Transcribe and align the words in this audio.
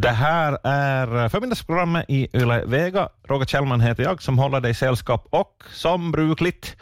Det 0.00 0.10
här 0.10 0.58
är 0.64 1.28
förmiddagsprogrammet 1.28 2.04
i 2.08 2.28
Yle 2.34 2.64
Vega. 2.66 3.08
Roger 3.28 3.46
Kjellman 3.46 3.80
heter 3.80 4.02
jag 4.02 4.22
som 4.22 4.38
håller 4.38 4.60
dig 4.60 4.74
sällskap 4.74 5.26
och 5.30 5.64
som 5.72 6.12
brukligt 6.12 6.76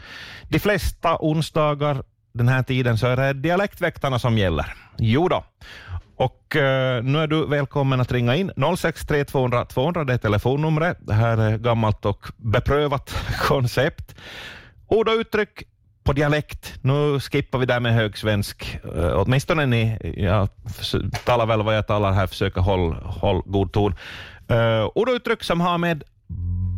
de 0.48 0.58
flesta 0.58 1.16
onsdagar 1.20 2.02
den 2.32 2.48
här 2.48 2.62
tiden 2.62 2.98
så 2.98 3.06
är 3.06 3.16
det 3.16 3.32
dialektväktarna 3.32 4.18
som 4.18 4.38
gäller. 4.38 4.74
Jo 4.98 5.28
då. 5.28 5.44
Och 6.16 6.56
eh, 6.56 7.02
nu 7.02 7.18
är 7.18 7.26
du 7.26 7.46
välkommen 7.46 8.00
att 8.00 8.12
ringa 8.12 8.34
in. 8.34 8.50
063 8.76 9.24
200 9.24 9.64
200 9.64 10.04
det 10.04 10.14
är 10.14 10.18
telefonnumret. 10.18 10.98
Det 11.00 11.14
här 11.14 11.38
är 11.38 11.58
gammalt 11.58 12.04
och 12.04 12.26
beprövat 12.36 13.14
koncept. 13.48 14.14
Ord 14.88 15.08
och 15.08 15.14
uttryck 15.14 15.62
på 16.06 16.12
dialekt. 16.12 16.74
Nu 16.82 17.20
skippar 17.20 17.58
vi 17.58 17.66
där 17.66 17.80
med 17.80 17.94
högsvensk. 17.94 18.78
Uh, 18.96 19.12
åtminstone 19.14 19.66
ni, 19.66 19.98
jag 20.16 20.48
talar 21.24 21.46
väl 21.46 21.62
vad 21.62 21.76
jag 21.76 21.86
talar 21.86 22.12
här, 22.12 22.26
försöker 22.26 22.60
hålla 22.60 22.96
håll 22.96 23.42
god 23.46 23.72
ton. 23.72 23.94
Uh, 24.50 24.90
ord 24.94 25.08
och 25.08 25.14
uttryck 25.14 25.42
som 25.42 25.60
har 25.60 25.78
med 25.78 26.04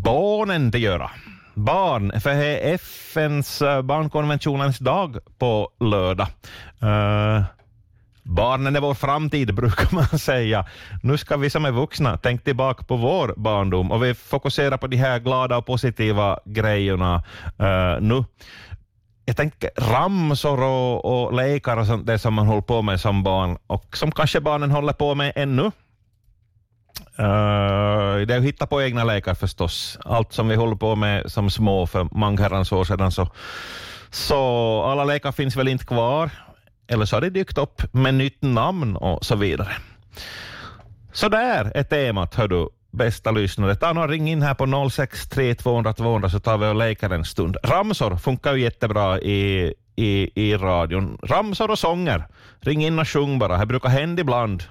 barnen 0.04 0.68
att 0.68 0.80
göra. 0.80 1.10
Barn, 1.54 2.20
för 2.20 2.30
det 2.30 2.70
är 2.70 2.74
FNs 2.74 3.62
eh, 3.62 3.82
barnkonventionens 3.82 4.78
dag 4.78 5.18
på 5.38 5.70
lördag. 5.80 6.28
Uh, 6.82 7.44
Barnen 8.28 8.76
är 8.76 8.80
vår 8.80 8.94
framtid, 8.94 9.54
brukar 9.54 9.94
man 9.94 10.18
säga. 10.18 10.66
Nu 11.02 11.16
ska 11.16 11.36
vi 11.36 11.50
som 11.50 11.64
är 11.64 11.70
vuxna 11.70 12.16
tänka 12.16 12.44
tillbaka 12.44 12.84
på 12.84 12.96
vår 12.96 13.34
barndom 13.36 13.92
och 13.92 14.04
vi 14.04 14.14
fokuserar 14.14 14.76
på 14.76 14.86
de 14.86 14.96
här 14.96 15.18
glada 15.18 15.56
och 15.56 15.66
positiva 15.66 16.38
grejerna 16.44 17.22
uh, 17.60 18.00
nu. 18.00 18.24
Jag 19.28 19.36
tänker 19.36 19.70
ramsor 19.76 20.62
och, 20.62 21.04
och 21.04 21.32
lekar 21.32 21.76
och 21.76 21.86
sånt 21.86 22.06
det 22.06 22.18
som 22.18 22.34
man 22.34 22.46
håller 22.46 22.62
på 22.62 22.82
med 22.82 23.00
som 23.00 23.22
barn 23.22 23.58
och 23.66 23.96
som 23.96 24.12
kanske 24.12 24.40
barnen 24.40 24.70
håller 24.70 24.92
på 24.92 25.14
med 25.14 25.32
ännu. 25.36 25.62
Uh, 25.62 25.72
det 28.26 28.34
är 28.34 28.38
att 28.38 28.44
hitta 28.44 28.66
på 28.66 28.82
egna 28.82 29.04
lekar 29.04 29.34
förstås. 29.34 29.98
Allt 30.04 30.32
som 30.32 30.48
vi 30.48 30.54
håller 30.54 30.76
på 30.76 30.96
med 30.96 31.32
som 31.32 31.50
små 31.50 31.86
för 31.86 32.08
många 32.12 32.42
herrans 32.42 32.72
år 32.72 32.84
sedan 32.84 33.12
så, 33.12 33.28
så 34.10 34.82
alla 34.82 35.04
lekar 35.04 35.32
finns 35.32 35.56
väl 35.56 35.68
inte 35.68 35.84
kvar 35.84 36.30
eller 36.86 37.04
så 37.04 37.16
har 37.16 37.20
det 37.20 37.30
dykt 37.30 37.58
upp 37.58 37.94
med 37.94 38.14
nytt 38.14 38.42
namn 38.42 38.96
och 38.96 39.24
så 39.24 39.36
vidare. 39.36 39.72
Så 41.12 41.28
där 41.28 41.72
är 41.74 41.82
temat, 41.82 42.34
hör 42.34 42.48
du, 42.48 42.68
bästa 42.98 43.30
lyssnare. 43.30 43.74
Ta 43.74 43.92
någon 43.92 44.08
ring 44.08 44.30
in 44.30 44.42
här 44.42 44.54
på 44.54 44.90
063 44.90 45.54
200 45.54 45.92
200 45.92 46.30
så 46.30 46.40
tar 46.40 46.58
vi 46.58 46.66
och 46.66 46.74
leker 46.74 47.10
en 47.10 47.24
stund. 47.24 47.56
Ramsor 47.62 48.16
funkar 48.16 48.54
ju 48.54 48.62
jättebra 48.62 49.20
i, 49.20 49.74
i, 49.96 50.30
i 50.34 50.56
radion. 50.56 51.18
Ramsor 51.22 51.70
och 51.70 51.78
sånger. 51.78 52.24
Ring 52.60 52.84
in 52.84 52.98
och 52.98 53.08
sjung 53.08 53.38
bara. 53.38 53.58
Det 53.58 53.66
brukar 53.66 53.88
hända 53.88 54.20
ibland 54.20 54.62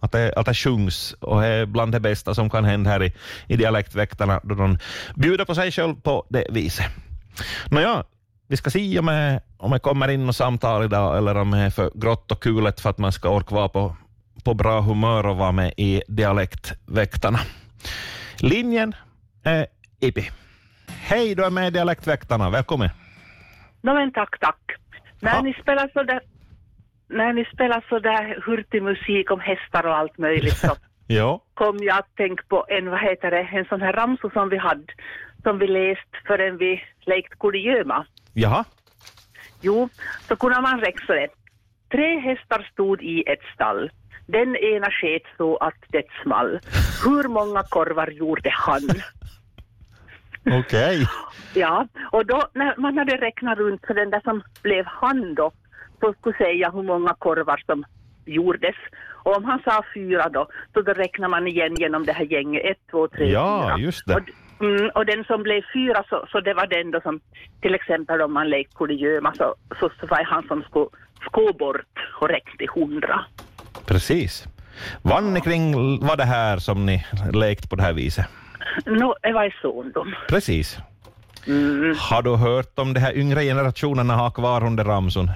att 0.00 0.12
det, 0.12 0.32
att 0.36 0.46
det 0.46 0.54
sjungs 0.54 1.12
och 1.20 1.40
det 1.40 1.46
är 1.46 1.66
bland 1.66 1.92
det 1.92 2.00
bästa 2.00 2.34
som 2.34 2.50
kan 2.50 2.64
hända 2.64 2.90
här 2.90 3.02
i, 3.02 3.12
i 3.46 3.56
Dialektväktarna 3.56 4.40
då 4.42 4.54
de 4.54 4.78
bjuder 5.16 5.44
på 5.44 5.54
sig 5.54 5.72
själv 5.72 5.94
på 5.94 6.26
det 6.28 6.46
viset. 6.50 6.86
Nåja, 7.70 8.04
vi 8.48 8.56
ska 8.56 8.70
se 8.70 8.98
om 8.98 9.08
jag, 9.08 9.40
om 9.58 9.72
jag 9.72 9.82
kommer 9.82 10.08
in 10.08 10.28
och 10.28 10.36
samtal 10.36 10.84
idag 10.84 11.18
eller 11.18 11.36
om 11.36 11.50
det 11.50 11.58
är 11.58 11.70
för 11.70 11.90
grått 11.94 12.32
och 12.32 12.42
kulet 12.42 12.80
för 12.80 12.90
att 12.90 12.98
man 12.98 13.12
ska 13.12 13.28
orka 13.28 13.54
vara 13.54 13.68
på, 13.68 13.96
på 14.44 14.54
bra 14.54 14.80
humör 14.80 15.26
och 15.26 15.36
vara 15.36 15.52
med 15.52 15.72
i 15.76 16.02
Dialektväktarna. 16.08 17.38
Linjen 18.40 18.94
är 19.44 19.66
Ipi. 20.00 20.30
Hej, 20.88 21.34
du 21.34 21.44
är 21.44 21.50
med 21.50 21.66
i 21.66 21.70
Dialektväktarna. 21.70 22.50
Välkommen. 22.50 22.88
No, 23.82 23.94
men 23.94 24.12
tack, 24.12 24.38
tack. 24.40 24.60
När 25.20 25.32
ha. 25.32 25.42
ni 25.42 25.54
spelar 25.54 25.90
så 25.92 26.02
där 26.02 26.20
när 27.08 27.32
ni 27.32 27.44
spelar 27.44 27.84
så 27.88 27.98
där 27.98 28.42
hurtig 28.46 28.82
musik 28.82 29.30
om 29.30 29.40
hästar 29.40 29.86
och 29.86 29.96
allt 29.96 30.18
möjligt 30.18 30.56
så 30.56 30.76
ja. 31.06 31.40
kom 31.54 31.78
jag 31.80 31.98
att 31.98 32.16
tänka 32.16 32.44
på 32.48 32.66
en, 32.68 32.90
vad 32.90 33.00
heter 33.00 33.30
det, 33.30 33.48
en 33.52 33.64
sån 33.64 33.82
här 33.82 33.92
ramsa 33.92 34.30
som 34.30 34.48
vi 34.48 34.56
hade, 34.56 34.92
som 35.42 35.58
vi 35.58 35.66
läst 35.66 36.12
förrän 36.26 36.56
vi 36.58 36.82
lekt 37.00 37.38
kurragömma. 37.38 38.06
Jaha. 38.32 38.64
Jo, 39.60 39.88
så 40.28 40.36
kunde 40.36 40.60
man 40.60 40.80
räkna 40.80 41.14
det. 41.14 41.28
Tre 41.90 42.18
hästar 42.18 42.68
stod 42.72 43.02
i 43.02 43.24
ett 43.26 43.42
stall. 43.54 43.90
Den 44.32 44.56
ena 44.56 44.90
sket 44.90 45.22
så 45.36 45.56
att 45.56 45.74
det 45.88 46.04
small. 46.22 46.60
Hur 47.04 47.28
många 47.28 47.62
korvar 47.62 48.10
gjorde 48.10 48.50
han? 48.52 48.82
Okej. 50.40 50.58
Okay. 50.60 51.06
Ja, 51.54 51.86
och 52.12 52.26
då 52.26 52.42
när 52.54 52.76
man 52.76 52.98
hade 52.98 53.16
räknat 53.16 53.58
runt 53.58 53.86
för 53.86 53.94
den 53.94 54.10
där 54.10 54.20
som 54.20 54.42
blev 54.62 54.84
han 54.86 55.34
då, 55.34 55.52
så 56.00 56.14
skulle 56.18 56.36
säga 56.36 56.70
hur 56.70 56.82
många 56.82 57.14
korvar 57.14 57.62
som 57.66 57.84
gjordes. 58.24 58.76
Och 59.24 59.36
om 59.36 59.44
han 59.44 59.62
sa 59.64 59.84
fyra 59.94 60.28
då, 60.28 60.48
så 60.74 60.82
då 60.82 60.92
räknar 60.92 61.28
man 61.28 61.46
igen 61.46 61.74
genom 61.74 62.06
det 62.06 62.12
här 62.12 62.24
gänget, 62.24 62.64
ett, 62.64 62.78
två, 62.90 63.08
tre, 63.08 63.30
ja, 63.30 63.62
fyra. 63.62 63.70
Ja, 63.70 63.78
just 63.78 64.06
det. 64.06 64.14
Och, 64.14 64.22
Mm, 64.60 64.90
och 64.94 65.06
den 65.06 65.24
som 65.24 65.42
blev 65.42 65.62
fyra, 65.74 66.04
så, 66.08 66.26
så 66.32 66.40
det 66.40 66.54
var 66.54 66.66
den 66.66 66.90
då 66.90 67.00
som, 67.00 67.20
till 67.60 67.74
exempel 67.74 68.20
om 68.20 68.32
man 68.32 68.50
lekte 68.50 68.76
kurragömma, 68.76 69.34
så, 69.34 69.54
så, 69.80 69.90
så 70.00 70.06
var 70.06 70.18
det 70.18 70.24
han 70.24 70.46
som 70.48 70.62
skulle 70.62 70.88
gå 71.30 71.52
bort 71.52 71.98
och 72.20 72.28
räckte 72.28 72.56
till 72.58 72.68
hundra. 72.74 73.24
Precis. 73.90 74.48
Vann 75.02 75.34
ni 75.34 75.40
kring 75.40 75.74
vad 76.06 76.18
det 76.18 76.24
här 76.24 76.58
som 76.58 76.86
ni 76.86 77.06
lekt 77.32 77.70
på 77.70 77.76
det 77.76 77.82
här 77.82 77.92
viset? 77.92 78.26
No, 78.86 79.14
det 79.22 79.32
var 79.32 79.44
i 79.44 79.52
sondom. 79.62 80.14
Precis. 80.28 80.78
Mm. 81.46 81.94
Har 81.98 82.22
du 82.22 82.36
hört 82.36 82.78
om 82.78 82.94
de 82.94 83.00
här 83.00 83.16
yngre 83.16 83.42
generationerna 83.42 84.14
har 84.14 84.30
kvar 84.30 84.64
under 84.64 84.84
ramson? 84.84 85.30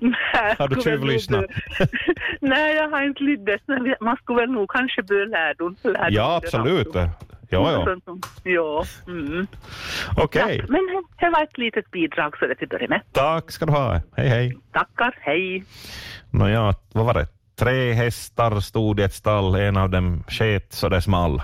Nej, 0.00 0.54
har 0.58 0.68
du 0.68 0.80
tjuvlyssnat? 0.82 1.44
Nej, 2.40 2.74
jag 2.76 2.88
har 2.88 3.02
inte 3.02 3.22
lyssnat. 3.22 4.00
Man 4.00 4.16
skulle 4.16 4.40
väl 4.40 4.50
nog 4.50 4.70
kanske 4.70 5.02
börja 5.02 5.24
lärdom. 5.24 5.76
Ja, 6.10 6.40
absolut. 6.44 6.88
Ja, 6.94 7.08
ja. 7.50 7.96
Ja. 8.42 8.84
Mm. 9.06 9.46
Okej. 10.16 10.44
Okay. 10.44 10.56
Ja, 10.56 10.64
men 10.68 10.80
det 11.20 11.30
var 11.30 11.42
ett 11.42 11.58
litet 11.58 11.90
bidrag 11.90 12.38
så 12.38 12.46
det 12.46 12.54
till 12.54 12.68
början 12.68 12.88
med. 12.88 13.00
Tack 13.12 13.50
ska 13.50 13.66
du 13.66 13.72
ha. 13.72 14.00
Hej, 14.16 14.28
hej. 14.28 14.56
Tackar, 14.72 15.14
hej. 15.20 15.64
Nåja, 16.30 16.74
vad 16.92 17.06
var 17.06 17.14
det? 17.14 17.26
Tre 17.62 17.92
hästar 17.92 18.60
stod 18.60 19.00
i 19.00 19.02
ett 19.02 19.12
stall, 19.12 19.54
en 19.54 19.76
av 19.76 19.90
dem 19.90 20.24
sket 20.28 20.72
så 20.72 20.88
det 20.88 21.02
small. 21.02 21.42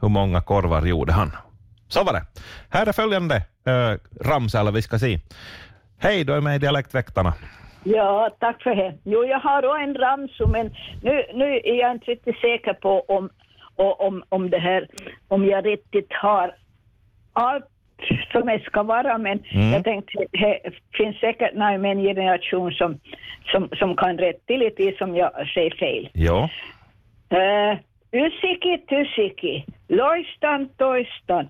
Hur 0.00 0.08
många 0.08 0.40
korvar 0.40 0.86
gjorde 0.86 1.12
han? 1.12 1.30
Så 1.88 2.04
var 2.04 2.12
det. 2.12 2.22
Här 2.70 2.86
är 2.86 2.92
följande 2.92 3.36
eh, 3.66 3.90
äh, 3.90 3.98
ramsa, 4.20 4.60
eller 4.60 4.72
vi 4.72 4.82
ska 4.82 4.98
se. 4.98 5.18
Hej, 5.98 6.24
du 6.24 6.34
är 6.34 6.40
med 6.40 6.56
i 6.56 6.58
Dialektväktarna. 6.58 7.34
Ja, 7.84 8.30
tack 8.40 8.62
för 8.62 8.74
det. 8.74 8.98
Jo, 9.04 9.24
jag 9.24 9.40
har 9.40 9.62
då 9.62 9.74
en 9.74 9.94
ramsa, 9.94 10.46
men 10.46 10.66
nu, 11.02 11.24
nu 11.34 11.60
är 11.64 11.80
jag 11.80 11.92
inte 11.92 12.06
riktigt 12.06 12.40
säker 12.40 12.74
på 12.74 13.00
om 13.08 13.30
om, 13.76 14.22
om 14.28 14.50
det 14.50 14.58
här, 14.58 14.88
om 15.28 15.44
jag 15.44 15.66
riktigt 15.66 16.12
har 16.22 16.54
allt 17.32 17.64
som 18.32 18.46
det 18.46 18.62
ska 18.64 18.82
vara, 18.82 19.18
men 19.18 19.42
mm. 19.50 19.72
jag 19.72 19.84
tänkte 19.84 20.12
det 20.32 20.60
finns 20.94 21.16
säkert 21.16 21.54
någon 21.54 21.84
en 21.84 22.02
generation 22.02 22.72
som, 22.72 22.98
som, 23.52 23.68
som 23.78 23.96
kan 23.96 24.18
rätta 24.18 24.38
till 24.46 24.58
lite 24.58 24.92
som 24.98 25.16
jag 25.16 25.30
säger 25.54 25.70
fel. 25.70 26.08
Ja. 26.12 26.48
Uh, 27.32 27.78
Ysiki 28.12 28.78
tysiki, 28.88 29.64
loistan 29.88 30.68
toistan, 30.78 31.48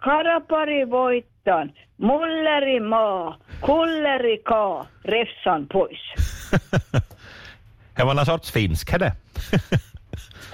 karapari 0.00 0.84
voittan, 0.84 1.72
mulleri 1.96 2.80
maa, 2.80 3.36
kulleri 3.62 4.38
kaa, 4.44 4.86
refsan 5.04 5.66
pois. 5.66 6.00
det 7.96 8.04
var 8.04 8.14
någon 8.14 8.26
sorts 8.26 8.52
finsk, 8.52 8.98
det? 8.98 9.12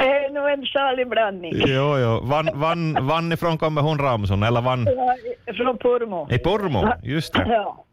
är 0.00 0.30
nog 0.30 0.50
en 0.50 0.66
salig 0.66 1.08
blandning. 1.08 1.52
Jo, 1.56 1.98
jo. 1.98 2.20
Vann, 2.22 2.48
vann, 2.54 3.06
vann 3.06 3.32
ifrån 3.32 3.58
kommer 3.58 3.82
hon 3.82 3.98
Ramson, 3.98 4.42
eller 4.42 4.60
vann? 4.60 4.86
Ja, 4.96 5.16
från 5.54 5.78
Pormo. 5.78 6.28
I 6.30 6.38
Pormo, 6.38 6.92
just 7.02 7.34
det. 7.34 7.46
Ja. 7.48 7.84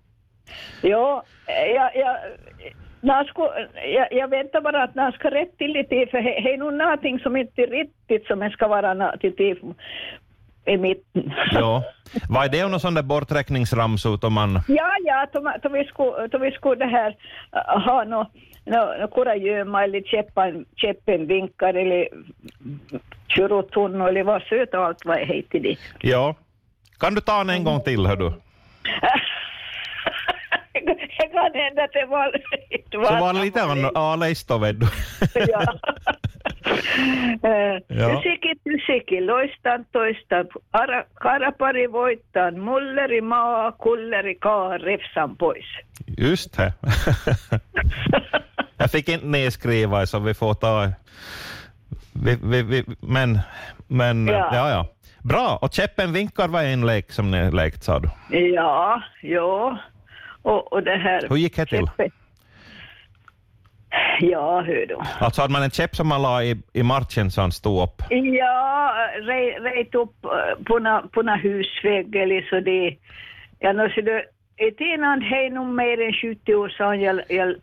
Jo, 0.82 1.22
jag, 1.76 1.96
jag, 1.96 2.18
jag, 3.94 4.08
jag 4.12 4.28
väntar 4.28 4.62
bara 4.62 4.84
att 4.84 4.96
när 4.96 5.12
ska 5.12 5.32
rätt 5.32 5.58
till 5.58 5.72
lite, 5.72 6.08
för 6.12 6.22
det 6.22 6.54
är 6.54 6.58
nog 6.58 6.74
någonting 6.74 7.20
som 7.20 7.36
inte 7.36 7.62
är 7.62 7.68
riktigt 7.68 8.28
som 8.28 8.50
ska 8.50 8.68
vara 8.68 9.18
till 9.18 9.66
i 10.66 10.78
mitten. 10.78 11.34
Ja. 11.52 11.84
Vad 12.30 12.46
är 12.46 12.50
det 12.50 12.68
någon 12.68 12.80
sån 12.80 12.94
där 12.94 13.04
borträkningsramsot 13.04 14.24
om 14.24 14.34
man... 14.34 14.60
Ja, 14.68 14.92
ja, 15.04 15.28
då 15.64 15.70
vi 15.70 15.84
skulle, 15.84 16.28
då 16.28 16.38
vi 16.38 16.52
skulle 16.52 16.86
det 16.86 16.92
här 16.92 17.10
uh, 17.10 17.86
ha 17.86 18.04
något 18.04 18.32
no, 18.68 19.08
kurragömma 19.08 19.84
eller 19.84 20.02
käppen, 20.02 20.66
käppen 20.76 21.28
vinkar 21.28 21.74
eller 21.74 22.08
churotunno 23.28 24.08
eller 24.08 24.24
vad 24.24 24.42
söt 24.42 24.74
och 24.74 24.86
allt 24.86 25.06
vad 25.06 25.20
heter 25.20 25.60
det. 25.60 25.78
Ja. 26.02 26.36
Kan 27.00 27.16
du 27.16 27.22
ta 27.22 27.38
den 27.38 27.50
en 27.50 27.64
gång 27.64 27.82
till, 27.82 28.06
hör 28.06 28.16
du? 28.16 28.30
det 30.74 31.28
kan 31.32 31.54
hända 31.54 31.84
att 31.84 31.94
det 31.94 32.06
var... 32.06 32.32
Var 32.98 33.06
Så 33.06 33.20
var 33.20 33.34
det 33.34 33.40
lite 33.40 33.62
en 33.62 33.92
A-leisto, 33.96 34.58
vet 34.58 34.80
du. 34.80 34.88
ja. 35.48 35.80
Ysiki 38.18 38.56
tysiki, 38.64 39.22
loistan 39.22 39.86
toistan, 39.92 40.48
karapari 41.22 41.88
voittan, 41.88 42.60
mulleri 42.60 43.22
maa, 43.22 43.72
kulleri 43.72 44.36
kaa, 44.36 44.78
refsan 44.78 45.36
pois. 45.36 45.66
Just 46.18 46.58
det. 46.58 46.74
Jag 48.78 48.92
fick 48.92 49.10
inte 49.10 49.26
nedskriva 49.26 50.06
så 50.06 50.20
vi 50.20 50.34
får 50.34 50.54
ta 50.54 50.88
Vi, 52.14 52.38
vi, 52.44 52.64
vi, 52.64 52.84
men, 53.00 53.40
men 53.88 54.28
Ja. 54.28 54.50
ja. 54.54 54.70
ja, 54.70 54.88
Bra, 55.24 55.60
och 55.62 55.74
käppen 55.74 56.14
vinkar 56.14 56.48
var 56.48 56.64
en 56.64 56.86
lek 56.86 57.12
som 57.12 57.32
ni 57.32 57.52
lekt 57.52 57.84
sa 57.84 58.00
du. 58.00 58.10
Ja, 58.38 59.02
ja. 59.22 59.78
Och, 60.42 60.74
och 60.74 60.84
det 60.84 60.96
här... 60.98 61.30
Hur 61.30 61.36
gick 61.38 61.56
det 61.56 61.66
till? 61.66 61.88
Ja, 64.20 64.62
hör 64.62 64.86
du. 64.88 64.98
Alltså 65.20 65.42
hade 65.42 65.54
man 65.54 65.64
en 65.64 65.70
käpp 65.72 65.96
som 65.96 66.08
man 66.08 66.22
la 66.22 66.44
i, 66.44 66.56
i 66.74 66.84
marschen 66.84 67.32
så 67.32 67.42
han 67.42 67.52
stod 67.52 67.84
upp. 67.84 68.02
Ja, 68.10 68.94
re- 69.22 69.60
rejt 69.64 69.96
upp 69.96 70.26
eh, 70.26 70.64
på 70.66 70.80
na, 70.80 71.02
på 71.14 71.22
na 71.22 71.36
husvägg 71.36 72.16
eller 72.16 72.42
så 72.50 72.60
det... 72.60 72.98
Ja, 73.60 73.74
nå 73.74 73.90
så 73.96 74.02
det... 74.02 74.24
Ett 74.68 74.80
innan 74.80 75.22
hej 75.22 75.50
nog 75.50 75.68
mer 75.68 76.02
än 76.08 76.14
70 76.14 76.56
år 76.56 76.70
sedan 76.70 77.02
jag... 77.02 77.22
jag 77.30 77.56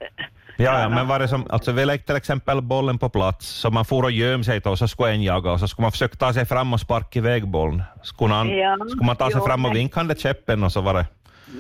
Ja, 0.57 0.81
ja, 0.81 0.89
men 0.89 1.09
var 1.09 1.19
det 1.19 1.29
som, 1.29 1.47
alltså 1.51 1.73
vi 1.73 1.85
lekte 1.85 2.07
till 2.07 2.17
exempel 2.17 2.63
bollen 2.63 2.99
på 2.99 3.09
plats, 3.09 3.47
så 3.47 3.71
man 3.71 3.85
for 3.85 4.03
och 4.03 4.11
göm 4.11 4.45
sig 4.45 4.61
och 4.61 4.79
så 4.79 4.89
skulle 4.89 5.11
en 5.11 5.23
jaga 5.23 5.51
och 5.51 5.61
så 5.61 5.69
skulle 5.69 5.85
man 5.85 5.93
försöka 5.93 6.17
ta 6.17 6.33
sig 6.33 6.47
fram 6.47 6.73
och 6.73 6.81
sparka 6.81 7.19
iväg 7.19 7.49
bollen. 7.49 7.83
Skulle, 8.03 8.35
han, 8.35 8.49
Ja, 8.49 8.77
skulle 8.89 9.07
man 9.07 9.17
ta 9.17 9.31
sig 9.31 9.41
jo, 9.41 9.47
fram 9.47 9.65
och 9.65 9.75
vinka 9.77 10.03
den 10.03 10.17
käppen 10.17 10.65
och 10.65 10.73
så 10.73 10.81
var 10.81 10.95
det... 10.95 11.07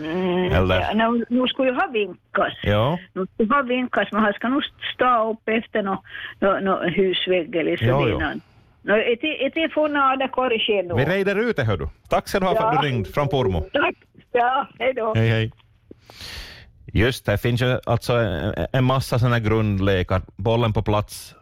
mm, 0.00 0.52
Eller- 0.52 0.80
ja, 0.80 0.92
nu, 0.94 1.24
nu 1.28 1.46
skulle 1.46 1.68
ju 1.70 1.74
ha 1.74 1.86
vinkas. 1.92 2.52
Ja, 2.62 2.98
Nu 3.12 3.26
skulle 3.34 3.54
ha 3.54 3.62
vinkas, 3.62 4.08
men 4.12 4.22
han 4.22 4.32
ska 4.32 4.48
nog 4.48 4.62
stå 4.94 5.30
upp 5.30 5.48
efter 5.48 5.82
nå 5.82 6.02
no, 6.40 6.60
no, 6.60 6.88
husvägg 6.88 7.56
eller 7.56 7.76
så 7.76 7.84
Jo, 7.84 8.08
innan. 8.08 8.40
No, 8.82 8.92
ett, 8.92 9.24
är 9.56 9.68
få 9.74 9.88
nada 9.88 10.28
korrigera 10.28 10.82
nu. 10.82 10.94
vi 10.94 11.04
reder 11.04 11.36
ut 11.36 11.56
det 11.56 11.64
hör 11.64 11.76
du. 11.76 11.88
Tack 12.08 12.28
ska 12.28 12.40
du 12.40 12.46
ha 12.46 12.54
för 12.54 12.62
att 12.64 12.82
du 12.82 12.88
ringde 12.88 13.10
från 13.10 13.28
Pormo. 13.28 13.60
Tack. 13.72 13.94
Ja, 14.32 14.68
hej 14.78 14.92
då. 14.94 15.14
Hej, 15.14 15.28
hej. 15.28 15.52
Just 16.92 17.26
det, 17.26 17.38
finns 17.38 17.62
ju 17.62 17.78
alltså 17.86 18.12
en- 18.72 18.84
massa 18.84 19.18
sådana 19.18 19.38
grundlekar. 19.40 20.22
Bollen 20.36 20.72
på 20.72 20.82
plats 20.82 21.34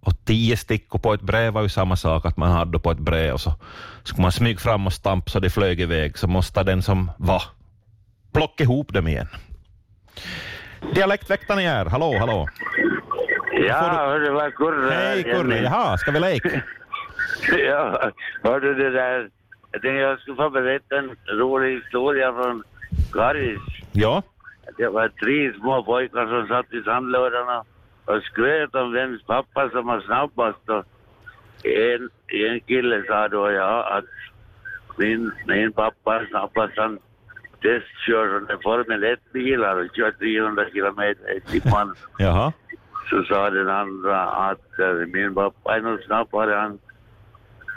och 0.00 0.12
tio 0.24 0.56
stickor 0.56 0.98
på 0.98 1.14
ett 1.14 1.20
brev 1.20 1.52
var 1.52 1.62
ju 1.62 1.68
samma 1.68 1.96
sak, 1.96 2.26
att 2.26 2.36
man 2.36 2.50
hade 2.50 2.78
på 2.78 2.90
ett 2.90 2.98
brev 2.98 3.32
och 3.34 3.40
så 3.40 3.52
skulle 4.02 4.22
man 4.22 4.32
smyga 4.32 4.58
fram 4.58 4.86
och 4.86 4.92
stampa 4.92 5.30
så 5.30 5.40
det 5.40 5.50
flög 5.50 5.80
iväg, 5.80 6.18
så 6.18 6.28
måste 6.28 6.62
den 6.62 6.82
som 6.82 7.10
var 7.18 7.42
plocka 8.32 8.64
ihop 8.64 8.92
dem 8.92 9.08
igen. 9.08 9.26
Dialektväktarna 10.94 11.62
är 11.62 11.66
här. 11.68 11.86
Hallå, 11.86 12.16
hallå. 12.18 12.48
Ja, 13.52 13.80
du- 13.90 13.96
hörru, 13.96 14.30
vad 14.32 14.54
Kurre 14.54 14.94
Hej 14.94 15.22
Kurre, 15.24 15.58
jaha, 15.62 15.98
ska 15.98 16.10
vi 16.10 16.20
leka? 16.20 16.48
Ja, 17.68 18.10
hörde 18.42 18.74
det 18.74 18.90
där. 18.90 19.28
Jag 19.72 19.82
tänkte 19.82 19.88
jag 20.00 20.20
skulle 20.20 20.36
få 20.36 20.50
berätta 20.50 20.96
en 20.98 21.16
rolig 21.38 21.74
historia 21.80 22.32
från 22.32 22.62
Karis. 23.12 23.58
Ja, 23.92 24.22
Det 24.76 24.88
var 24.88 25.08
tre 25.08 25.52
små 25.52 25.82
pojkar 25.82 26.26
som 26.26 26.48
satt 26.48 26.72
i 26.72 26.82
sandlådorna 26.82 27.64
och 28.04 28.22
skröt 28.22 28.74
om 28.74 28.92
vems 28.92 29.22
pappa 29.22 29.70
som 29.70 29.86
var 29.86 30.00
snabbast. 30.00 30.68
Och 30.68 30.84
en, 31.64 32.10
en 32.26 32.60
kille 32.60 33.04
sa 33.06 33.28
då 33.28 33.50
ja 33.50 33.98
att 33.98 34.04
min, 34.96 35.32
min 35.46 35.72
pappa 35.72 36.16
är 36.16 36.26
snabbast. 36.26 36.72
Han 36.76 36.98
testkör 37.62 38.28
sådana 38.28 38.60
Formel 38.62 39.04
1-bilar 39.04 39.76
och 39.76 39.96
kör 39.96 40.10
300 40.10 40.64
kilometer 40.72 41.36
i 41.36 41.40
timmen. 41.40 41.94
jaha. 42.18 42.52
Så 43.10 43.24
sa 43.24 43.50
den 43.50 43.68
andra 43.68 44.22
att 44.22 44.78
eh, 44.78 45.06
min 45.12 45.34
pappa 45.34 45.76
är 45.76 45.80
nog 45.80 46.02
snabbare. 46.02 46.54
Han 46.54 46.78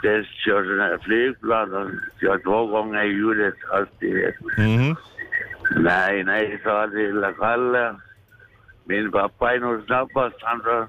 testkör 0.02 0.64
sådana 0.64 0.98
flygplan 0.98 1.74
och 1.74 1.90
kör 2.20 2.38
två 2.38 2.66
gånger 2.66 3.02
ljudets 3.02 3.58
hastighet. 3.70 4.34
Mhm. 4.58 4.96
Nej, 5.70 6.24
nej, 6.24 6.60
sa 6.64 6.86
lilla 6.86 7.32
Kalle. 7.32 7.94
Min 8.84 9.10
pappa 9.12 9.54
är 9.54 9.58
nog 9.58 9.84
snabbast. 9.84 10.36
Han, 10.40 10.86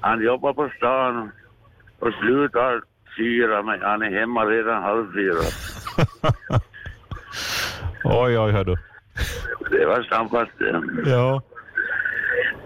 han 0.00 0.22
jobbar 0.22 0.52
på 0.52 0.70
stan 0.76 1.30
och 1.98 2.12
slutar 2.12 2.82
fyra, 3.16 3.62
men 3.62 3.82
han 3.82 4.02
är 4.02 4.20
hemma 4.20 4.44
redan 4.44 4.82
halv 4.82 5.12
fyra. 5.12 5.42
Oj, 8.04 8.38
oj, 8.38 8.52
hör 8.52 8.64
du. 8.64 8.76
Det 9.70 9.86
var 9.86 10.02
snabbast. 10.02 10.50
Ja. 11.06 11.42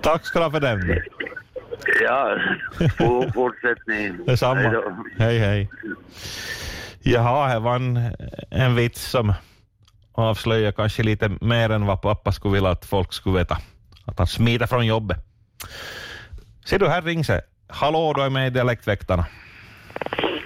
Tack 0.00 0.26
ska 0.26 0.38
du 0.38 0.44
ha 0.44 0.50
för 0.50 0.60
den. 0.60 1.02
Ja, 2.02 2.38
god 2.98 3.34
fortsättning. 3.34 4.24
Detsamma. 4.26 4.82
Hej. 5.18 5.38
Hej. 5.38 5.70
Jaha, 7.02 7.54
det 7.54 7.60
var 7.60 7.76
en, 7.76 7.98
en 8.50 8.74
vits 8.74 9.10
som 9.10 9.32
avslöjar 10.16 10.72
kanske 10.72 11.02
lite 11.02 11.30
mer 11.40 11.70
än 11.70 11.86
vad 11.86 12.02
pappa 12.02 12.32
skulle 12.32 12.54
vilja 12.54 12.70
att 12.70 12.84
folk 12.84 13.12
skulle 13.12 13.38
veta. 13.38 13.56
Att 14.06 14.18
han 14.18 14.26
smiter 14.26 14.66
från 14.66 14.86
jobbet. 14.86 15.16
Ser 16.64 16.78
du, 16.78 16.88
här 16.88 17.02
rings. 17.02 17.30
Hallå, 17.68 18.12
du 18.16 18.22
är 18.22 18.30
med 18.30 18.46
i 18.46 18.50
Dialektväktarna. 18.50 19.24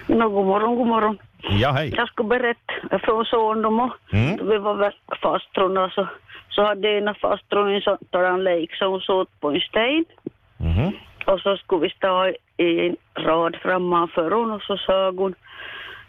No, 0.06 0.28
god 0.28 0.46
morgon, 0.46 0.76
god 0.76 0.86
morgon. 0.86 1.18
Ja, 1.42 1.70
hej. 1.70 1.94
Jag 1.96 2.08
skulle 2.08 2.28
berätta 2.28 2.98
från 2.98 3.24
Sondomo. 3.24 3.90
Mm. 4.12 4.48
Vi 4.48 4.58
var 4.58 4.74
väl 4.74 4.92
fastrarna 5.22 5.90
så, 5.90 6.08
så 6.48 6.64
hade 6.64 6.98
ena 6.98 7.14
fastron 7.14 7.74
en 7.74 7.80
sådan 7.80 8.44
lek 8.44 8.74
som 8.74 8.90
hon 8.90 9.00
såg 9.00 9.26
på 9.40 9.50
en 9.50 9.60
sten. 9.60 10.04
Mhm. 10.56 10.92
Och 11.26 11.40
så 11.40 11.56
skulle 11.56 11.82
vi 11.82 11.90
stå 11.90 12.32
i 12.56 12.86
en 12.86 12.96
rad 13.24 13.56
framför 13.62 14.30
hon 14.30 14.50
och 14.50 14.62
så 14.62 14.76
sa 14.76 15.10
hon 15.10 15.34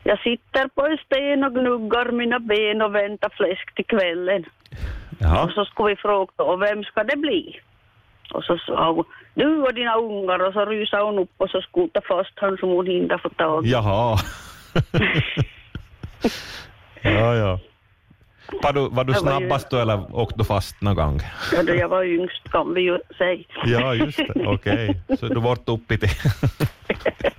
jag 0.03 0.19
sitter 0.19 0.67
på 0.67 0.85
en 0.85 0.97
sten 0.97 1.43
och 1.43 1.53
gnuggar 1.53 2.11
mina 2.11 2.39
ben 2.39 2.81
och 2.81 2.95
väntar 2.95 3.29
fläsk 3.29 3.75
till 3.75 3.85
kvällen. 3.85 4.45
Jaha. 5.19 5.43
Och 5.43 5.51
så 5.51 5.65
skulle 5.65 5.89
vi 5.89 5.95
fråga 5.95 6.43
och 6.43 6.61
vem 6.61 6.83
ska 6.83 7.03
det 7.03 7.17
bli? 7.17 7.59
Och 8.33 8.43
så 8.43 8.57
sa 8.57 8.91
hon 8.91 9.05
du 9.33 9.61
och 9.61 9.73
dina 9.73 9.95
ungar 9.95 10.47
och 10.47 10.53
så 10.53 10.65
rusade 10.65 11.03
hon 11.03 11.19
upp 11.19 11.31
och 11.37 11.49
så 11.49 11.61
skotade 11.61 12.05
fast 12.07 12.31
han 12.35 12.57
som 12.57 12.69
hon 12.69 12.87
inte 12.87 13.17
få 13.17 13.29
tag 13.29 13.65
i. 13.65 13.71
Jaha. 13.71 14.17
ja, 17.01 17.35
ja. 17.35 17.59
Var 18.63 18.73
du, 18.73 18.89
var 18.89 19.03
du 19.03 19.13
snabbast 19.13 19.69
då 19.69 19.77
eller 19.77 20.15
åkte 20.15 20.37
du 20.37 20.43
fast 20.43 20.81
någon 20.81 20.95
gång? 20.95 21.19
Ja, 21.53 21.63
då 21.63 21.75
jag 21.75 21.89
var 21.89 22.03
yngst 22.03 22.51
kan 22.51 22.73
vi 22.73 22.81
ju 22.81 22.99
säga. 23.17 23.43
Ja, 23.65 23.95
just 23.95 24.17
det. 24.17 24.47
Okej. 24.47 25.01
Så 25.19 25.27
du 25.27 25.39
vart 25.39 25.69
uppe 25.69 25.97
till... 25.97 26.09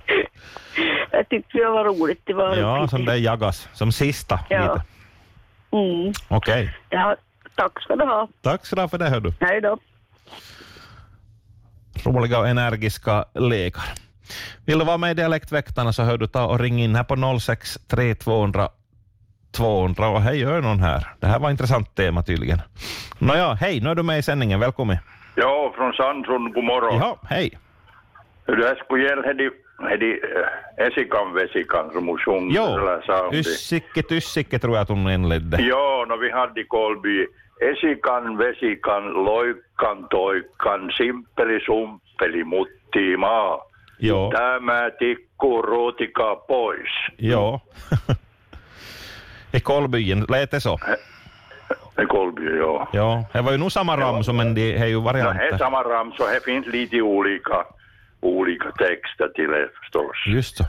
Jag 1.15 1.29
tyckte 1.29 1.57
det 1.57 1.69
var 1.69 1.85
roligt. 1.85 2.21
Det 2.23 2.33
var 2.33 2.55
ja, 2.55 2.87
som 2.87 3.05
det 3.05 3.17
jagas. 3.17 3.69
Som 3.73 3.91
sista 3.91 4.39
Ja. 4.49 4.61
lite. 4.61 4.83
Mm. 5.71 6.13
Okej. 6.27 6.75
Ja, 6.89 7.15
tack 7.55 7.81
ska 7.81 7.95
du 7.95 8.05
ha. 8.05 8.27
Tack 8.41 8.65
så 8.65 8.75
du 8.75 8.81
ha 8.81 8.87
för 8.89 8.97
det, 8.97 9.09
hör 9.09 9.19
du. 9.19 9.33
Hej 9.39 9.61
då. 9.61 9.77
Roliga 12.05 12.39
och 12.39 12.47
energiska 12.47 13.25
lekar. 13.33 13.83
Vill 14.65 14.79
du 14.79 14.85
vara 14.85 14.97
med 14.97 15.11
i 15.11 15.13
Dialektväktarna 15.13 15.93
så 15.93 16.03
hör 16.03 16.17
du 16.17 16.27
ta 16.27 16.45
och 16.45 16.59
ring 16.59 16.81
in 16.83 16.95
här 16.95 17.03
på 17.03 17.39
063 17.39 18.15
200 18.15 18.69
200 19.51 20.09
och 20.09 20.21
hej, 20.21 20.45
någon 20.61 20.79
här. 20.79 21.07
Det 21.19 21.27
här 21.27 21.39
var 21.39 21.49
ett 21.49 21.51
intressant 21.51 21.95
tema 21.95 22.23
tydligen. 22.23 22.61
Nåja, 23.19 23.53
hej, 23.53 23.81
nu 23.81 23.89
är 23.89 23.95
du 23.95 24.03
med 24.03 24.19
i 24.19 24.21
sändningen. 24.21 24.59
Välkommen. 24.59 24.97
Ja, 25.35 25.73
från 25.75 25.93
Sandron, 25.93 26.51
god 26.53 26.63
morgon. 26.63 26.99
Jaha, 26.99 27.15
hej. 27.29 27.59
Hur 28.45 28.55
det 28.57 28.67
här 28.67 28.75
skulle 28.75 29.03
gälla 29.03 29.21
hedi 29.89 30.11
äh, 30.11 30.85
Esikan 30.87 31.33
Vesikan 31.33 31.91
som 31.93 32.07
hon 32.07 32.17
sjöng, 32.17 32.51
Jo, 32.51 32.63
eller 32.65 33.01
sa 33.05 33.23
om 33.25 33.31
det. 33.31 33.37
Yssike 33.39 34.01
Tyssike 34.03 34.59
tror 34.59 34.75
jag 34.75 34.81
att 34.81 34.89
hon 34.89 35.09
inledde. 35.11 35.61
Ja, 35.61 36.05
no, 36.09 36.17
vi 36.17 36.31
hade 36.31 36.61
i 36.61 36.63
Kolby 36.63 37.27
Esikan, 37.61 38.37
Vesikan, 38.37 39.03
Loikkan, 39.13 40.07
Toikkan, 40.09 40.91
Simpeli, 40.97 41.59
Sumpeli, 41.59 42.43
Mutti, 42.43 43.17
Maa. 43.17 43.59
Joo, 43.99 44.31
Tämä 44.31 44.89
tikku 44.99 45.61
ruotika 45.61 46.35
pois. 46.35 46.89
joo. 47.17 47.59
I 49.53 49.59
Kolbyen, 49.59 50.25
lät 50.29 50.51
det 50.51 50.59
så? 50.61 50.77
I 52.03 52.05
Kolby, 52.05 52.57
ja. 52.57 52.87
Ja, 52.93 53.23
det 53.33 53.41
var 53.41 53.51
ju 53.51 53.57
nog 53.57 53.71
samma 53.71 53.97
ram 53.97 54.23
som 54.23 54.37
men 54.37 54.55
de 54.55 54.73
är 54.77 54.85
ju 54.87 54.93
No, 54.95 54.99
här 55.07 55.13
varianter. 55.13 55.57
samma 55.57 55.83
ramsor, 55.83 56.25
här 56.25 56.39
finns 56.39 56.67
lite 56.67 57.01
olika, 57.01 57.65
olika 58.25 58.71
texter 58.71 59.27
till 59.35 59.47
det 59.51 59.69
förstås. 59.81 60.23
Just 60.27 60.57
så. 60.57 60.63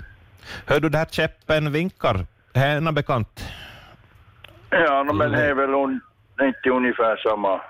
Hör 0.66 0.80
du 0.80 0.88
det 0.88 0.98
här 0.98 1.04
käppen 1.10 1.72
vinkar? 1.72 2.26
Det 2.52 2.60
är 2.60 2.76
en 2.76 2.94
bekant. 2.94 3.44
Ja, 4.70 5.02
no, 5.02 5.12
men 5.12 5.32
det 5.32 5.44
är 5.46 5.54
väl 5.54 5.70
un, 5.74 6.00
inte 6.42 6.70
ungefär 6.70 7.16
samma. 7.16 7.60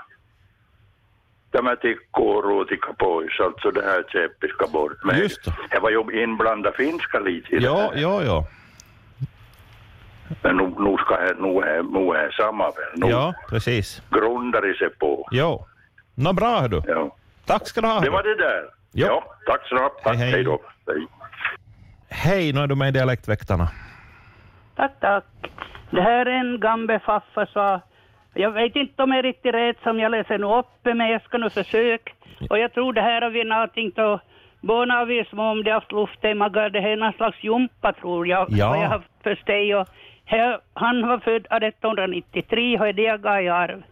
Tämä 1.53 1.77
tikku 1.77 2.23
ruotika 2.43 2.93
pois, 2.99 3.41
alltså 3.41 3.71
det 3.71 3.83
här 3.83 4.03
käppet 4.09 4.51
ska 4.51 4.67
bort. 4.67 5.05
Men 5.05 5.19
Just 5.19 5.45
det. 5.71 5.79
var 5.81 5.91
ju 5.91 6.23
inblandat 6.23 6.77
finska 6.77 7.19
lite 7.21 7.55
i 7.55 7.59
det 7.59 7.65
Jo, 7.67 7.77
här. 7.77 7.91
jo, 7.97 8.23
jo. 8.27 8.45
Men 10.43 10.57
nu, 10.57 10.63
nu 10.79 10.97
ska 10.97 11.17
det, 11.17 11.35
nu 11.39 11.49
är, 11.61 11.83
nu 11.83 12.13
är 12.19 12.31
samma 12.31 12.65
väl. 12.65 12.93
Nu 12.95 13.07
Ja, 13.07 13.35
precis. 13.49 14.03
grundar 14.11 14.63
det 14.63 14.75
sig 14.79 14.91
på. 14.91 15.29
Jo. 15.31 15.67
Nå 16.15 16.33
bra 16.33 16.61
hör 16.61 16.69
du. 16.69 16.83
Ja. 16.87 17.17
Tack 17.47 17.67
ska 17.69 17.81
du 17.81 17.87
ha. 17.89 18.01
Det 18.01 18.11
var 18.11 18.23
det 18.23 18.35
där. 18.37 18.65
Jo. 18.95 19.07
Ja, 19.07 19.25
tack 19.47 19.69
så 19.69 19.75
mycket. 19.75 20.03
Tack, 20.03 20.17
Hej, 20.17 20.25
hej. 20.25 20.33
hej 20.33 20.45
då. 20.45 20.61
Hej. 20.87 21.07
Hej, 22.09 22.53
nu 22.53 22.61
är 22.61 22.67
du 22.67 22.75
med 22.75 22.89
i 22.89 22.91
Dialektväktarna. 22.93 23.69
Tack, 24.77 24.93
tack. 25.01 25.25
Det 25.91 26.03
här 26.03 26.27
är 26.27 26.31
en 26.41 26.61
gammal 26.61 27.01
faffa 27.01 27.47
sa, 27.47 27.81
jag 28.35 28.51
vet 28.51 28.77
inte 28.77 29.03
om 29.03 29.11
jag 29.11 29.19
är 29.19 29.23
riktigt 29.23 29.55
rätt 29.55 29.77
som 29.83 30.01
jag 30.01 30.11
läser 30.11 30.39
nu 30.39 30.47
upp, 30.47 30.67
men 30.83 30.99
jag 31.09 31.23
ska 31.23 31.39
nu 31.39 31.51
försöka. 31.51 32.13
Och 32.51 32.59
jag 32.59 32.73
tror 32.73 32.93
det 32.93 33.01
här 33.01 33.23
har 33.23 33.31
vi 33.31 33.45
någonting 33.45 33.93
att 33.97 34.21
båda 34.61 35.01
av 35.01 35.11
er 35.13 35.25
små 35.31 35.51
om 35.51 35.65
de 35.65 35.71
haft 35.71 35.93
luft 35.93 36.25
i 36.25 36.35
magen. 36.35 36.73
Det 36.73 36.81
här 36.81 36.91
är 36.91 36.97
någon 36.97 37.13
slags 37.13 37.45
jumpa 37.45 37.93
tror 37.93 38.27
jag. 38.27 38.47
Ja. 38.51 38.67
Har 38.67 38.77
jag 38.77 38.89
haft 38.89 39.11
förstått. 39.23 39.75
Och 39.77 39.89
här, 40.25 40.61
han 40.75 41.09
var 41.09 41.19
född 41.19 41.47
1893 41.51 42.79
och 42.79 42.89
är 42.89 42.93
det 42.93 43.23
gav 43.23 43.43
i 43.43 43.49
arv. 43.49 43.83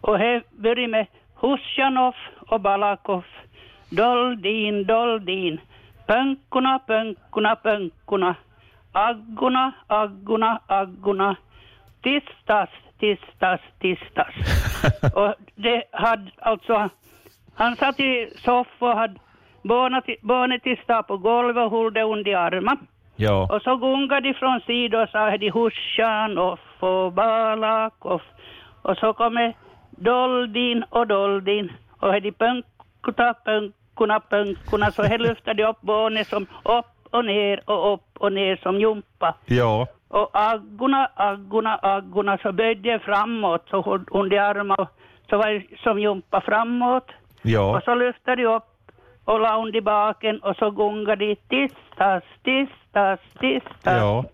Och 0.00 0.18
här 0.18 0.42
börjar 0.50 0.88
med 0.88 1.06
Husjanov 1.40 2.14
och 2.48 2.60
Balakov. 2.60 3.24
Doldin, 3.96 4.86
doldin. 4.86 5.60
Pönkorna, 6.06 6.78
pönkorna, 6.78 7.56
pönkorna. 7.56 8.34
Aggorna, 8.92 9.72
aggorna, 9.86 10.60
aggorna. 10.66 11.36
Tistas, 12.02 12.70
tistas, 12.98 13.60
tistas. 13.80 14.34
och 15.14 15.34
det 15.54 15.84
hade 15.92 16.30
alltså, 16.38 16.90
han 17.54 17.76
satt 17.76 18.00
i 18.00 18.30
soffan 18.36 18.88
och 18.90 18.96
hade 18.96 19.18
barnet, 20.22 20.62
till 20.62 20.78
stå 20.84 21.02
på 21.02 21.16
golvet 21.16 21.64
och 21.64 21.70
höll 21.70 21.92
det 21.92 22.02
under 22.02 22.36
armen. 22.36 22.78
Ja. 23.16 23.48
Och 23.52 23.62
så 23.62 23.76
gungade 23.76 24.28
de 24.28 24.34
från 24.34 24.60
sidan 24.60 25.02
och 25.02 25.08
sa 25.08 25.36
de 25.36 25.50
Husjanov 25.50 26.58
och 26.80 27.12
Balakov. 27.12 28.22
Och 28.82 28.96
så 28.96 29.12
kommer 29.12 29.54
Doldin 29.90 30.84
och 30.90 31.06
Doldin 31.06 31.72
och 32.00 32.22
de 32.22 32.32
pönkuta, 32.32 33.34
pönkorna, 33.94 34.20
pönkorna. 34.20 34.90
Så 34.90 35.02
här 35.02 35.18
lyfter 35.18 35.54
de 35.54 35.64
upp 35.64 35.80
barnet 35.80 36.28
som 36.28 36.42
upp 36.64 36.86
och 37.14 37.24
ner 37.24 37.70
och 37.70 37.94
upp 37.94 38.18
och 38.18 38.32
ner 38.32 38.56
som 38.56 38.80
jumpa. 38.80 39.34
Ja. 39.46 39.86
Och 40.08 40.30
aggorna, 40.32 41.08
aggorna, 41.14 41.78
aggorna 41.82 42.38
så 42.42 42.52
böjde 42.52 42.88
jag 42.88 43.02
framåt 43.02 43.68
så 43.70 43.80
hon- 43.80 44.06
under 44.10 44.40
armarna 44.40 44.86
så 45.30 45.36
var 45.36 45.62
som 45.82 45.98
jumpa 45.98 46.40
framåt. 46.40 47.10
Ja. 47.42 47.76
Och 47.76 47.82
så 47.82 47.94
lyfte 47.94 48.34
de 48.36 48.46
upp 48.46 48.64
och 49.24 49.40
la 49.40 49.56
under 49.58 49.80
baken 49.80 50.38
och 50.42 50.56
så 50.56 50.70
gungade 50.70 51.26
de 51.26 51.36
tistas, 51.36 52.22
tistas, 52.44 53.20
tistas. 53.40 53.84
Ja. 53.84 54.24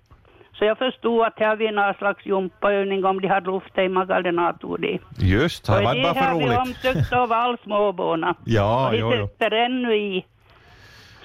Så 0.60 0.66
jag 0.66 0.78
förstod 0.78 1.22
att 1.22 1.36
det 1.36 1.44
har 1.44 1.56
vi 1.56 1.70
någon 1.70 1.94
slags 1.94 2.26
jumpaövning 2.26 3.04
om 3.04 3.20
de 3.20 3.28
hade 3.28 3.50
luft 3.50 3.78
i 3.78 3.88
de. 3.88 4.98
Just, 5.18 5.66
det 5.66 5.72
Och 5.72 5.78
har 5.78 5.84
varit 5.84 5.96
det 5.96 6.02
bara 6.02 6.14
för 6.14 6.20
har 6.20 6.38
vi 6.38 6.44
roligt. 6.46 6.58
omtyckt 6.58 7.12
av 7.12 7.32
all 7.32 7.58
småbarna. 7.58 8.34
Ja, 8.44 8.88
och 8.88 8.96
jo, 8.96 9.12
jo. 9.14 9.26
sitter 9.26 9.50
ännu 9.50 9.96
i. 9.96 10.24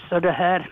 Så 0.09 0.19
det 0.19 0.31
här. 0.31 0.69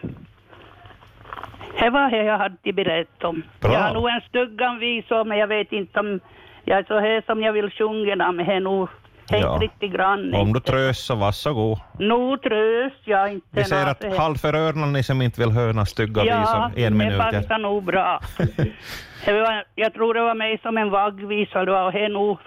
Det 1.80 1.90
var 1.90 2.10
det 2.12 2.24
jag 2.24 2.38
hade 2.38 2.74
berättat 2.74 3.24
om. 3.24 3.44
Bra. 3.60 3.74
Jag 3.74 3.80
har 3.80 3.94
nog 3.94 4.10
en 4.10 4.22
stuggan 4.22 4.80
visa 4.80 5.24
men 5.24 5.38
jag 5.38 5.48
vet 5.48 5.72
inte 5.72 6.00
om 6.00 6.20
jag 6.66 6.80
är 6.80 6.84
så 6.84 7.00
här 7.00 7.24
som 7.26 7.42
jag 7.42 7.54
vill 7.54 7.72
sjunga 7.72 8.32
men 8.32 8.46
det 8.46 8.54
är 8.54 8.60
nog 8.60 8.90
tänkt 9.28 9.44
Ja. 9.44 9.58
lite 9.58 9.88
grann. 9.88 10.34
Om 10.36 10.54
du 10.54 10.60
tröst 10.60 11.06
så 11.06 11.16
varsågod. 11.16 11.80
Nog 12.00 12.42
tröst 12.42 13.02
jag 13.06 13.32
inte. 13.34 13.48
Vi 13.52 13.64
säger 13.64 13.88
att 13.88 14.18
halv 14.18 14.36
för 14.36 14.54
öronen 14.54 14.94
ni 14.94 15.04
som 15.04 15.22
inte 15.22 15.42
vill 15.42 15.52
höra 15.52 15.86
stygga 15.86 16.26
Ja, 16.26 16.40
visor 16.40 16.86
en 16.86 16.98
minut. 16.98 17.14
det 17.32 17.42
passar 17.42 17.58
nog 17.58 17.84
bra. 17.84 18.20
det 19.26 19.34
var, 19.34 19.64
jag 19.76 19.94
tror 19.94 20.14
det 20.14 20.22
var 20.22 20.36
mig 20.36 20.60
som 20.62 20.78
en 20.78 20.90
vaggvisa, 20.90 21.66
det 21.66 21.72
var 21.72 21.86
och 21.86 21.92
det 21.92 22.06
är 22.06 22.10
nog 22.10 22.38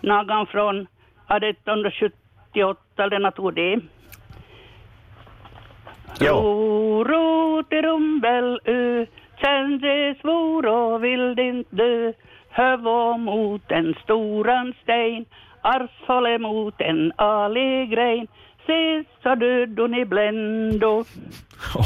någon 0.00 0.46
från 0.46 0.86
1878 1.28 2.78
eller 2.98 3.18
något 3.18 3.54
det. 3.54 3.80
Jo. 6.20 6.34
Ro, 6.34 7.04
ro 7.04 7.62
till 7.62 7.82
Rumbelö, 7.82 9.06
kände 9.40 10.14
svor 10.20 10.66
och 10.66 11.04
vill 11.04 11.38
inte 11.38 11.76
dö. 11.76 12.12
Hövå 12.50 13.16
mot 13.18 13.70
en 13.70 13.94
storan 14.02 14.74
sten, 14.82 15.24
arshålle 15.64 16.38
mot 16.38 16.80
en 16.80 17.12
alig 17.16 17.90
grein. 17.90 18.26
Se 18.66 19.04
så 19.22 19.34
dödon 19.34 19.94
i 19.94 20.04
bländo. 20.04 21.04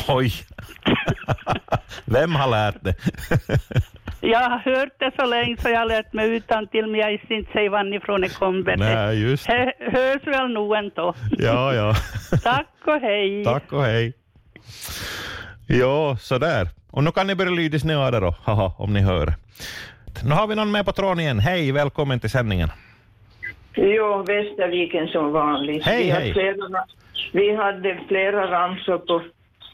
Oj. 0.08 0.32
Vem 2.04 2.34
har 2.34 2.50
lärt 2.50 2.84
det? 2.84 2.94
Jag 4.20 4.50
har 4.50 4.58
hört 4.58 4.92
det 4.98 5.12
så 5.18 5.26
länge 5.26 5.56
så 5.56 5.68
jag 5.68 5.78
har 5.78 5.86
lärt 5.86 6.12
mig 6.12 6.36
utan 6.36 6.66
till 6.66 6.86
men 6.86 7.00
jag 7.00 7.10
visste 7.10 7.34
inte 7.34 7.52
säga 7.52 7.70
varifrån 7.70 8.20
det 8.20 8.28
kommer. 8.28 8.76
Nej, 8.76 9.22
just 9.22 9.46
det. 9.46 9.72
Hörs 9.80 10.26
väl 10.26 10.48
nog 10.48 10.74
ändå. 10.76 11.14
Ja, 11.38 11.74
ja. 11.74 11.94
Tack 12.42 12.66
och 12.86 13.00
hej. 13.00 13.44
Tack 13.44 13.72
och 13.72 13.82
hej. 13.82 14.12
Ja, 15.66 16.16
sådär. 16.20 16.68
Och 16.90 17.04
nu 17.04 17.10
kan 17.10 17.26
ni 17.26 17.34
börja 17.34 17.50
lyda 17.50 17.78
snöa 17.78 18.10
då, 18.10 18.34
haha, 18.44 18.74
om 18.78 18.92
ni 18.92 19.00
hör. 19.00 19.34
Nu 20.24 20.34
har 20.34 20.46
vi 20.46 20.54
någon 20.54 20.70
med 20.70 20.84
på 20.86 20.92
tråden 20.92 21.20
igen. 21.20 21.38
Hej, 21.38 21.72
välkommen 21.72 22.20
till 22.20 22.30
sändningen. 22.30 22.68
Jo, 23.76 24.24
Västerviken 24.26 25.08
som 25.08 25.32
vanligt. 25.32 25.84
Hej, 25.84 26.04
vi, 26.04 26.10
hej. 26.10 26.20
Hade 26.20 26.32
flera, 26.32 26.84
vi 27.32 27.54
hade 27.54 27.98
flera 28.08 28.50
ramsor 28.50 28.98
på, 28.98 29.22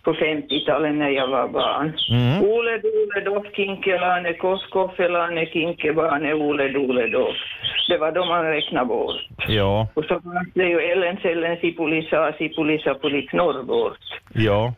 på 0.03 0.13
50-talet 0.15 0.95
när 0.95 1.09
jag 1.11 1.27
var 1.29 1.49
barn. 1.49 1.93
Mm. 2.11 2.43
Ole 2.45 2.79
dole 2.79 3.21
doff 3.25 3.47
kinkelane, 3.57 4.33
kosskoffelane 4.33 5.47
kinkebane, 5.47 6.35
ole 6.35 6.69
dole 6.69 7.07
doff. 7.07 7.37
Det 7.89 7.99
var 7.99 8.13
då 8.13 8.25
man 8.25 8.45
räknade 8.45 8.87
bort. 8.87 9.17
Ja, 9.49 9.89
Och 9.95 10.05
så 10.05 10.21
fanns 10.21 10.53
det 10.55 10.65
ju 10.65 10.81
Ellen 10.81 11.17
Sellen 11.23 11.57
Sipulisa 11.61 12.33
Sipulisa 12.39 12.95
Pulik 12.95 13.33
norrbort. 13.33 13.99
ja, 14.35 14.75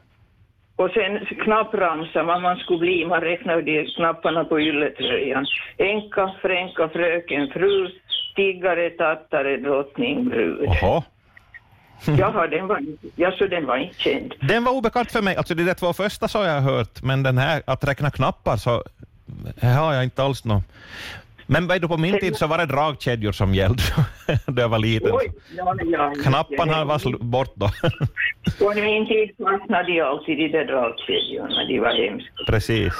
Och 0.76 0.90
sen 0.90 1.26
knappramsa, 1.26 2.22
vad 2.22 2.42
man 2.42 2.56
skulle 2.56 2.78
bli, 2.78 3.06
man 3.06 3.20
räknade 3.20 3.62
de 3.62 3.84
knapparna 3.96 4.44
på 4.44 4.60
ylletröjan. 4.60 5.46
Enka, 5.78 6.30
fränka, 6.42 6.88
fröken, 6.88 7.48
fru, 7.48 7.88
tiggare, 8.36 8.90
tattare, 8.90 9.56
drottning, 9.56 10.28
brud. 10.28 10.68
oho. 10.68 11.02
Jaha, 12.18 12.46
den 12.46 12.66
var, 12.66 12.80
ja, 13.16 13.32
så 13.38 13.46
den 13.46 13.66
var 13.66 13.76
inte 13.76 13.98
känd. 13.98 14.34
Den 14.40 14.64
var 14.64 14.72
obekant 14.72 15.12
för 15.12 15.22
mig. 15.22 15.36
Alltså 15.36 15.54
de 15.54 15.64
där 15.64 15.74
två 15.74 15.92
första 15.92 16.28
så 16.28 16.38
har 16.38 16.46
jag 16.46 16.60
hört, 16.60 17.02
men 17.02 17.22
den 17.22 17.38
här 17.38 17.62
att 17.66 17.84
räkna 17.84 18.10
knappar 18.10 18.56
så 18.56 18.82
här 19.60 19.78
har 19.78 19.94
jag 19.94 20.04
inte 20.04 20.22
alls 20.22 20.44
något. 20.44 20.64
Men 21.46 21.66
vet 21.66 21.82
du, 21.82 21.88
på 21.88 21.96
min 21.96 22.18
tid 22.20 22.36
så 22.36 22.46
var 22.46 22.58
det 22.58 22.66
dragkedjor 22.66 23.32
som 23.32 23.54
gällde 23.54 23.82
då 24.46 24.62
jag 24.62 24.68
var 24.68 24.78
liten. 24.78 25.10
Oj, 25.12 25.32
ja, 25.56 25.74
ja, 25.84 26.12
Knapparna 26.24 26.84
var 26.84 27.18
bort 27.24 27.52
då. 27.54 27.68
På 28.58 28.74
min 28.74 29.06
tid 29.06 29.30
fastnade 29.38 29.92
de 29.92 30.00
alltid 30.00 30.40
i 30.40 30.48
de 30.48 30.58
där 30.58 30.64
dragkedjorna, 30.64 31.64
de 31.68 31.78
var 31.80 31.94
hemska. 31.94 32.44
Precis. 32.46 32.94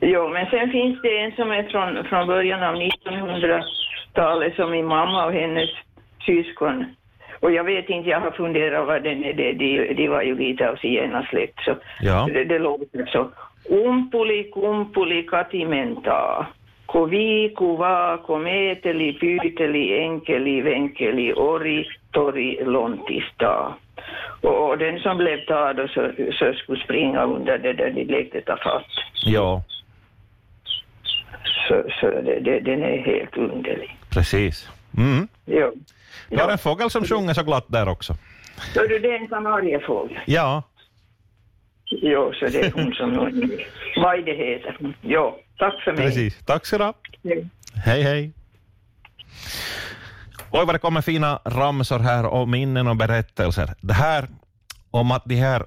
Jo, 0.00 0.28
men 0.28 0.46
sen 0.46 0.70
finns 0.70 1.02
det 1.02 1.18
en 1.18 1.32
som 1.32 1.50
är 1.50 1.62
från, 1.62 2.04
från 2.04 2.26
början 2.26 2.62
av 2.62 2.74
1900-talet 4.18 4.56
som 4.56 4.70
min 4.70 4.86
mamma 4.86 5.26
och 5.26 5.32
hennes 5.32 5.70
syskon. 6.26 6.84
Och 7.40 7.52
jag 7.52 7.64
vet 7.64 7.88
inte, 7.88 8.08
jag 8.08 8.20
har 8.20 8.30
funderat 8.30 8.86
vad 8.86 9.02
den 9.02 9.24
är, 9.24 9.32
de, 9.32 9.52
de, 9.52 9.94
de 9.94 10.08
var 10.08 10.22
ju 10.22 10.38
lite 10.38 10.68
av 10.70 10.76
zigenarsläkt 10.76 11.60
så 11.64 11.74
Ja. 12.00 12.28
det, 12.32 12.44
det 12.44 12.58
låter 12.58 13.06
så. 13.06 13.28
Umpuli 13.70 14.50
kumpuli 14.52 15.22
katimenta. 15.22 16.46
Kovi, 16.86 17.52
kuva, 17.56 18.18
kometeli, 18.26 19.12
pyyteli, 19.12 19.98
enkeli, 19.98 20.60
venkeli, 20.60 21.32
ori, 21.32 21.86
tori, 22.12 22.60
lontista. 22.64 23.74
Och, 24.42 24.78
den 24.78 24.98
som 24.98 25.16
blev 25.16 25.44
tagen 25.46 25.84
och 25.84 25.90
så, 25.90 26.10
så 26.32 26.52
skulle 26.52 26.84
springa 26.84 27.24
under 27.24 27.58
det 27.58 27.72
där 27.72 27.90
de 27.90 28.04
lekte 28.04 28.40
ta 28.40 28.56
fatt. 28.56 28.86
Ja, 29.24 29.62
Så, 31.68 31.82
så 32.00 32.06
det, 32.06 32.40
det, 32.40 32.60
den 32.60 32.82
är 32.82 32.98
helt 32.98 33.36
underlig. 33.36 33.96
Precis. 34.18 34.68
Mm. 34.96 35.28
Jo. 35.46 35.72
Du 36.28 36.36
har 36.36 36.48
en 36.50 36.58
fågel 36.58 36.90
som 36.90 37.04
sjunger 37.04 37.34
så 37.34 37.42
glatt 37.42 37.66
där 37.68 37.88
också. 37.88 38.16
Så 38.74 38.80
du, 38.82 38.98
det 38.98 39.08
är 39.08 39.20
en 39.20 39.28
kanariefågel? 39.28 40.18
Ja, 40.26 40.62
Jo, 41.90 42.32
så 42.34 42.46
det 42.46 42.60
är 42.60 42.72
hon 42.72 42.92
som... 42.94 43.10
Vad 44.02 44.24
det 44.24 44.32
heter. 44.32 44.94
Jo, 45.00 45.38
tack 45.58 45.82
för 45.84 45.92
mig. 45.92 46.06
precis. 46.06 46.38
Tack 46.44 46.66
ska 46.66 46.78
du 46.78 46.84
ha. 46.84 46.94
Hej. 47.24 47.48
Hej, 47.84 48.02
hej. 48.02 48.32
Oj, 50.50 50.64
vad 50.66 50.74
det 50.74 50.78
kommer 50.78 51.00
fina 51.00 51.40
ramsor 51.44 51.98
här 51.98 52.26
och 52.26 52.48
minnen 52.48 52.86
och 52.88 52.96
berättelser. 52.96 53.74
Det 53.80 53.92
här 53.92 54.28
om 54.90 55.10
att 55.10 55.22
de 55.24 55.34
här 55.34 55.66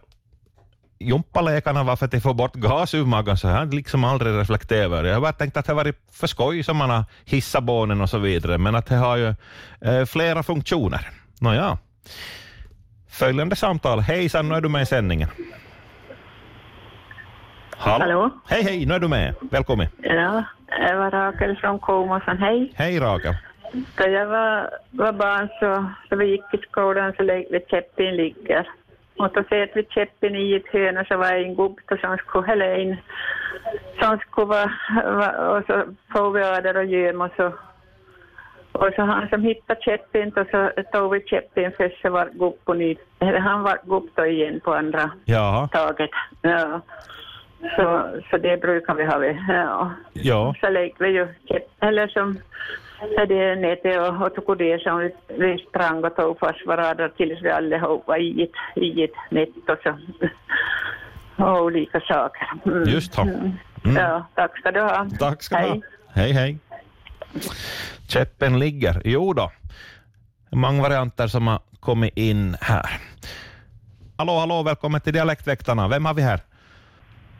jumpalekarna 1.09 1.83
var 1.83 1.95
för 1.95 2.05
att 2.05 2.11
de 2.11 2.21
får 2.21 2.33
bort 2.33 2.55
gas 2.55 2.93
ur 2.93 3.05
magen, 3.05 3.37
så 3.37 3.47
jag 3.47 3.55
har 3.55 3.65
liksom 3.65 4.03
aldrig 4.03 4.35
reflekterat 4.35 4.85
över 4.85 5.03
det. 5.03 5.09
Jag 5.09 5.15
har 5.15 5.21
bara 5.21 5.33
tänkt 5.33 5.57
att 5.57 5.65
det 5.65 5.71
har 5.71 5.77
varit 5.77 5.95
för 6.11 6.27
skoj 6.27 6.63
som 6.63 6.77
man 6.77 6.89
har 6.89 7.03
hissat 7.25 7.63
barnen 7.63 8.01
och 8.01 8.09
så 8.09 8.17
vidare, 8.17 8.57
men 8.57 8.75
att 8.75 8.85
det 8.85 8.95
har 8.95 9.17
ju 9.17 9.35
eh, 9.81 10.05
flera 10.05 10.43
funktioner. 10.43 11.09
Nåja. 11.41 11.77
Följande 13.09 13.55
samtal. 13.55 13.99
Hejsan, 13.99 14.49
nu 14.49 14.55
är 14.55 14.61
du 14.61 14.69
med 14.69 14.81
i 14.81 14.85
sändningen. 14.85 15.29
Hallå? 17.77 18.29
Hej, 18.47 18.63
hej, 18.63 18.85
nu 18.85 18.93
är 18.93 18.99
du 18.99 19.07
med. 19.07 19.35
Välkommen. 19.51 19.87
Ja, 20.01 20.43
jag 20.67 20.97
var 20.97 21.11
Rakel 21.11 21.57
från 21.57 21.79
Komosan. 21.79 22.37
Hej. 22.37 22.71
Hej 22.75 22.99
Rakel. 22.99 23.35
Då 23.73 24.09
jag 24.09 24.27
var, 24.27 24.69
var 24.91 25.13
barn 25.13 25.49
så, 25.59 25.91
så 26.09 26.15
vi 26.15 26.25
gick 26.31 26.53
i 26.53 26.57
skolan 26.57 27.13
så 27.17 27.23
låg 27.23 27.45
vi 27.51 27.59
käppen 27.69 28.15
ligger. 28.15 28.67
Och 29.17 29.29
då 29.33 29.43
satt 29.43 29.69
vi 29.75 29.87
käppen 29.89 30.35
i 30.35 30.53
ett 30.53 30.67
hörn 30.73 30.97
och 30.97 31.07
så 31.07 31.17
var 31.17 31.31
det 31.31 31.43
en 31.43 31.55
gubbe 31.55 31.97
som 32.01 32.17
skulle 32.17 32.47
hälla 32.47 32.77
in. 32.77 32.97
Som 33.99 34.17
skulle 34.19 34.47
vara, 34.47 34.71
va- 35.05 35.49
och 35.57 35.63
så 35.67 35.73
öder 36.37 36.77
och 36.77 36.85
göm 36.85 37.21
och 37.21 37.31
så 37.37 37.53
Och 38.71 38.89
så 38.95 39.01
han 39.01 39.29
som 39.29 39.43
hittade 39.43 39.81
käppin 39.81 40.33
och 40.35 40.47
så 40.51 40.69
tog 40.91 41.11
vi 41.13 41.21
käppin 41.27 41.71
för 41.77 41.93
så 42.01 42.09
var 42.09 42.29
nytt. 42.73 42.99
Eller 43.19 43.39
han 43.39 43.63
var 43.63 43.77
då 44.15 44.25
igen 44.25 44.59
på 44.63 44.73
andra 44.73 45.11
Jaha, 45.25 45.67
taget. 45.67 46.09
Ja. 46.41 46.81
Så, 47.75 48.09
så 48.29 48.37
det 48.37 48.61
brukar 48.61 48.93
vi 48.93 49.05
ha. 49.05 49.25
Ja. 49.53 49.91
ja. 50.13 50.55
Så 50.61 50.69
lekte 50.69 51.03
vi 51.03 51.09
ju 51.09 51.27
käpp, 51.49 51.63
eller 51.79 52.07
som 52.07 52.37
hade 53.17 53.55
nätet 53.55 53.99
och, 53.99 54.21
och 54.21 54.35
tog 54.35 54.57
det 54.57 54.81
som 54.81 55.11
vi, 55.27 55.65
sprang 55.69 56.03
och 56.03 56.15
tog 56.15 56.39
fast 56.39 56.65
varandra 56.65 57.09
tills 57.09 57.41
vi 57.41 57.49
allihopa 57.49 58.17
i 58.17 58.43
ett, 58.43 58.83
i 58.83 59.03
ett 59.03 59.11
nät 59.29 59.49
och 59.67 59.77
så. 59.83 59.97
Och 61.43 61.63
olika 61.63 61.99
saker. 61.99 62.47
Mm. 62.65 62.89
Just 62.89 63.13
så. 63.13 63.21
Mm. 63.21 63.51
Mm. 63.85 63.95
Ja, 63.97 64.25
tack 64.35 64.57
ska 64.59 64.71
du 64.71 64.81
ha. 64.81 65.07
Tack 65.19 65.43
ska 65.43 65.57
du 65.57 65.63
ha. 65.63 65.69
Hej. 65.69 65.81
Hej, 66.13 66.31
hej. 66.31 66.57
Käppen 68.07 68.59
ligger. 68.59 69.01
Jo 69.05 69.33
då. 69.33 69.51
Många 70.51 70.81
varianter 70.81 71.27
som 71.27 71.47
har 71.47 71.59
kommit 71.79 72.17
in 72.17 72.55
här. 72.61 72.89
Hallå, 74.17 74.39
hallå, 74.39 74.63
välkommen 74.63 75.01
till 75.01 75.13
Dialektväktarna. 75.13 75.87
Vem 75.87 76.05
har 76.05 76.13
vi 76.13 76.21
här? 76.21 76.39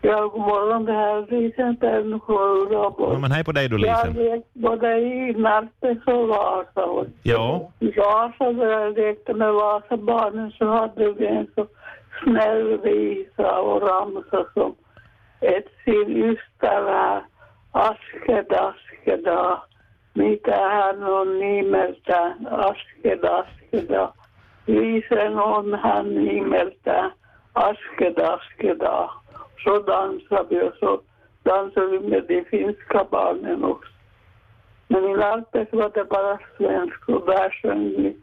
Ja, 0.04 0.28
god 0.28 0.42
morgon. 0.42 0.86
Det 0.86 0.94
här 0.94 1.16
är 1.18 1.28
Lisen 1.42 1.78
Pernfjord. 1.78 2.72
Ja, 2.72 3.18
men 3.22 3.32
hej 3.32 3.44
på 3.44 3.52
dig 3.52 3.64
Jag 3.72 3.80
Lisen. 3.80 4.14
lekte 4.14 4.50
både 4.60 4.98
i 5.00 5.34
Närpes 5.34 6.08
och 6.08 6.28
Vasa. 6.28 6.86
Och 6.86 7.06
Ja, 7.24 7.72
I 7.80 7.92
Vasa, 7.92 8.52
där 8.52 8.66
jag 8.72 8.98
lekte 8.98 9.34
med 9.34 9.54
Vasabarnen, 9.54 10.52
så 10.52 10.66
hade 10.66 11.12
vi 11.12 11.26
en 11.28 11.48
så 11.56 11.68
snäll 12.24 12.78
visa 12.84 13.60
och 13.60 13.82
ramsa 13.82 14.46
som 14.54 14.76
ett 15.42 15.68
sin 15.86 16.10
ystävä 16.30 17.22
askedaskedag. 17.72 19.58
Mitä 20.14 20.70
hän 20.70 21.04
on 21.04 21.40
nimeltään 21.40 22.48
askedaskeda. 22.52 24.14
Viisen 24.68 25.38
on 25.40 25.80
hän 25.84 26.16
nimeltään 26.26 27.12
askedaskeda. 27.54 29.10
Så 29.64 29.80
dansade 29.80 30.46
vi 30.50 30.62
och 30.62 30.74
så 30.80 31.02
dansade 31.44 31.88
vi 31.88 32.00
med 32.00 32.24
de 32.28 32.44
finska 32.44 33.06
barnen 33.12 33.64
också. 33.64 33.92
Men 34.88 35.06
i 35.06 35.14
Närpes 35.14 35.68
var 35.72 35.92
det 35.94 36.06
bara 36.06 36.40
svensk 36.58 37.10
och 37.10 37.26
där 37.26 37.50
sjöng 37.50 37.90
vi 37.98 38.18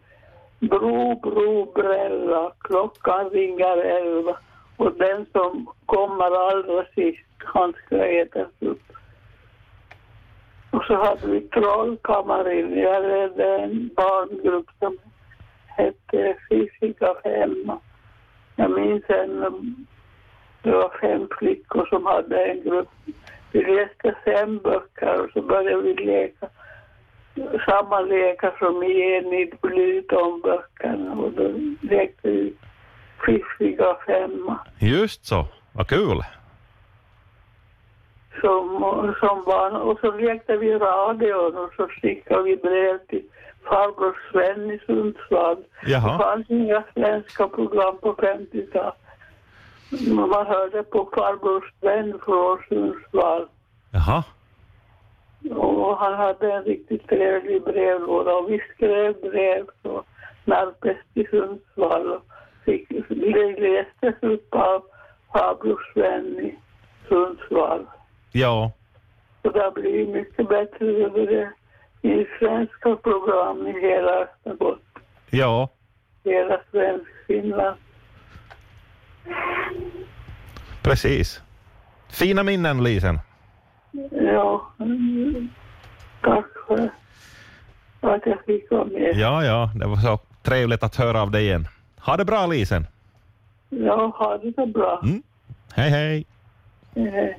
Bro, 0.60 1.20
bro, 1.20 1.72
brälla, 1.74 2.52
klockan 2.58 3.30
ringer 3.30 3.76
elva 3.76 4.36
och 4.76 4.92
den 4.92 5.26
som 5.32 5.66
kommer 5.86 6.50
allra 6.50 6.84
sist, 6.94 7.26
han 7.38 7.72
ska 7.72 8.04
ätas 8.04 8.52
upp. 8.60 8.82
Och 10.70 10.84
så 10.84 10.94
hade 10.94 11.26
vi 11.26 11.40
Trollkammaren, 11.40 12.78
jag 12.78 13.02
ledde 13.02 13.58
en 13.58 13.90
barngrupp 13.96 14.66
som 14.78 14.98
hette 15.66 16.36
Fysika 16.48 17.14
femma. 17.22 17.78
Jag 18.56 18.70
minns 18.70 19.04
en, 19.08 19.86
det 20.62 20.70
var 20.70 20.92
fem 21.00 21.28
flickor 21.38 21.86
som 21.86 22.06
hade 22.06 22.44
en 22.44 22.62
grupp. 22.62 22.88
Vi 23.52 23.62
läste 23.62 24.14
fem 24.24 24.58
böcker 24.58 25.24
och 25.24 25.30
så 25.32 25.42
började 25.42 25.82
vi 25.82 25.94
leka 25.94 26.48
samma 27.66 28.00
lekar 28.00 28.54
som 28.58 28.82
i 28.82 29.00
Enid 29.00 29.54
Blyton-böckerna 29.62 31.12
och 31.12 31.32
då 31.32 31.50
lekte 31.80 32.30
vi 32.30 32.52
Fiffiga 33.26 33.96
femma 34.06 34.58
just 34.78 35.26
så. 35.26 35.46
Vad 35.72 35.88
kul. 35.88 36.22
som, 38.40 38.66
som 39.20 39.44
barn. 39.44 39.72
Och 39.76 39.98
så 40.00 40.12
lekte 40.12 40.56
vi 40.56 40.74
radion 40.74 41.56
och 41.56 41.72
så 41.76 41.88
skickade 41.88 42.42
vi 42.42 42.56
brev 42.56 42.98
till 42.98 43.22
farbror 43.64 44.18
Sven 44.32 44.70
i 44.70 44.78
Sundsvall. 44.86 45.56
Det 45.84 45.90
Jaha, 45.90 46.18
fanns 46.18 46.50
inga 46.50 46.84
svenska 46.94 47.48
program 47.48 47.98
på 47.98 48.14
50-talet. 48.14 48.94
Man 49.90 50.46
hörde 50.46 50.82
på 50.82 51.10
farbror 51.14 51.72
Sven 51.80 52.18
från 52.24 52.58
Sundsvall. 52.68 53.48
jaha. 53.90 54.24
Och 55.56 55.96
han 55.98 56.14
hade 56.14 56.52
en 56.52 56.64
riktigt 56.64 57.08
trevlig 57.08 57.62
brevlåda 57.62 58.34
och 58.34 58.50
vi 58.50 58.60
skrev 58.74 59.20
brev 59.20 59.66
så 59.82 60.04
Närpes 60.44 60.96
till 61.14 61.28
Sundsvall 61.30 62.12
och 62.12 62.22
fick, 62.64 62.88
det 63.08 63.60
lästes 63.60 64.22
upp 64.22 64.54
av 64.54 64.82
farbror 65.32 65.90
Sven 65.94 66.40
i 66.40 66.58
Sundsvall. 67.08 67.86
Ja, 68.32 68.72
Så 69.42 69.50
det 69.50 69.60
har 69.60 69.70
blivit 69.70 70.08
mycket 70.08 70.48
bättre 70.48 70.86
över 70.86 71.26
det 71.26 71.52
i 72.08 72.26
svenska 72.38 72.96
program 72.96 73.66
i 73.66 73.80
hela 73.80 74.12
Österbotten, 74.12 75.02
ja. 75.30 75.68
hela 76.24 76.60
svensk 76.70 77.10
Finland. 77.26 77.76
Precis. 80.82 81.42
Fina 82.08 82.42
minnen 82.42 82.84
Lisen. 82.84 83.20
Ja, 84.10 84.72
tack 86.22 86.46
för 86.66 86.90
att 88.00 88.26
jag 88.26 88.44
fick 88.46 88.70
vara 88.70 88.84
med. 88.84 89.12
Ja, 89.16 89.44
ja, 89.44 89.70
det 89.74 89.86
var 89.86 89.96
så 89.96 90.18
trevligt 90.42 90.82
att 90.82 90.96
höra 90.96 91.22
av 91.22 91.30
dig 91.30 91.44
igen. 91.44 91.68
Ha 92.00 92.16
det 92.16 92.24
bra 92.24 92.46
Lisen. 92.46 92.86
Ja, 93.68 94.12
ha 94.18 94.38
det 94.38 94.52
så 94.54 94.66
bra. 94.66 95.00
Mm. 95.02 95.22
Hej, 95.74 95.90
hej. 95.90 96.26
Eh, 96.94 97.36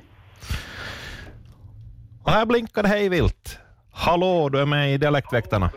Och 2.22 2.30
här 2.30 2.46
blinkar 2.46 2.82
det 2.82 2.88
hej 2.88 3.08
vilt. 3.08 3.58
Hallå, 3.92 4.48
du 4.48 4.60
är 4.60 4.66
med 4.66 4.94
i 4.94 4.98
Dialektväktarna. 4.98 5.70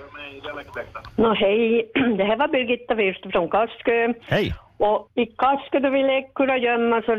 Nå, 1.15 1.33
hej, 1.33 1.91
det 2.17 2.23
här 2.23 2.37
var 2.37 2.47
Birgitta 2.47 2.95
Wirst 2.95 3.31
från 3.31 3.49
Kaskö. 3.49 4.13
Hej. 4.21 4.53
Och 4.77 5.09
i 5.15 5.25
Kaskö 5.25 5.79
då 5.79 5.89
vi 5.89 6.03
lekte 6.03 6.43
och 6.43 6.57
gömma 6.57 7.01
så 7.01 7.11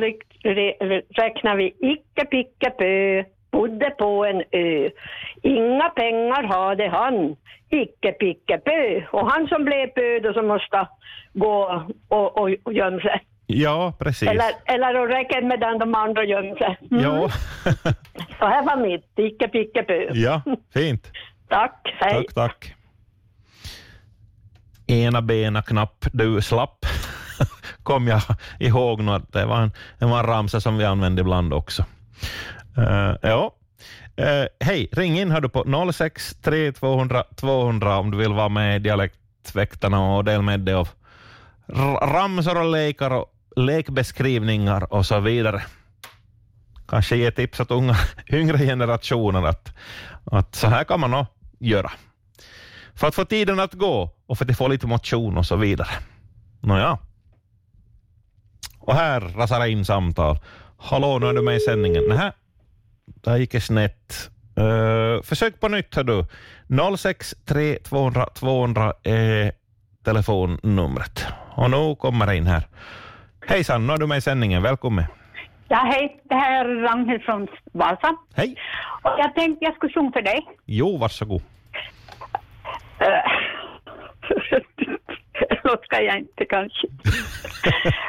räknar 1.23 1.57
vi 1.57 1.67
icke 1.67 2.25
picke 2.25 2.71
pö, 2.71 3.25
bodde 3.51 3.91
på 3.91 4.25
en 4.25 4.43
ö. 4.51 4.91
Inga 5.43 5.89
pengar 5.89 6.43
hade 6.43 6.89
han, 6.89 7.37
icke 7.71 8.13
picke 8.13 8.59
pö. 8.59 9.03
Och 9.13 9.31
han 9.31 9.49
som 9.49 9.65
blev 9.65 9.87
pö 9.87 10.19
då 10.19 10.33
som 10.33 10.47
måste 10.47 10.87
gå 11.33 11.85
och, 12.09 12.39
och, 12.39 12.51
och 12.63 12.73
gömma 12.73 13.01
sig. 13.01 13.21
Ja, 13.47 13.93
precis. 13.99 14.29
Eller, 14.29 14.53
eller 14.65 15.01
och 15.01 15.09
räcker 15.09 15.43
medan 15.43 15.79
de 15.79 15.95
andra 15.95 16.25
gömmer 16.25 16.57
sig. 16.57 16.79
Mm. 16.91 17.05
Ja. 17.05 17.29
Så 18.39 18.47
här 18.47 18.63
var 18.63 18.77
mitt, 18.77 19.19
icke 19.19 19.49
picke 19.49 19.83
pö. 19.83 20.09
ja, 20.13 20.43
fint. 20.75 21.13
Tack, 21.49 21.95
hej. 22.01 22.13
Tack, 22.13 22.35
tack. 22.35 22.75
Ena 24.87 25.23
bena 25.23 25.63
knapp 25.63 26.07
du 26.13 26.41
slapp. 26.41 26.87
Kom 27.83 28.07
jag 28.09 28.23
ihåg 28.59 29.03
nu 29.03 29.13
att 29.13 29.33
det 29.33 29.47
var 29.47 29.61
en, 29.61 29.73
det 29.99 30.05
var 30.05 30.19
en 30.19 30.27
ramsa 30.27 30.61
som 30.61 30.79
vi 30.79 30.85
använde 30.85 31.21
ibland 31.21 31.55
också. 31.55 31.85
Uh, 32.79 33.17
ja. 33.23 33.55
Uh, 34.21 34.47
Hej, 34.61 34.89
ring 34.93 35.19
in 35.19 35.31
hör 35.31 35.41
du 35.41 35.49
på 35.49 35.93
063 35.93 36.73
200 36.73 37.25
200 37.37 37.99
om 37.99 38.11
du 38.11 38.19
vill 38.19 38.33
vara 38.33 38.49
med 38.49 38.77
i 38.77 38.79
Dialektväktarna 38.79 40.15
och 40.17 40.25
dela 40.25 40.43
med 40.43 40.61
dig 40.61 40.75
av 40.75 40.89
ramsor 42.03 42.59
och 42.59 42.71
lekar 42.71 43.11
och 43.11 43.27
lekbeskrivningar 43.57 44.93
och 44.93 45.07
så 45.07 45.21
vidare. 45.21 45.63
Kanske 46.89 47.17
ge 47.17 47.31
tips 47.31 47.61
åt 47.61 47.71
unga, 47.71 47.97
yngre 48.33 48.59
generationer 48.59 49.47
att, 49.47 49.73
att 50.25 50.55
så 50.55 50.67
här 50.67 50.85
kan 50.85 51.01
man 51.01 51.11
nog 51.11 51.27
göra. 51.59 51.93
För 52.97 53.07
att 53.07 53.15
få 53.15 53.25
tiden 53.25 53.61
att 53.61 53.75
gå 53.75 54.11
och 54.27 54.39
för 54.39 54.51
att 54.51 54.59
få 54.59 54.69
lite 54.69 54.87
motion 54.87 55.39
och 55.39 55.47
så 55.47 55.57
vidare. 55.57 55.89
Nåja. 56.61 56.99
Och 58.79 58.95
här 58.95 59.21
rasar 59.21 59.61
det 59.61 59.71
in 59.71 59.85
samtal. 59.85 60.39
Hallå, 60.79 61.19
nu 61.19 61.27
är 61.27 61.33
du 61.33 61.43
med 61.43 61.57
i 61.57 61.61
sändningen. 61.61 62.05
Nähä, 62.09 62.33
det 63.07 63.39
gick 63.39 63.63
snett. 63.63 64.31
Uh, 64.61 65.23
försök 65.23 65.61
på 65.61 65.69
nytt, 65.69 65.95
hör 65.95 66.05
du. 66.05 66.27
063 66.97 67.79
200 67.79 68.27
200 68.35 68.93
är 69.03 69.53
telefonnumret. 70.05 71.27
Och 71.55 71.71
nu 71.71 71.97
kommer 71.97 72.27
det 72.27 72.37
in 72.37 72.47
här. 72.47 72.63
Hejsan, 73.47 73.87
nu 73.87 73.93
är 73.93 73.99
du 73.99 74.07
med 74.07 74.19
i 74.19 74.21
sändningen. 74.21 74.63
Välkommen. 74.63 75.05
Ja, 75.69 75.91
hej. 75.93 76.21
Det 76.25 76.35
här 76.35 76.65
är 76.65 76.83
Ragnhild 76.83 77.23
från 77.23 77.49
Vasa. 77.73 78.17
Hej. 78.35 78.57
Och 79.03 79.15
jag 79.19 79.35
tänkte 79.35 79.65
jag 79.65 79.75
skulle 79.75 79.93
sjunga 79.93 80.13
för 80.13 80.23
dig. 80.23 80.47
Jo, 80.67 80.97
varsågod. 80.97 81.43
Äh. 82.99 83.23
Låt 85.65 85.85
ska 85.85 86.01
jag 86.01 86.19
inte 86.19 86.45
kanske. 86.45 86.87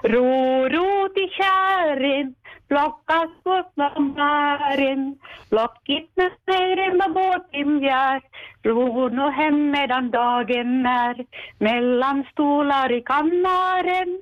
ro, 0.03 0.69
ro 0.69 1.09
till 1.09 1.29
kären, 1.29 2.35
plocka 2.67 3.29
bort 3.43 3.73
sommaren. 3.75 5.19
Plockit 5.49 6.11
med 6.15 6.31
snören 6.43 6.97
vad 6.97 7.13
båten 7.13 7.79
gör. 7.79 8.21
Ro 8.63 9.09
nu 9.09 9.31
hem 9.31 9.71
medan 9.71 10.11
dagen 10.11 10.85
är. 10.85 11.25
Mellan 11.59 12.25
stolar 12.31 12.91
i 12.91 13.01
kammaren. 13.01 14.21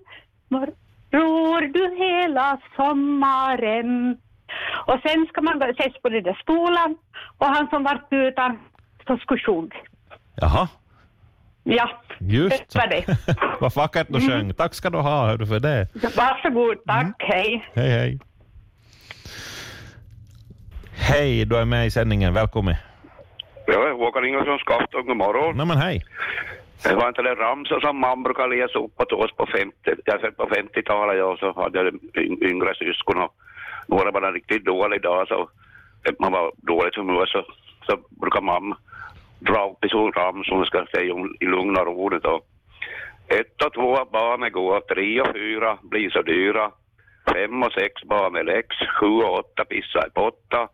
Ror 1.11 1.61
du 1.61 1.95
hela 1.95 2.59
sommaren. 2.75 4.17
Och 4.85 4.99
sen 5.05 5.25
ska 5.25 5.41
man 5.41 5.61
ses 5.61 6.01
på 6.01 6.09
den 6.09 6.23
där 6.23 6.39
stolen 6.41 6.97
och 7.37 7.45
han 7.45 7.67
som 7.69 7.83
vart 7.83 8.07
utan 8.09 8.59
så 9.07 9.17
skulle 9.17 9.39
sjunga. 9.39 9.75
Jaha, 10.35 10.67
Ja, 11.63 11.89
just 12.19 12.73
det 12.73 12.79
var 12.79 12.87
det. 12.87 13.05
Vad 13.59 13.75
vackert 13.75 14.07
du 14.09 14.19
sjöng. 14.21 14.53
Tack 14.53 14.73
ska 14.73 14.89
du 14.89 14.97
ha 14.97 15.25
hördu, 15.27 15.45
för 15.45 15.59
det. 15.59 15.87
Varsågod, 16.17 16.77
tack, 16.87 17.15
hej. 17.19 17.69
Hej, 17.73 17.89
hej. 17.91 18.19
Hej, 20.95 21.45
du 21.45 21.57
är 21.57 21.65
med 21.65 21.87
i 21.87 21.91
sändningen. 21.91 22.33
Välkommen. 22.33 22.75
Ja, 23.67 23.91
Håkan 23.93 24.25
Ingesson 24.25 24.59
Skafton, 24.59 25.05
god 25.05 25.17
morgon. 25.17 25.57
Nej 25.57 25.65
men 25.65 25.77
hej. 25.77 26.01
Det 26.83 26.95
var 26.95 27.07
inte 27.07 27.21
det 27.21 27.35
ramsor 27.35 27.79
som 27.79 27.99
man 27.99 28.23
brukar 28.23 28.47
läsa 28.47 28.79
upp 28.79 29.01
åt 29.01 29.11
oss 29.11 29.31
på 29.37 29.45
50, 29.45 29.73
jag 30.05 30.21
sett 30.21 30.37
på 30.37 30.43
50-talet, 30.45 31.17
ja, 31.17 31.37
så 31.39 31.61
hade 31.61 31.77
jag 31.79 31.93
yng- 31.93 32.43
yngre 32.51 32.75
syskon 32.75 33.17
och 33.21 33.31
några 33.87 34.11
var 34.11 34.31
riktigt 34.33 34.65
dålig 34.65 35.01
dag 35.01 35.27
så 35.27 35.49
man 36.19 36.31
var 36.31 36.51
dåligt 36.57 36.95
humör 36.95 37.25
så, 37.25 37.45
så 37.85 37.97
brukar 38.21 38.41
mamma 38.41 38.77
dra 39.47 39.69
upp 39.69 39.85
i 39.85 39.89
sån 39.89 40.11
ramsor 40.11 40.65
ska 40.65 40.85
säga 40.95 41.13
i 41.39 41.45
lugn 41.45 41.77
och 41.77 41.85
ro 41.85 42.09
då. 42.09 42.41
Ett 43.27 43.61
och 43.65 43.73
två 43.73 44.05
barn 44.11 44.51
går, 44.51 44.79
tre 44.79 45.21
och 45.21 45.33
fyra 45.33 45.77
blir 45.81 46.09
så 46.09 46.21
dyra. 46.21 46.71
Fem 47.33 47.63
och 47.63 47.71
sex 47.71 48.03
barn 48.03 48.35
är 48.35 48.43
läx, 48.43 48.67
sju 48.99 49.05
och 49.05 49.39
åtta 49.39 49.65
pissar 49.65 50.07
i 50.07 50.11
potta. 50.13 50.67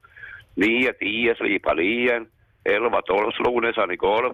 Nio, 0.56 0.94
tio 0.94 1.36
slipar 1.36 1.76
lien. 1.76 2.26
Elva, 2.64 3.02
tolv 3.02 3.32
slog 3.32 3.64
nästan 3.64 3.92
i 3.92 3.96
golv. 3.96 4.34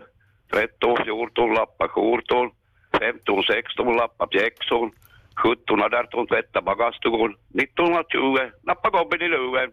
13, 0.54 0.98
14 1.06 1.54
lappar 1.54 1.88
skjortor. 1.88 2.52
15, 3.00 3.43
16 3.43 3.98
lappar 3.98 4.28
pjäxor. 4.28 4.91
17, 5.36 5.82
18 5.82 6.28
tvätta 6.28 6.62
bagastugan. 6.62 7.36
19, 7.48 8.04
20 8.10 8.52
nappa 8.62 8.89
gobben 8.89 9.21
i 9.21 9.28
luven. 9.28 9.71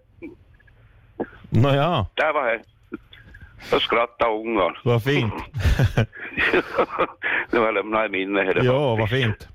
Nåja, 1.51 2.07
Där 2.15 2.33
var 2.33 2.47
det. 2.47 2.63
Så 3.63 3.81
skrattade 3.81 4.31
ungarna. 4.31 4.75
vad 4.85 5.03
fint. 5.05 5.35
det 7.51 7.59
var 7.59 7.73
lämnat 7.73 8.07
i 8.07 8.09
minne. 8.09 8.45
var- 8.45 8.55
Jo, 8.63 8.97
vad 8.97 9.11
fint. 9.11 9.49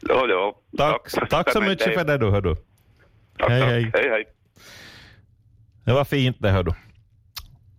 Ja, 0.00 0.26
ja. 0.28 0.54
Tack, 0.78 1.28
tack 1.30 1.52
så 1.52 1.60
Men 1.60 1.68
mycket 1.68 1.94
för 1.94 2.04
det 2.04 2.18
du 2.18 2.30
hördu. 2.30 2.54
Tack, 3.38 3.50
Hej, 3.50 3.60
tack. 3.60 3.70
hej. 3.70 3.90
hej, 3.94 4.10
hej. 4.10 4.24
Det 5.84 5.92
var 5.92 6.04
fint 6.04 6.36
det 6.40 6.50
hördu. 6.50 6.70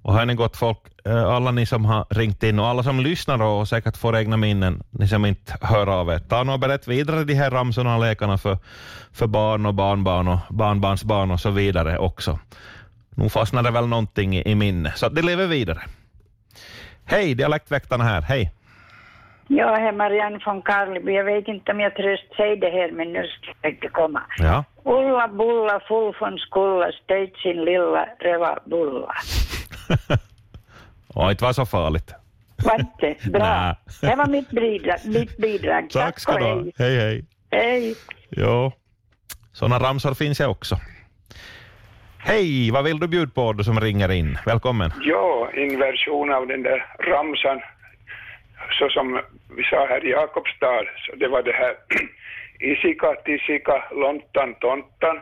Och 0.02 0.13
hörni 0.13 0.34
gott 0.36 0.58
folk, 0.58 0.78
eh, 1.06 1.24
alla 1.26 1.52
ni 1.52 1.65
som 1.65 1.86
har 1.86 2.06
ringt 2.10 2.43
in 2.43 2.60
och 2.60 2.67
alla 2.67 2.84
som 2.84 3.00
lyssnar 3.00 3.41
och 3.41 3.67
säkert 3.67 3.98
får 3.98 4.17
egna 4.17 4.38
minnen, 4.38 4.84
ni 4.89 5.08
som 5.08 5.26
inte 5.26 5.58
hör 5.62 5.88
av 5.88 6.10
er, 6.10 6.19
ta 6.19 6.43
nu 6.43 6.52
och 6.52 6.60
berätt 6.60 6.88
vidare 6.88 7.24
de 7.24 7.34
här 7.34 7.52
ramsorna 7.52 7.95
och 7.95 8.02
lekarna 8.02 8.38
för, 8.38 8.58
för 9.13 9.28
barn 9.28 9.65
och 9.65 9.74
barnbarn 9.74 10.28
och 10.28 10.39
barnbarnsbarn 10.50 11.32
och 11.32 11.39
så 11.39 11.50
vidare 11.50 11.98
också. 11.98 12.39
Nu 13.19 13.29
fastnar 13.29 13.63
det 13.63 13.71
väl 13.71 13.88
någonting 13.88 14.36
i, 14.36 14.51
i 14.51 14.55
minne, 14.55 14.91
så 14.95 15.10
det 15.10 15.21
lever 15.21 15.47
vidare. 15.47 15.79
Hej, 17.05 17.36
Dialektväktarna 17.36 18.03
här, 18.03 18.21
hej. 18.21 18.51
Ja, 19.47 19.75
här 19.75 19.88
är 19.88 19.91
Marianne 19.91 20.39
från 20.39 20.62
Karleby. 20.62 21.12
Jag 21.12 21.23
vet 21.23 21.47
inte 21.47 21.71
om 21.71 21.79
jag 21.79 21.95
tröst 21.95 22.23
säger 22.38 22.55
det 22.55 22.69
här, 22.69 22.91
men 22.91 23.13
nu 23.13 23.23
ska 23.27 23.51
jag 23.62 23.71
inte 23.71 23.88
komma. 23.88 24.21
Ja. 24.38 24.63
Ulla 24.84 25.27
bulla 25.27 25.79
full 25.88 26.13
från 26.13 26.38
skulla, 26.38 26.91
sin 27.43 27.65
lilla 27.65 28.05
röva 28.19 28.60
bulla. 28.65 29.13
Och 31.13 31.32
inte 31.32 31.43
var 31.43 31.53
så 31.53 31.65
farligt. 31.65 32.13
Var 32.65 32.79
inte? 32.79 33.29
Bra. 33.29 33.75
Det 34.01 34.15
var 34.15 34.27
mitt 34.27 34.49
bidrag. 34.49 34.97
Mitt 35.05 35.38
bidrag. 35.38 35.89
Tack 35.89 36.19
ska 36.19 36.34
och 36.34 36.39
du 36.39 36.45
ha. 36.45 36.63
Hej, 36.77 36.99
hej. 36.99 37.25
Hej. 37.51 37.95
Jo, 38.29 38.71
sådana 39.53 39.79
ramsor 39.79 40.13
finns 40.13 40.39
jag 40.39 40.51
också. 40.51 40.79
Hej, 42.21 42.71
vad 42.71 42.84
vill 42.84 42.99
du 42.99 43.08
bjuda 43.08 43.32
på 43.32 43.53
du 43.53 43.63
som 43.63 43.79
ringer 43.79 44.12
in? 44.12 44.38
Välkommen. 44.45 44.91
Ja, 45.01 45.49
en 45.53 45.79
version 45.79 46.32
av 46.32 46.47
den 46.47 46.63
där 46.63 46.86
ramsan, 46.99 47.62
så 48.79 48.89
som 48.89 49.21
vi 49.58 49.63
sa 49.63 49.86
här 49.89 50.05
i 50.05 50.10
Jakobstad, 50.10 50.86
så 50.97 51.15
det 51.15 51.27
var 51.27 51.43
det 51.43 51.51
här 51.51 51.75
Isika, 52.60 53.13
tisika, 53.25 53.84
lontan, 53.91 54.55
tontan, 54.60 55.19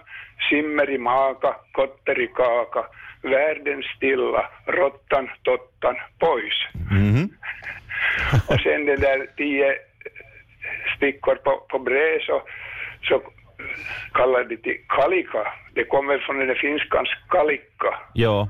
simmer 0.49 0.89
i 0.89 0.97
maka, 0.97 1.55
kotter 1.71 2.19
i 2.19 2.27
kaka, 2.27 2.83
världen 3.21 3.83
stilla, 3.95 4.49
råttan, 4.65 5.29
tottan, 5.43 5.95
pois. 6.19 6.57
Mhm. 6.91 7.29
Och 8.49 8.59
sen 8.59 8.85
den 8.85 8.99
där 8.99 9.27
tio 9.37 9.75
stickor 10.95 11.35
på, 11.35 11.51
på 11.69 11.79
brev 11.79 12.19
så, 12.19 12.41
så 13.03 13.21
kallar 14.13 14.43
det 14.43 14.57
till 14.57 14.77
kalika. 14.87 15.53
Det 15.73 15.83
kommer 15.83 16.17
från 16.17 16.39
den 16.39 16.55
finskans 16.55 17.09
kalikka. 17.29 17.91
Ja. 18.13 18.49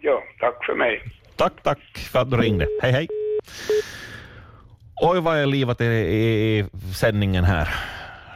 Ja, 0.00 0.22
tack 0.40 0.64
för 0.66 0.74
mig. 0.74 1.02
Tack, 1.36 1.62
tack 1.62 1.78
för 2.12 2.18
att 2.18 2.30
du 2.30 2.36
ringde. 2.36 2.66
Hej, 2.82 2.92
hej. 2.92 3.08
Oj, 5.02 5.20
vad 5.20 5.42
jag 5.42 5.48
livat 5.48 5.80
i, 5.80 5.84
i 5.84 6.64
sändningen 6.94 7.44
här. 7.44 7.68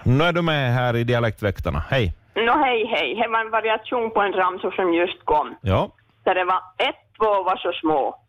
Nu 0.05 0.25
är 0.25 0.33
du 0.33 0.43
med 0.43 0.73
här 0.73 0.97
i 0.97 1.05
Dialektväktarna. 1.05 1.83
Hej. 1.91 2.13
Nå, 2.35 2.43
no, 2.43 2.65
hej, 2.65 2.87
hej. 2.95 3.15
Det 3.15 3.29
var 3.29 3.41
en 3.41 3.51
variation 3.51 4.11
på 4.11 4.21
en 4.21 4.33
ramsa 4.33 4.71
som 4.71 4.95
just 4.95 5.25
kom. 5.25 5.57
Ja. 5.63 5.91
Där 6.25 6.35
det 6.35 6.45
var 6.45 6.63
ett, 6.89 7.03
två 7.19 7.43
var 7.43 7.57
så 7.57 7.73
små, 7.73 8.21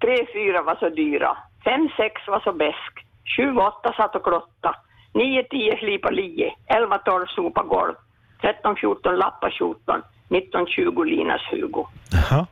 tre, 0.00 0.26
fyra 0.34 0.62
var 0.62 0.76
så 0.76 0.88
dyra, 0.88 1.36
fem, 1.64 1.88
sex 1.96 2.14
var 2.26 2.40
så 2.40 2.52
bäsk, 2.52 2.92
sju, 3.36 3.56
åtta 3.56 3.92
satt 3.96 4.14
och 4.16 4.24
klottade 4.24 4.76
9, 5.14 5.42
10 5.50 5.76
slipa 5.78 6.10
lie, 6.10 6.54
11, 6.66 6.98
12 6.98 7.26
sopa 7.26 7.62
golv, 7.62 7.94
13, 8.40 8.76
14 8.76 9.16
lappa 9.16 9.50
14, 9.58 10.02
19, 10.28 10.66
20 10.66 11.04
Linas 11.04 11.42
Hugo. 11.50 11.86
Jaha. 12.12 12.46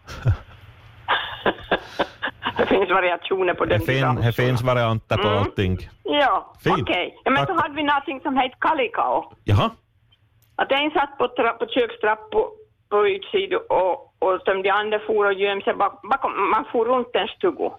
det 2.58 2.66
finns 2.66 2.90
variationer 2.90 3.54
på 3.54 3.64
den. 3.64 3.80
Det, 3.80 3.86
fin, 3.86 4.14
det 4.14 4.32
finns 4.32 4.62
varianter 4.62 5.16
på 5.16 5.28
mm. 5.28 5.38
allting. 5.38 5.78
Ja, 6.04 6.54
okej. 6.58 6.82
Okay. 6.82 7.10
Men 7.24 7.36
Tack. 7.36 7.48
så 7.48 7.54
hade 7.62 7.74
vi 7.74 7.82
någonting 7.82 8.20
som 8.20 8.36
hette 8.36 8.56
Kalikao. 8.58 9.32
Jaha. 9.44 9.70
Att 10.56 10.72
en 10.72 10.90
satt 10.90 11.18
på, 11.18 11.28
trapp, 11.28 11.58
på 11.58 11.66
kökstrappor 11.66 12.46
på 12.90 13.08
utsidan 13.08 13.60
och, 13.68 13.94
och 14.18 14.40
de 14.62 14.70
andra 14.70 14.98
for 15.06 15.26
och 15.26 15.32
gömde 15.32 15.64
sig 15.64 15.74
bakom, 15.74 16.08
bakom, 16.10 16.50
man 16.50 16.64
for 16.72 16.84
runt 16.84 17.08
en 17.14 17.28
stuga. 17.28 17.70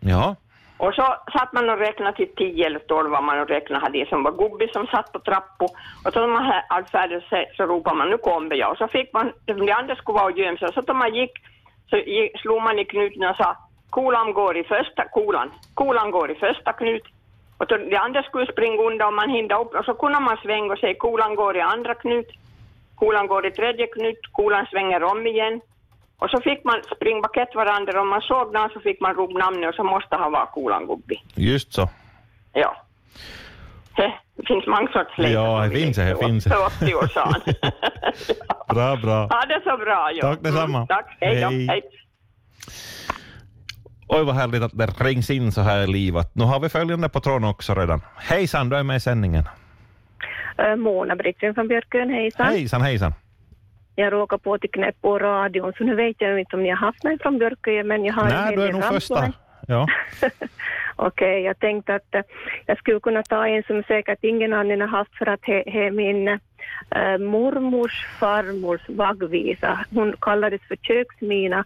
Ja. 0.00 0.36
Och 0.84 0.94
så 0.94 1.06
satt 1.32 1.52
man 1.52 1.70
och 1.70 1.78
räknade 1.78 2.16
till 2.16 2.34
tio 2.36 2.66
eller 2.66 2.78
tolv 2.78 3.10
vad 3.10 3.24
man 3.24 3.40
och 3.40 3.48
räknade 3.48 3.84
hade 3.84 4.06
som 4.06 4.22
var 4.22 4.32
Gubbi 4.32 4.68
som 4.72 4.86
satt 4.86 5.12
på 5.12 5.18
trappor. 5.18 5.68
Och 6.04 6.12
så 6.12 6.20
när 6.20 6.26
man 6.26 6.44
hade 6.44 6.64
allt 6.68 6.90
färdigt 6.90 7.24
så, 7.30 7.44
så 7.56 7.62
ropade 7.66 7.96
man 7.96 8.10
nu 8.10 8.18
kommer 8.18 8.56
jag. 8.56 8.70
Och 8.70 8.78
så 8.78 8.88
fick 8.88 9.12
man, 9.12 9.32
de 9.44 9.72
andra 9.72 9.96
skulle 9.96 10.18
vara 10.18 10.32
och 10.32 10.38
gömma 10.38 10.58
sig. 10.58 10.68
Och 10.68 10.74
så 10.74 10.82
när 10.86 10.94
man 10.94 11.14
gick 11.14 11.32
så 11.90 11.96
gick, 11.96 12.40
slog 12.40 12.62
man 12.62 12.78
i 12.78 12.84
knuten 12.84 13.28
och 13.30 13.36
sa 13.36 13.56
kolan 13.90 14.32
går 14.32 14.56
i 14.56 14.64
första, 14.64 15.02
kolan, 15.08 15.50
kolan 15.74 16.10
går 16.10 16.30
i 16.30 16.34
första 16.34 16.72
knut. 16.72 17.06
Och 17.58 17.66
då, 17.66 17.76
de 17.76 17.96
andra 17.96 18.22
skulle 18.22 18.52
springa 18.52 18.82
undan 18.82 19.08
och 19.08 19.14
man 19.14 19.30
hindrade 19.30 19.62
upp 19.62 19.74
och 19.74 19.84
så 19.84 19.94
kunde 19.94 20.20
man 20.20 20.36
svänga 20.36 20.72
och 20.72 20.78
säga 20.78 20.94
kolan 20.94 21.34
går 21.34 21.56
i 21.56 21.60
andra 21.60 21.94
knut, 21.94 22.30
kolan 22.94 23.26
går 23.26 23.46
i 23.46 23.50
tredje 23.50 23.86
knut, 23.86 24.22
kolan 24.32 24.66
svänger 24.66 25.02
om 25.02 25.26
igen. 25.26 25.60
Och 26.22 26.30
så 26.30 26.40
fick 26.40 26.64
man 26.64 26.78
springa 26.96 27.20
bakett 27.20 27.54
varandra 27.54 28.00
om 28.00 28.08
man 28.08 28.20
såg 28.20 28.52
någon 28.52 28.70
så 28.70 28.80
fick 28.80 29.00
man 29.00 29.14
ropa 29.14 29.38
namnet 29.38 29.68
och 29.68 29.74
så 29.74 29.84
måste 29.84 30.16
han 30.16 30.32
vara 30.32 30.46
kolan 30.46 30.86
gubbi. 30.86 31.22
Just 31.34 31.72
så. 31.72 31.88
Ja. 32.52 32.76
Det 33.96 34.12
finns 34.46 34.66
många 34.66 34.88
sorts 34.92 35.18
lekar. 35.18 35.32
Ja, 35.32 35.64
det 35.64 35.70
finns 35.70 35.96
det. 35.96 36.16
finns 36.24 36.44
det. 36.44 36.50
Så 36.50 36.66
80 36.84 36.94
år 36.94 37.06
sa 37.06 37.24
han. 37.24 37.40
Bra, 38.76 38.96
bra. 38.96 39.28
Ja, 39.30 39.44
det 39.48 39.60
så 39.64 39.76
bra. 39.76 40.10
Ja. 40.14 40.22
Tack 40.22 40.42
detsamma. 40.42 40.78
Mm, 40.78 40.86
tack, 40.86 41.16
hej 41.20 41.40
då. 41.40 41.48
Hej. 41.48 41.66
Hej. 41.66 41.82
Oj, 44.08 44.24
vad 44.24 44.34
härligt 44.34 44.62
att 44.62 44.78
det 44.78 44.86
rings 44.86 45.30
in 45.30 45.52
så 45.52 45.60
här 45.60 45.82
i 45.82 45.86
livet. 45.86 46.30
Nu 46.34 46.44
har 46.44 46.60
vi 46.60 46.68
följande 46.68 47.08
på 47.08 47.20
tråden 47.20 47.48
också 47.48 47.74
redan. 47.74 48.00
Hejsan, 48.16 48.68
du 48.68 48.76
är 48.76 48.82
med 48.82 48.96
i 48.96 49.00
sändningen. 49.00 49.44
Äh, 50.58 50.76
Mona 50.76 51.16
Brickgren 51.16 51.54
från 51.54 51.68
Björkön, 51.68 52.10
hejsan. 52.10 52.46
Hejsan, 52.46 52.82
hejsan. 52.82 53.12
Jag 53.94 54.12
råkar 54.12 54.38
på 54.38 54.58
till 54.58 54.70
knäpp 54.70 55.00
på 55.00 55.18
radion, 55.18 55.72
så 55.78 55.84
nu 55.84 55.94
vet 55.94 56.16
jag 56.18 56.40
inte 56.40 56.56
om 56.56 56.62
ni 56.62 56.68
har 56.68 56.76
haft 56.76 57.04
mig 57.04 57.18
från 57.18 57.38
Björkön, 57.38 57.86
men 57.86 58.04
jag 58.04 58.14
har 58.14 58.28
Nej, 58.28 58.56
du 58.56 58.62
är 58.62 58.72
nog 58.72 58.84
första. 58.84 59.32
Ja. 59.68 59.86
Okej, 60.96 61.42
jag 61.42 61.58
tänkte 61.58 61.94
att 61.94 62.14
eh, 62.14 62.22
jag 62.66 62.78
skulle 62.78 63.00
kunna 63.00 63.22
ta 63.22 63.46
en 63.46 63.62
som 63.62 63.82
säkert 63.82 64.24
ingen 64.24 64.52
annan 64.52 64.80
har 64.80 64.88
haft 64.88 65.14
för 65.14 65.28
att 65.28 65.40
det 65.42 65.86
är 65.86 65.90
min 65.90 66.28
eh, 66.28 67.18
mormors 67.18 68.06
farmors 68.18 68.88
vaggvisa. 68.88 69.84
Hon 69.90 70.16
kallades 70.20 70.60
för 70.68 70.76
Köksmina 70.76 71.64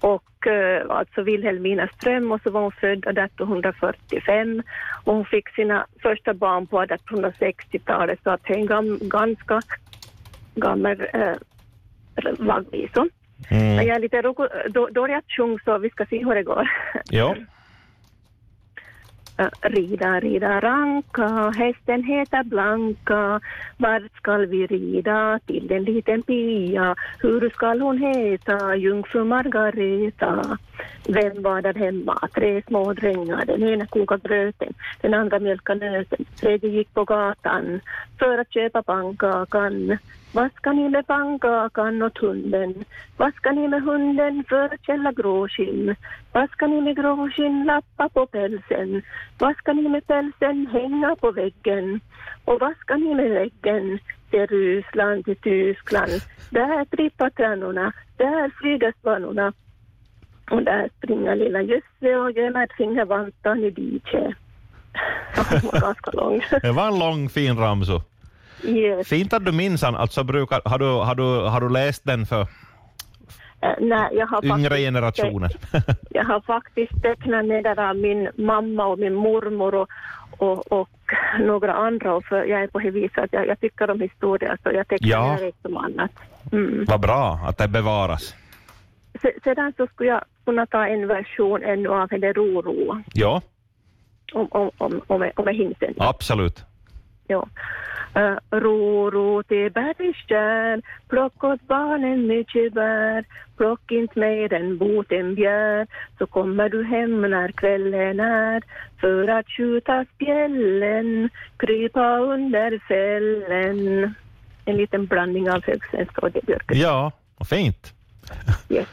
och 0.00 0.46
eh, 0.46 0.82
alltså 0.88 1.22
Wilhelmina 1.22 1.88
Ström 1.96 2.32
och 2.32 2.40
så 2.42 2.50
var 2.50 2.60
hon 2.60 2.72
född 2.72 3.18
1845 3.18 4.62
och 5.04 5.14
hon 5.14 5.24
fick 5.24 5.48
sina 5.48 5.86
första 6.02 6.34
barn 6.34 6.66
på 6.66 6.82
1860-talet 6.82 8.18
så 8.24 8.30
att 8.30 8.40
det 8.44 8.54
är 8.54 8.58
en 8.58 8.66
gam, 8.66 8.98
ganska 9.02 9.60
gammal 10.54 10.96
eh, 12.16 12.32
vaggvisa. 12.38 13.06
Mm. 13.50 13.86
Jag 13.86 13.96
är 13.96 14.00
lite 14.00 14.22
dålig 14.92 15.14
att 15.14 15.32
sjunga 15.36 15.58
så 15.64 15.78
vi 15.78 15.90
ska 15.90 16.06
se 16.06 16.24
hur 16.24 16.34
det 16.34 16.42
går. 16.42 16.70
Ja. 17.10 17.36
Uh, 19.40 19.48
Rida, 19.62 20.20
rida 20.20 20.60
ranka, 20.60 21.50
hästen 21.50 22.04
heter 22.04 22.44
Blanka. 22.44 23.40
Vart 23.76 24.16
skall 24.16 24.46
vi 24.46 24.66
rida 24.66 25.40
till 25.46 25.66
den 25.66 25.84
liten 25.84 26.22
Pia? 26.22 26.94
Hur 27.18 27.50
skall 27.50 27.80
hon 27.80 27.98
heta? 27.98 28.76
Jungfru 28.76 29.24
Margareta. 29.24 30.58
Vem 31.08 31.42
var 31.42 31.62
där 31.62 31.74
hemma? 31.74 32.28
Tre 32.34 32.62
små 32.66 32.92
drängar. 32.92 33.44
Den 33.44 33.62
ena 33.62 33.86
kokade 33.86 34.28
gröten, 34.28 34.74
den 35.00 35.14
andra 35.14 35.38
mjölkade 35.38 35.90
nöten. 35.90 36.24
Tredje 36.40 36.70
gick 36.70 36.94
på 36.94 37.04
gatan 37.04 37.80
för 38.18 38.38
att 38.38 38.52
köpa 38.52 38.82
pannkakan. 38.82 39.98
Vad 40.32 40.52
ska 40.52 40.72
ni 40.72 40.88
med 40.88 41.06
pannkakan 41.06 42.02
åt 42.02 42.18
hunden? 42.18 42.84
Vad 43.16 43.34
ska 43.34 43.52
ni 43.52 43.68
med 43.68 43.82
hunden 43.82 44.44
för 44.48 44.64
att 44.64 44.86
källa 44.86 45.12
gråskinn? 45.12 45.96
Vad 46.32 46.50
ska 46.50 46.66
ni 46.66 46.80
med 46.80 46.96
gråskinn 46.96 47.64
lappa 47.64 48.08
på 48.08 48.26
pälsen? 48.26 49.02
Vad 49.38 49.56
ska 49.56 49.72
ni 49.72 49.88
med 49.88 50.06
pälsen 50.06 50.66
hänga 50.66 51.16
på 51.16 51.30
väggen? 51.30 52.00
Och 52.44 52.60
vad 52.60 52.76
ska 52.76 52.96
ni 52.96 53.14
med 53.14 53.30
väggen? 53.30 53.98
Till 54.30 54.46
Ryssland, 54.46 55.24
till 55.24 55.36
Tyskland. 55.36 56.12
Där 56.50 56.84
trippar 56.84 57.30
trannorna, 57.30 57.92
där 58.16 58.50
flyger 58.60 58.92
svanorna. 59.00 59.52
Och 60.50 60.62
där 60.62 60.90
springer 60.98 61.36
lilla 61.36 61.62
Jösse 61.62 62.16
och 62.16 62.30
gömmer 62.30 62.68
fingervantan 62.76 63.64
i 63.64 63.70
diket. 63.70 64.34
Den 65.50 65.60
var 65.72 65.80
ganska 65.80 66.10
lång. 66.10 66.42
Det 66.62 66.72
var 66.72 66.88
en 66.88 66.98
lång 66.98 67.28
fin 67.28 67.56
ramsa. 67.58 68.02
Yes. 68.64 69.08
Fint 69.08 69.32
att 69.32 69.44
du 69.44 69.52
minns 69.52 69.80
den. 69.80 69.94
Alltså 69.96 70.24
brukar, 70.24 70.60
har, 70.64 70.78
du, 70.78 70.84
har, 70.84 71.14
du, 71.14 71.48
har 71.48 71.60
du 71.60 71.68
läst 71.68 72.04
den 72.04 72.26
för 72.26 72.46
Eh, 73.62 73.70
nej, 73.80 74.08
jag 74.12 74.26
har 74.26 74.44
yngre 74.44 74.58
faktiskt- 74.60 74.76
generationer? 74.86 75.50
Jag 76.10 76.24
har 76.24 76.40
faktiskt 76.40 77.02
tecknat 77.02 77.44
ner 77.44 77.62
där 77.62 77.88
av 77.90 77.96
min 77.96 78.28
mamma 78.36 78.86
och 78.86 78.98
min 78.98 79.14
mormor 79.14 79.74
och, 79.74 79.88
och, 80.38 80.72
och 80.72 80.88
några 81.40 81.74
andra. 81.74 82.14
Och 82.14 82.24
för 82.24 82.44
jag 82.44 82.62
är 82.62 82.66
på 82.68 82.78
det 82.78 82.90
viset 82.90 83.18
att 83.24 83.32
jag, 83.32 83.46
jag 83.46 83.60
tycker 83.60 83.90
om 83.90 84.00
historia 84.00 84.56
så 84.62 84.70
jag 84.72 84.88
tecknar 84.88 85.08
Ja. 85.08 85.36
ner 85.36 85.52
som 85.62 85.76
annat. 85.76 86.10
Mm. 86.52 86.84
Vad 86.88 87.00
bra 87.00 87.40
att 87.48 87.58
det 87.58 87.68
bevaras. 87.68 88.34
Se, 89.22 89.32
sedan 89.44 89.72
så 89.76 89.86
skulle 89.86 90.08
jag 90.10 90.24
kunna 90.44 90.66
ta 90.66 90.86
en 90.86 91.06
version 91.08 91.62
ännu 91.62 91.88
av 91.88 92.08
det 92.08 92.32
Roro, 92.32 93.02
Ja, 93.14 93.42
om, 94.32 94.48
om, 94.50 94.70
om, 94.78 95.00
om, 95.06 95.30
om 95.36 95.44
jag 95.46 95.54
hinner 95.54 95.74
sen. 95.80 95.94
absolut. 95.98 96.64
Ja. 97.30 97.48
Uh, 98.16 98.38
ro, 98.60 99.10
ro 99.10 99.42
till 99.42 99.72
bergstjärn, 99.72 100.82
plock 101.08 101.44
åt 101.44 101.62
barnen 101.68 102.26
mycket 102.26 102.72
bär, 102.72 103.24
plock 103.56 103.92
inte 103.92 104.18
mer 104.18 104.52
än 104.52 104.78
boten 104.78 105.34
bjär, 105.34 105.86
så 106.18 106.26
kommer 106.26 106.68
du 106.68 106.84
hem 106.84 107.20
när 107.20 107.52
kvällen 107.52 108.20
är, 108.20 108.62
för 109.00 109.28
att 109.28 109.46
skjuta 109.48 110.04
spjällen, 110.14 111.30
krypa 111.56 112.18
under 112.18 112.78
fällen. 112.88 114.14
En 114.64 114.76
liten 114.76 115.06
blandning 115.06 115.50
av 115.50 115.62
högsvenska 115.66 116.20
och 116.20 116.32
björken. 116.46 116.78
Ja, 116.78 117.12
vad 117.38 117.48
fint. 117.48 117.94
Yes. 118.68 118.88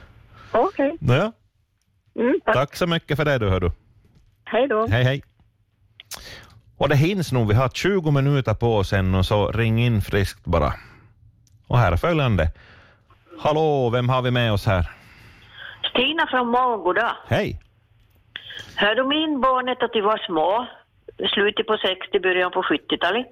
Okej, 0.52 0.98
Ja, 1.00 1.32
mm, 2.20 2.40
tack. 2.46 2.56
tack 2.56 2.76
så 2.76 2.88
mycket 2.88 3.18
för 3.18 3.26
det 3.26 3.38
du, 3.38 3.50
hör 3.50 3.60
du. 3.60 3.72
Hej 4.46 4.68
då. 4.68 4.88
Hej, 4.88 5.04
hej. 5.04 5.24
Och 6.78 6.90
det 6.90 6.96
hinns 6.96 7.32
nog, 7.32 7.48
vi 7.48 7.54
har 7.54 7.70
20 7.70 8.12
minuter 8.12 8.54
på 8.54 8.76
oss 8.78 8.94
än 8.94 9.16
och 9.16 9.26
så 9.26 9.52
ring 9.52 9.80
in 9.80 10.02
friskt 10.02 10.46
bara. 10.46 10.74
Och 11.68 11.78
här 11.78 11.92
är 11.92 11.98
följande. 11.98 12.52
Hallå, 13.40 13.90
vem 13.90 14.10
har 14.10 14.22
vi 14.22 14.32
med 14.32 14.54
oss 14.54 14.66
här? 14.66 14.92
Stina 15.90 16.28
från 16.28 16.48
Målgoda. 16.48 17.18
Hej. 17.28 17.60
Hör 18.76 18.96
du 18.96 19.04
min 19.04 19.42
barnet 19.42 19.84
att 19.84 19.94
de 19.94 20.02
var 20.02 20.18
små, 20.18 20.68
slutet 21.34 21.68
på 21.68 21.78
60, 21.78 22.20
början 22.20 22.52
på 22.52 22.62
70-talet, 22.62 23.28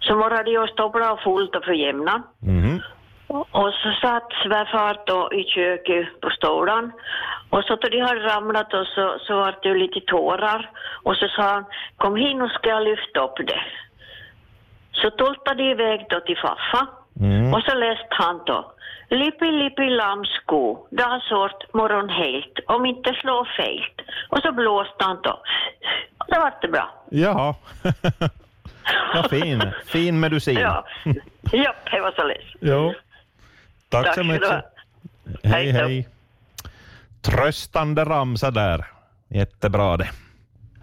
så 0.00 0.66
stoppa 0.72 1.12
och 1.12 1.20
fullt 1.20 1.54
och 1.56 1.64
för 1.64 1.72
jämna. 1.72 2.22
Och 3.30 3.72
så 3.82 3.92
satt 4.00 4.28
svärfar 4.42 4.96
då 5.06 5.32
i 5.32 5.44
köket 5.44 6.20
på 6.20 6.30
stolen 6.30 6.92
och 7.50 7.64
så 7.64 7.76
då 7.76 7.88
de 7.88 8.00
hade 8.00 8.20
ramlat 8.20 8.74
och 8.74 8.86
så, 8.86 9.18
så 9.26 9.34
var 9.34 9.58
det 9.62 9.74
lite 9.74 10.00
tårar 10.00 10.70
och 11.02 11.16
så 11.16 11.28
sa 11.28 11.42
han 11.42 11.64
kom 11.96 12.16
hit 12.16 12.36
nu 12.36 12.48
ska 12.48 12.68
jag 12.68 12.82
lyfta 12.84 13.20
upp 13.20 13.36
det. 13.36 13.60
Så 14.92 15.10
toltade 15.10 15.62
de 15.62 15.70
iväg 15.70 16.06
då 16.10 16.20
till 16.20 16.36
faffa 16.36 16.86
Mm. 17.20 17.54
och 17.54 17.62
så 17.62 17.74
läste 17.74 18.06
han 18.10 18.40
då 18.46 18.72
Lippi 19.10 19.50
lippi 19.50 19.90
lammsko, 19.90 20.86
dag 20.90 21.22
sort 21.22 21.74
morgon 21.74 22.08
helt, 22.08 22.58
om 22.66 22.86
inte 22.86 23.14
slå 23.14 23.46
feilt. 23.56 24.00
Och 24.28 24.38
så 24.38 24.52
blåste 24.52 25.04
han 25.04 25.18
då. 25.22 25.30
Och 26.18 26.26
så 26.34 26.40
vart 26.40 26.62
det 26.62 26.68
bra. 26.68 26.90
Ja. 27.10 27.56
Vad 29.14 29.30
fin. 29.30 29.62
Fin 29.86 30.20
medicin. 30.20 30.58
Ja, 30.58 30.84
ja 31.52 31.74
det 31.90 32.00
var 32.00 32.12
så 32.12 32.24
lätt. 32.24 32.44
Jo. 32.60 32.94
Tack, 33.90 34.04
Tack 34.04 34.14
så 34.14 34.24
mycket. 34.24 34.64
Hej, 35.42 35.72
Hej. 35.72 36.08
Tröstande 37.22 38.04
ramsa 38.04 38.50
där. 38.50 38.86
Jättebra 39.28 39.96
det. 39.96 40.10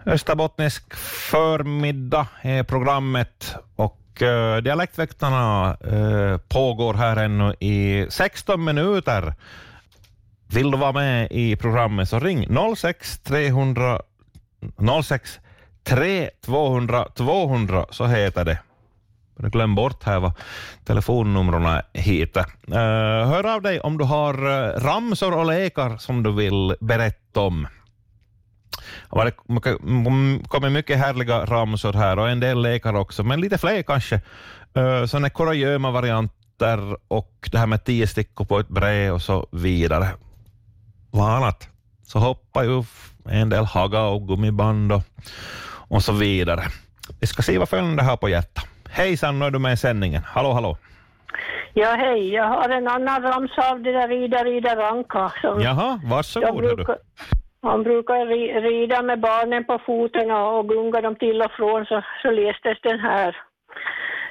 Österbottnisk 0.06 0.94
förmiddag 1.30 2.26
är 2.42 2.62
programmet 2.62 3.54
och 3.76 4.22
uh, 4.22 4.56
Dialektväktarna 4.56 5.76
eh, 5.84 6.38
pågår 6.38 6.94
här 6.94 7.16
ännu 7.16 7.54
i 7.60 8.06
16 8.10 8.64
minuter. 8.64 9.34
Vill 10.46 10.70
du 10.70 10.78
vara 10.78 10.92
med 10.92 11.28
i 11.30 11.56
programmet 11.56 12.08
så 12.08 12.18
ring 12.18 12.56
06 12.76 13.18
300 13.18 14.00
06 15.02 15.40
3 15.84 16.30
200 16.44 17.08
200 17.14 17.86
så 17.90 18.06
heter 18.06 18.44
det. 18.44 18.58
Jag 19.42 19.50
glöm 19.50 19.74
bort 19.74 20.04
här 20.04 20.20
vad 20.20 20.32
telefonnumren 20.84 21.82
heter. 21.94 22.44
Uh, 22.68 23.28
hör 23.28 23.54
av 23.54 23.62
dig 23.62 23.80
om 23.80 23.98
du 23.98 24.04
har 24.04 24.34
eh, 24.34 24.80
ramsor 24.80 25.34
och 25.34 25.46
lekar 25.46 25.96
som 25.96 26.22
du 26.22 26.32
vill 26.32 26.74
berätta 26.80 27.40
om. 27.40 27.68
Det 29.10 29.18
har 29.18 29.32
mycket- 29.46 30.48
kommit 30.48 30.72
mycket 30.72 30.98
härliga 30.98 31.44
ramsor 31.44 31.92
här 31.92 32.18
och 32.18 32.28
en 32.30 32.40
del 32.40 32.62
lekar 32.62 32.94
också, 32.94 33.22
men 33.22 33.40
lite 33.40 33.58
fler 33.58 33.82
kanske. 33.82 34.20
Eh, 34.74 34.82
uh, 34.82 35.06
sådana 35.06 35.30
kurragömma-varianter 35.30 36.96
och 37.08 37.48
det 37.52 37.58
här 37.58 37.66
med 37.66 37.84
tio 37.84 38.06
stickor 38.06 38.44
på 38.44 38.58
ett 38.58 38.68
brev 38.68 39.14
och 39.14 39.22
så 39.22 39.46
vidare. 39.52 40.08
Vad 41.10 41.30
annat? 41.30 41.68
Så 42.06 42.18
hoppar 42.18 42.64
ju 42.64 42.84
en 43.24 43.48
del 43.48 43.64
haga 43.64 44.02
och 44.02 44.28
gummiband 44.28 44.92
och, 44.92 45.02
och 45.88 46.04
så 46.04 46.12
vidare. 46.12 46.62
Vi 47.20 47.26
ska 47.26 47.42
se 47.42 47.58
vad 47.58 47.68
följande 47.68 48.02
har 48.02 48.16
på 48.16 48.28
hjärtat. 48.28 48.64
Hejsan, 48.92 49.38
nu 49.38 49.44
är 49.44 49.50
du 49.50 49.58
med 49.58 49.72
i 49.72 49.76
sändningen. 49.76 50.22
Hallå, 50.26 50.52
hallå. 50.52 50.76
Ja, 51.74 51.88
hej. 51.98 52.32
Jag 52.34 52.44
har 52.44 52.68
en 52.68 52.88
annan 52.88 53.22
ramsa 53.22 53.70
av 53.70 53.82
det 53.82 53.92
där 53.92 54.08
Rida, 54.08 54.44
Rida, 54.44 54.76
Ranka. 54.76 55.32
Som 55.40 55.60
Jaha, 55.60 56.00
jag 56.02 56.10
varsågod. 56.10 56.62
du. 56.62 56.74
brukar, 56.76 56.96
han 57.62 57.82
brukar 57.82 58.14
ri- 58.14 58.60
rida 58.60 59.02
med 59.02 59.20
barnen 59.20 59.64
på 59.64 59.78
foten 59.86 60.30
och, 60.30 60.58
och 60.58 60.68
gunga 60.68 61.00
dem 61.00 61.16
till 61.16 61.42
och 61.42 61.52
från, 61.52 61.86
så, 61.86 62.02
så 62.22 62.30
lästes 62.30 62.78
den 62.82 63.00
här. 63.00 63.36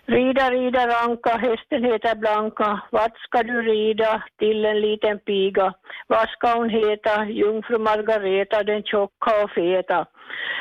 Rida, 0.10 0.50
rida, 0.52 0.88
ranka, 0.88 1.38
hästen 1.38 1.84
heter 1.84 2.16
Blanka. 2.16 2.82
Vart 2.92 3.18
ska 3.18 3.44
du 3.44 3.62
rida 3.62 4.24
till 4.40 4.66
en 4.66 4.82
liten 4.82 5.20
piga? 5.20 5.74
Vad 6.08 6.30
ska 6.30 6.54
hon 6.54 6.70
heta? 6.70 7.26
Jungfru 7.26 7.78
Margareta, 7.78 8.64
den 8.64 8.84
tjocka 8.84 9.44
och 9.44 9.52
feta. 9.52 10.06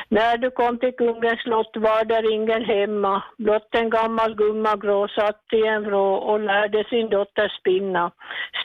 När 0.09 0.37
du 0.37 0.51
kom 0.51 0.77
till 0.77 0.95
kungens 0.97 1.41
slott 1.41 1.71
var 1.75 2.05
där 2.05 2.33
ingen 2.33 2.65
hemma. 2.65 3.23
Blott 3.37 3.75
en 3.75 3.89
gammal 3.89 4.35
gumma 4.35 4.75
grå 4.75 5.07
satt 5.07 5.53
i 5.53 5.67
en 5.67 5.83
vrå 5.83 6.13
och 6.13 6.39
lärde 6.39 6.83
sin 6.89 7.09
dotter 7.09 7.49
spinna. 7.59 8.11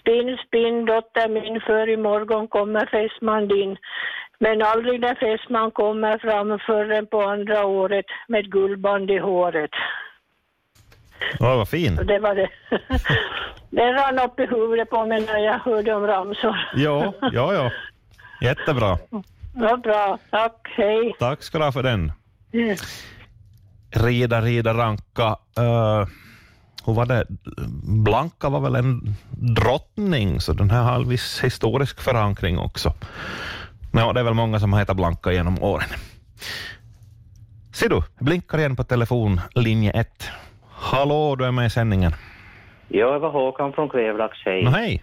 Spinn, 0.01 0.37
spinn, 0.47 0.85
dotter 0.85 1.29
min, 1.29 1.61
för 1.61 1.89
i 1.89 1.97
morgon 1.97 2.49
kommer 2.49 2.87
fästman 2.87 3.49
din. 3.49 3.77
Men 4.39 4.63
aldrig 4.63 5.01
när 5.01 5.15
fästman 5.15 5.71
kommer 5.71 6.19
fram 6.19 6.59
förrän 6.59 7.07
på 7.07 7.21
andra 7.21 7.67
året 7.67 8.07
med 8.29 8.51
guldband 8.51 9.11
i 9.11 9.19
håret. 9.19 9.71
Ja, 11.39 11.57
vad 11.57 11.69
fin. 11.69 11.99
Och 11.99 12.07
det 12.07 12.19
var 12.19 12.35
det. 12.35 12.49
det 13.71 13.93
rann 13.93 14.19
upp 14.19 14.41
i 14.41 14.47
huvudet 14.47 14.91
på 14.91 15.07
mig 15.07 15.21
när 15.21 15.39
jag 15.39 15.59
hörde 15.59 15.95
om 15.95 16.07
ramsor. 16.07 16.57
Ja, 16.75 17.15
ja, 17.33 17.55
ja. 17.55 17.71
Jättebra. 18.41 18.99
Ja, 19.55 19.77
bra. 19.77 20.19
Tack. 20.31 20.73
Hej. 20.77 21.17
Tack 21.19 21.43
ska 21.43 21.59
du 21.59 21.65
ha 21.65 21.73
för 21.73 21.83
den. 21.83 22.13
Mm. 22.53 22.77
Rida, 23.91 24.41
rida, 24.41 24.75
ranka. 24.75 25.37
Uh, 25.59 26.07
hur 26.87 26.93
var 26.93 27.07
det? 27.07 27.27
Blanka 28.05 28.49
var 28.49 28.61
väl 28.61 28.75
en 28.75 29.17
drottning, 29.31 30.41
så 30.41 30.53
den 30.53 30.71
här 30.71 30.83
har 30.83 30.95
en 30.95 31.09
viss 31.09 31.41
historisk 31.45 32.01
förankring 32.01 32.59
också. 32.59 32.95
Ja, 33.93 34.13
det 34.13 34.21
är 34.21 34.25
väl 34.25 34.35
många 34.35 34.61
som 34.61 34.73
har 34.73 34.81
hetat 34.81 34.97
Blanka 34.97 35.33
genom 35.33 35.63
åren. 35.63 35.89
Ser 37.73 37.89
du, 37.89 38.03
blinkar 38.19 38.59
igen 38.59 38.77
på 38.77 38.85
telefon, 38.85 39.41
linje 39.55 39.91
1. 39.91 40.31
Hallå, 40.93 41.37
du 41.37 41.45
är 41.45 41.51
med 41.53 41.67
i 41.67 41.71
sändningen. 41.71 42.13
Ja, 42.89 43.11
det 43.11 43.19
var 43.19 43.31
Håkan 43.31 43.73
från 43.73 43.89
Kvävlax, 43.89 44.39
hej. 44.45 44.65
Nå, 44.65 44.71
hej. 44.71 45.03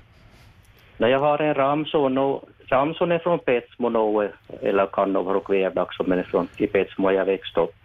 Nej, 0.97 1.11
jag 1.11 1.19
har 1.19 1.41
en 1.41 1.53
Ramson 1.53 2.17
och 2.17 2.43
Ramson 2.67 3.11
är 3.11 3.19
från 3.19 3.39
Petsmo 3.39 3.89
nu, 3.89 4.31
eller 4.61 4.85
kan 4.85 5.13
nog 5.13 5.25
vara 5.25 5.39
Kvävlax 5.39 5.95
som 5.95 6.11
är 6.11 6.23
från 6.23 6.47
i 6.57 6.67
Petsmo 6.67 7.11
jag 7.11 7.25
växte 7.25 7.59
upp. 7.59 7.75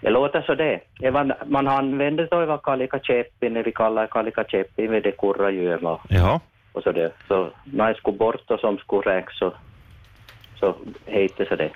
Det 0.00 0.10
låter 0.10 0.42
så 0.42 0.54
det. 0.54 0.80
var, 1.10 1.36
man 1.46 1.68
använder 1.68 2.28
då 2.30 2.46
vad 2.46 2.62
Kalika 2.62 2.98
Käppin, 2.98 3.56
eller 3.56 3.70
kallar 3.70 4.06
Kalika 4.06 4.44
Käppin 4.44 4.90
med 4.90 5.02
det 5.02 5.12
kurra 5.12 5.50
göma. 5.50 5.98
Ja. 6.08 6.40
och 6.72 6.82
så 6.82 6.92
det. 6.92 7.12
Så 7.28 7.48
när 7.64 7.86
jag 7.86 7.96
skulle 7.96 8.16
bort 8.16 8.50
och 8.50 8.60
som 8.60 8.78
skulle 8.78 9.16
räk 9.16 9.30
så, 9.30 9.52
så 10.60 10.74
hette 11.06 11.46
så 11.48 11.56
det. 11.56 11.70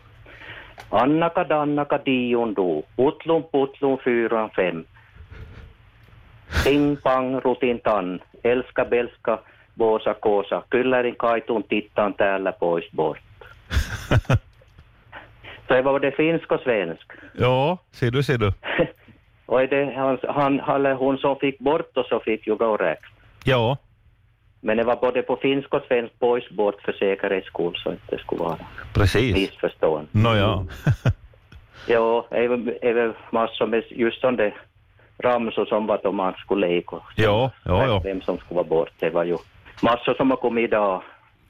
Annaka 0.91 1.45
dannaka 1.45 1.99
dion 1.99 2.55
do, 2.55 2.83
putlum 2.97 3.43
putlum 3.53 3.99
fyran 3.99 4.51
fem. 4.51 4.85
Ting 6.65 6.97
pang 6.97 7.41
rutin 7.41 7.81
tan, 7.81 8.21
elska 8.45 8.85
belska, 8.85 9.39
båsa 9.79 10.15
kåsa, 10.15 10.63
kyllärin 10.71 11.17
kaitun 11.17 11.65
tittaan 11.65 12.15
täällä 12.15 12.53
pois 12.53 12.91
bort. 12.97 13.19
så 15.69 15.75
det 15.75 15.83
var 15.83 16.01
det 16.01 16.17
finska 16.17 16.55
och 16.55 16.61
svenska. 16.61 17.15
Ja, 17.33 17.79
ser 17.93 18.11
du, 18.11 18.23
ser 18.23 18.39
du. 18.39 18.53
Och 19.47 19.63
är 19.63 19.67
det 19.67 19.95
han, 19.97 20.19
han, 20.29 20.61
eller 20.77 20.95
hon 20.95 21.19
som 21.19 21.37
fick 21.37 21.59
bort 21.59 21.97
och 21.97 22.07
så 22.07 22.21
fick 22.21 22.47
ju 22.47 22.57
gå 22.57 22.77
rätt. 22.77 23.03
Ja, 23.45 23.77
Men 24.61 24.77
det 24.77 24.85
var 24.85 24.97
både 24.97 25.23
på 25.23 25.37
finska 25.37 25.77
och 25.77 25.83
svenska 25.89 26.17
boys 26.19 26.51
bort 26.51 26.83
för 26.83 26.93
säkerhets 26.93 27.47
skull 27.47 27.77
så 27.77 27.91
att 27.91 28.11
det 28.11 28.19
skulle 28.19 28.43
vara 28.43 28.57
precis. 28.95 29.35
missförstånd. 29.35 30.09
Nåja. 30.11 30.67
Ja, 31.87 32.27
även, 32.31 32.75
även 32.83 33.15
massor 33.31 33.67
med 33.67 33.85
just 33.91 34.23
där 34.23 34.55
ramsor 35.21 35.65
som 35.65 35.87
var 35.87 36.01
då 36.03 36.13
man 36.13 36.35
skulle 36.35 36.67
leka. 36.67 36.97
Ja, 37.17 37.51
ja, 37.65 37.87
ja. 37.87 38.01
Vem 38.05 38.21
som 38.21 38.39
skulle 38.39 38.57
vara 38.57 38.69
bort. 38.69 38.91
Det 38.99 39.11
var 39.11 39.25
ju 39.25 39.37
massor 39.83 40.15
som 40.15 40.31
har 40.31 40.37
kommit 40.37 40.65
idag, 40.65 41.03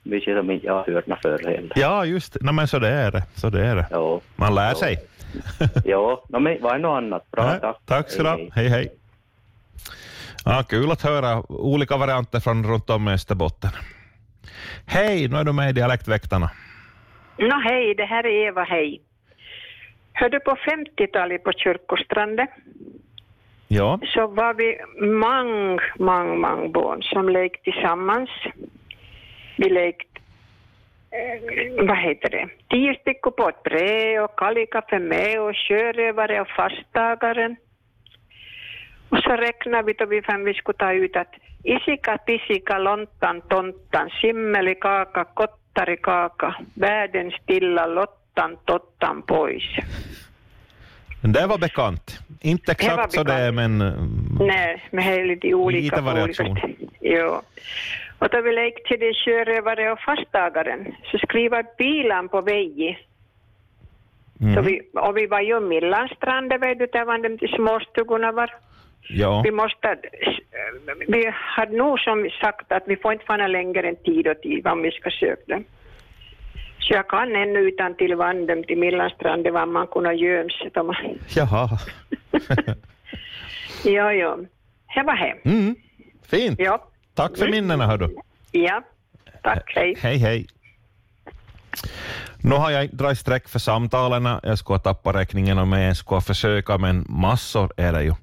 mycket 0.02 0.36
som 0.38 0.50
inte 0.50 0.66
jag 0.66 0.74
har 0.74 0.92
hört 0.94 1.06
något 1.06 1.22
förr 1.22 1.38
heller. 1.44 1.72
Ja, 1.74 2.04
just 2.04 2.32
det. 2.32 2.40
Nej, 2.42 2.54
men 2.54 2.68
så 2.68 2.78
det 2.78 2.88
är 2.88 3.10
det. 3.10 3.22
Så 3.34 3.50
det 3.50 3.66
är 3.66 3.76
det. 3.76 3.86
Ja. 3.90 4.20
Man 4.36 4.54
lär 4.54 4.74
sig. 4.74 4.98
ja, 5.84 6.24
no, 6.28 6.38
men 6.38 6.58
vad 6.62 6.74
är 6.74 6.78
något 6.78 6.96
annat? 6.96 7.30
Bra, 7.30 7.44
Nej, 7.44 7.60
tack. 7.60 7.76
Tack 7.86 8.16
du 8.16 8.28
ha. 8.28 8.38
Hej, 8.54 8.68
hej. 8.68 8.92
Ja, 10.44 10.64
kul 10.68 10.90
att 10.90 11.02
höra 11.02 11.42
olika 11.48 11.96
varianter 11.96 12.40
från 12.40 12.64
runt 12.64 12.90
om 12.90 13.08
i 13.08 13.12
Österbotten. 13.12 13.70
Hej, 14.86 15.28
nu 15.28 15.36
är 15.36 15.44
du 15.44 15.52
med 15.52 15.70
i 15.70 15.72
Dialektväktarna. 15.72 16.50
Nå 17.38 17.60
hej, 17.64 17.94
det 17.94 18.04
här 18.04 18.26
är 18.26 18.46
Eva, 18.48 18.62
hej. 18.62 19.00
Hörde 20.12 20.40
på 20.40 20.50
50-talet 20.50 21.44
på 21.44 21.52
Kyrkostranden 21.52 22.46
Ja, 23.72 23.98
så 24.02 24.26
var 24.26 24.54
vi 24.54 24.78
mång, 25.06 25.78
mång, 25.98 26.40
mång 26.40 26.72
barn 26.72 27.02
som 27.02 27.28
lekte 27.28 27.62
tillsammans. 27.64 28.30
Vi 29.56 29.68
lekte, 29.68 30.20
eh, 31.10 31.86
vad 31.86 31.98
heter 31.98 32.30
det, 32.30 32.48
tio 32.68 32.94
stycken 32.94 33.32
på 33.32 33.48
ett 33.48 33.62
bräde 33.62 34.20
och 34.20 34.38
Kallikaffe 34.38 34.98
med 34.98 35.40
och 35.40 35.56
sjörövare 35.56 36.40
och 36.40 36.48
fasttagaren. 36.48 37.56
Och 39.08 39.18
så 39.18 39.30
räknade 39.30 39.82
vi 39.82 39.92
då 39.92 40.06
vi 40.06 40.22
fem 40.22 40.44
vi 40.44 40.54
skulle 40.54 40.78
ta 40.78 40.92
ut 40.92 41.16
att 41.16 41.34
isika, 41.64 42.18
tisika, 42.18 42.78
lontan, 42.78 43.40
tontan, 43.40 44.10
simmeli, 44.20 44.74
kaka, 44.74 45.24
kottari, 45.24 45.96
kaka, 45.96 46.54
världen 46.74 47.30
stilla, 47.30 47.86
lottan, 47.86 48.56
tottan, 48.64 49.22
pois 49.26 49.64
det 51.22 51.46
var 51.46 51.58
bekant. 51.58 52.20
Inte 52.40 52.72
exakt 52.72 53.12
så 53.12 53.22
det 53.22 53.52
men 53.52 53.80
eh, 53.80 53.92
Nej, 54.40 54.84
men 54.90 55.04
det 55.06 55.20
är 55.20 55.24
lite 55.24 55.54
olika. 55.54 55.82
lite 55.82 56.00
variation. 56.00 56.58
Jo. 57.00 57.42
Och 58.18 58.28
då 58.28 58.40
vi 58.40 58.52
lekte 58.52 58.88
till 58.88 59.00
det 59.00 59.14
sjörövare 59.14 59.92
och 59.92 60.00
fasttagaren 60.00 60.94
så 61.10 61.18
skriver 61.18 61.64
bilan 61.78 62.28
på 62.28 62.40
vägen. 62.40 62.94
Mm. 64.40 64.54
Så 64.54 64.60
vi, 64.60 64.80
och 64.92 65.16
vi 65.16 65.26
var 65.26 65.40
ju 65.40 65.56
i 65.56 65.60
Millanstrand, 65.60 66.52
vet 66.60 66.78
du, 66.78 66.86
där 66.86 67.04
var 67.04 67.18
de 67.18 67.48
småstugorna 67.48 68.32
var. 68.32 68.54
ja. 69.08 69.42
Vi 69.44 69.50
måste, 69.50 69.96
vi 71.08 71.32
hade 71.34 71.76
nog 71.76 72.00
som 72.00 72.30
sagt 72.40 72.72
att 72.72 72.82
vi 72.86 72.96
får 72.96 73.12
inte 73.12 73.24
fana 73.24 73.46
längre 73.46 73.88
än 73.88 73.96
tid 73.96 74.26
och 74.26 74.40
tid 74.40 74.66
om 74.66 74.82
vi 74.82 74.90
ska 74.90 75.10
söka 75.10 75.42
dem. 75.46 75.64
Så 76.80 76.94
jag 76.94 77.08
kan 77.08 77.36
ännu 77.36 77.58
utan 77.58 77.96
till 77.96 78.14
vandem 78.14 78.64
till 78.64 78.78
Millanstrand, 78.78 79.44
det 79.44 79.50
var 79.50 79.66
man 79.66 79.86
kunde 79.86 80.14
göms. 80.14 80.52
Jaha. 81.36 81.68
Ja, 83.84 84.12
ja. 84.12 84.38
Det 84.94 85.02
var 85.02 85.14
hem. 85.14 85.36
Mm. 85.44 85.76
Fint. 86.22 86.60
Ja. 86.60 86.86
Tack 87.14 87.38
för 87.38 87.48
minnena, 87.48 87.86
hör 87.86 87.98
du. 87.98 88.16
Ja, 88.52 88.82
tack, 89.42 89.72
hej. 89.74 89.96
Hej, 90.00 90.16
hej. 90.18 90.46
Nu 92.42 92.54
har 92.54 92.70
jag 92.70 92.88
dragit 92.96 93.18
streck 93.18 93.48
för 93.48 93.58
samtalen. 93.58 94.38
Jag 94.42 94.58
skulle 94.58 94.74
ha 94.74 94.82
tappat 94.82 95.16
räkningen 95.16 95.58
om 95.58 95.72
jag 95.72 95.96
skulle 95.96 96.20
försöka, 96.20 96.78
men 96.78 97.06
massor 97.08 97.72
är 97.76 97.92
det 97.92 98.02
ju. 98.02 98.14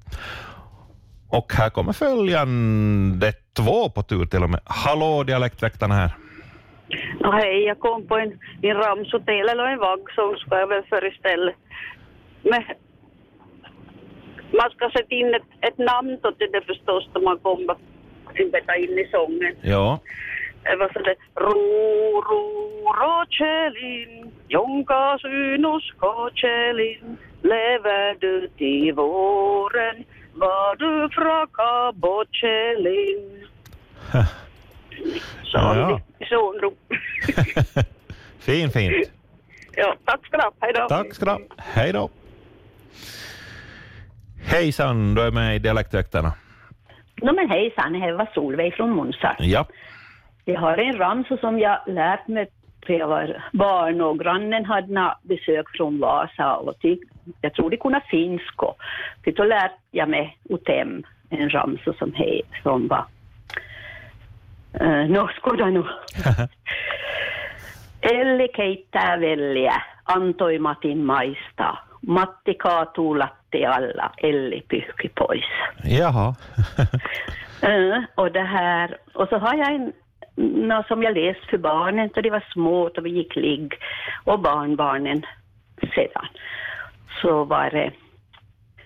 Och 1.28 1.52
här 1.52 1.70
kommer 1.70 1.92
följande 1.92 3.32
två 3.52 3.90
på 3.90 4.02
tur 4.02 4.26
till 4.26 4.42
och 4.42 4.50
med. 4.50 4.60
Hallå, 4.64 5.22
dialektväktarna 5.24 5.94
här. 5.94 6.12
No, 7.20 7.30
hej, 7.30 7.64
jag 7.64 7.78
kom 7.78 8.06
på 8.06 8.18
en, 8.18 8.38
en 8.62 8.76
ramshotel 8.76 9.48
eller 9.48 9.66
en 9.66 9.78
vaggsång 9.78 10.36
ska 10.36 10.58
jag 10.58 10.66
väl 10.66 10.82
föreställa. 10.82 11.52
Men 12.42 12.62
man 14.52 14.70
ska 14.70 14.90
sätta 14.90 15.14
in 15.14 15.34
ett, 15.34 15.42
ett 15.60 15.78
namn 15.78 16.18
då 16.22 16.32
till 16.32 16.52
det 16.52 16.60
förstås 16.60 17.08
då 17.12 17.20
man 17.20 17.38
kommer 17.38 17.76
inte 18.34 18.58
in 18.78 18.98
i 18.98 19.08
sången. 19.10 19.54
Ja. 19.62 20.00
Det 20.62 20.76
var 20.76 20.90
sådär 20.92 21.14
ro, 21.34 22.22
ro, 22.28 22.92
rochelin, 22.92 24.32
jonka 24.48 25.18
synus 25.22 25.92
kochelin, 25.98 27.16
lever 27.42 28.16
du 28.20 28.48
till 28.48 28.92
våren, 28.92 30.04
var 30.34 30.76
du 30.76 31.08
fraka 31.14 31.92
bochelin. 31.92 33.46
Så 35.42 35.58
Ja, 35.58 35.76
ja. 35.76 36.00
Så 36.28 36.52
ro. 36.52 36.74
Fin, 38.38 38.70
fint. 38.70 39.10
Ja, 39.76 39.94
tack 40.04 40.26
ska 40.26 40.36
du 40.36 40.42
ha. 40.42 40.52
Hej 40.60 40.72
då. 40.74 40.88
Tack 40.88 41.14
ska 41.14 41.24
du 41.24 41.30
ha. 41.30 41.40
Hej 41.56 41.92
då. 41.92 42.10
Hejsan, 44.46 45.14
du 45.14 45.22
är 45.22 45.30
med 45.30 45.56
i 45.56 45.58
Dialektväktarna. 45.58 46.32
No, 47.22 47.32
men 47.32 47.50
hejsan, 47.50 47.92
det 47.92 48.12
var 48.12 48.30
Solveig 48.34 48.74
från 48.74 48.90
Månsarp. 48.90 49.36
Ja. 49.38 49.66
Jag 50.44 50.60
har 50.60 50.78
en 50.78 50.98
ramsa 50.98 51.36
som 51.36 51.58
jag 51.58 51.78
lärt 51.86 52.28
mig 52.28 52.48
när 52.88 52.98
jag 52.98 53.08
var 53.08 53.42
barn 53.52 54.00
och 54.00 54.18
grannen 54.18 54.64
hade 54.64 55.14
besök 55.22 55.66
från 55.76 56.00
Vasa 56.00 56.56
och 56.56 56.74
ty, 56.82 56.98
jag 57.40 57.54
tror 57.54 57.70
det 57.70 57.76
kunde 57.76 58.00
finska. 58.10 58.66
Då 59.36 59.44
lärde 59.44 59.74
jag 59.90 60.08
mig 60.08 60.38
utem 60.50 61.04
en 61.30 61.50
ramsa 61.50 61.92
som, 61.98 62.12
he, 62.14 62.40
som 62.62 62.88
var 62.88 63.04
no, 65.08 65.28
skoda 65.36 65.70
nu. 65.70 65.84
Elli 68.02 68.48
keittää 68.48 69.20
velliä, 69.20 69.80
antoi 70.04 70.58
Matin 70.58 70.98
maistaa. 70.98 71.88
Matti 72.06 72.54
kaatuu 72.54 73.18
latti 73.18 73.66
alla, 73.66 74.10
Elli 74.22 74.64
pyyhki 74.68 75.10
pois. 75.18 75.44
Jaha. 75.84 76.34
Ja, 77.62 78.02
och 78.14 78.32
det 78.32 78.44
här, 78.44 78.96
och 79.14 79.28
så 79.28 79.38
har 79.38 79.54
jag 79.54 79.74
en 79.74 79.92
nå, 80.38 80.84
som 80.88 81.02
jag 81.02 81.16
läst 81.16 81.50
för 81.50 81.58
barnen 81.58 82.10
då 82.14 82.20
de 82.20 82.30
var 82.30 82.44
små 82.52 82.82
och 82.82 83.06
vi 83.06 83.10
gick 83.10 83.36
ligg 83.36 83.74
och 84.24 84.40
barnbarnen 84.40 85.22
sedan. 85.94 86.28
Så 87.22 87.44
var 87.44 87.70
det 87.70 87.92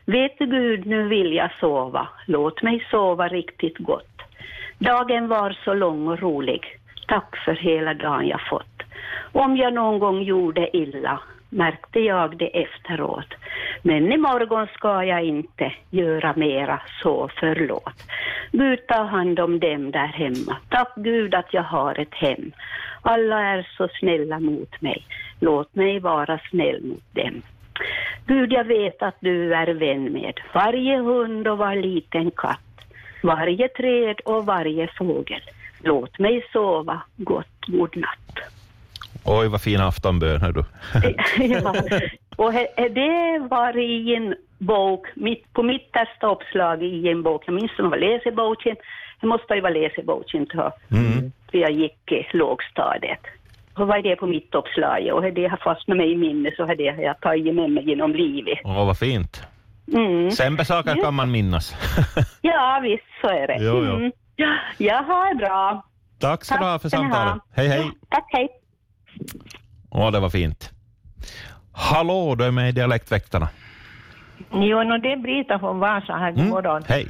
Vet 0.04 0.38
du 0.38 0.46
Gud, 0.46 0.86
nu 0.86 1.08
vill 1.08 1.32
jag 1.32 1.50
sova. 1.60 2.08
Låt 2.26 2.62
mig 2.62 2.86
sova 2.90 3.28
riktigt 3.28 3.78
gott. 3.78 4.11
Dagen 4.82 5.28
var 5.28 5.58
så 5.64 5.74
lång 5.74 6.08
och 6.08 6.18
rolig. 6.18 6.78
Tack 7.08 7.36
för 7.44 7.54
hela 7.54 7.94
dagen 7.94 8.26
jag 8.26 8.40
fått. 8.50 8.82
Om 9.32 9.56
jag 9.56 9.74
någon 9.74 9.98
gång 9.98 10.22
gjorde 10.22 10.76
illa 10.76 11.20
märkte 11.48 12.00
jag 12.00 12.36
det 12.36 12.62
efteråt. 12.62 13.34
Men 13.82 14.12
imorgon 14.12 14.66
ska 14.74 15.04
jag 15.04 15.24
inte 15.24 15.72
göra 15.90 16.32
mera, 16.36 16.82
så 17.02 17.30
förlåt. 17.40 18.02
Gud 18.52 18.86
ta 18.86 19.02
hand 19.02 19.40
om 19.40 19.60
dem 19.60 19.90
där 19.90 20.06
hemma. 20.06 20.56
Tack 20.68 20.92
Gud 20.96 21.34
att 21.34 21.54
jag 21.54 21.62
har 21.62 22.00
ett 22.00 22.14
hem. 22.14 22.52
Alla 23.02 23.40
är 23.40 23.68
så 23.76 23.88
snälla 24.00 24.40
mot 24.40 24.80
mig. 24.80 25.06
Låt 25.40 25.74
mig 25.74 26.00
vara 26.00 26.40
snäll 26.50 26.82
mot 26.82 27.14
dem. 27.14 27.42
Gud, 28.26 28.52
jag 28.52 28.64
vet 28.64 29.02
att 29.02 29.16
du 29.20 29.54
är 29.54 29.66
vän 29.66 30.12
med 30.12 30.40
varje 30.54 30.98
hund 30.98 31.48
och 31.48 31.58
var 31.58 31.74
liten 31.74 32.30
katt, 32.30 32.71
varje 33.22 33.68
träd 33.68 34.20
och 34.24 34.46
varje 34.46 34.88
fågel. 34.98 35.40
Låt 35.84 36.18
mig 36.18 36.44
sova 36.52 37.02
gott, 37.16 37.46
god 37.66 37.96
natt. 37.96 38.38
Oj, 39.24 39.48
vad 39.48 39.62
fin 39.62 39.80
aftonbön, 39.80 40.40
du. 40.52 40.64
ja. 41.44 41.74
Och 42.36 42.52
det 42.90 43.38
var 43.50 43.78
i 43.78 44.14
en 44.14 44.34
bok, 44.58 45.06
mitt, 45.14 45.52
på 45.52 45.62
mitt 45.62 45.90
första 45.92 46.26
uppslag 46.32 46.82
i 46.82 47.08
en 47.08 47.22
bok, 47.22 47.42
jag 47.46 47.54
minns 47.54 47.76
som 47.76 47.90
var 47.90 47.96
läseboken, 47.96 48.76
det 49.20 49.26
måste 49.26 49.54
ju 49.54 49.60
vara 49.60 49.72
läseboken 49.72 50.46
Mm. 50.90 51.32
för 51.50 51.58
jag 51.58 51.70
gick 51.70 52.12
i 52.12 52.26
lågstadiet. 52.32 53.20
Och 53.74 53.86
var 53.86 54.02
det 54.02 54.16
på 54.16 54.26
mitt 54.26 54.54
uppslag 54.54 55.08
och 55.12 55.32
det 55.32 55.46
har 55.46 55.56
fastnat 55.56 55.96
mig 55.96 56.12
i 56.12 56.16
minne 56.16 56.50
så 56.56 56.64
har 56.66 56.74
det 56.74 56.82
jag 57.02 57.20
tagit 57.20 57.54
med 57.54 57.70
mig 57.70 57.88
genom 57.88 58.12
livet. 58.14 58.58
Åh, 58.64 58.86
vad 58.86 58.98
fint. 58.98 59.42
Mm. 59.94 60.30
Sämre 60.30 60.64
saker 60.64 61.02
kan 61.02 61.14
man 61.14 61.30
minnas. 61.30 61.74
Ja, 62.40 62.80
visst 62.82 63.04
så 63.20 63.28
är 63.28 63.46
det. 63.46 63.56
Jo, 63.60 63.84
jo. 63.84 63.94
Mm. 63.96 64.12
Ja, 64.36 64.56
Jaha, 64.78 65.34
bra. 65.34 65.84
Tack 66.20 66.48
du 66.48 66.64
ha 66.64 66.78
för 66.78 66.88
samtalet. 66.88 67.42
Hej, 67.54 67.68
hej. 67.68 67.90
Tack, 68.10 68.24
hej. 68.28 68.48
Åh, 69.90 70.10
det 70.12 70.20
var 70.20 70.30
fint. 70.30 70.70
Hallå, 71.72 72.34
du 72.34 72.44
är 72.44 72.50
med 72.50 72.68
i 72.68 72.72
Dialektväktarna. 72.72 73.48
Jo, 74.52 74.82
no, 74.82 74.98
det 74.98 75.12
är 75.12 75.16
Brita 75.16 75.58
från 75.58 75.78
Vasa 75.78 76.12
här. 76.12 76.30
God 76.30 76.38
Mm. 76.40 76.50
morgon. 76.50 76.82
Hej. 76.88 77.08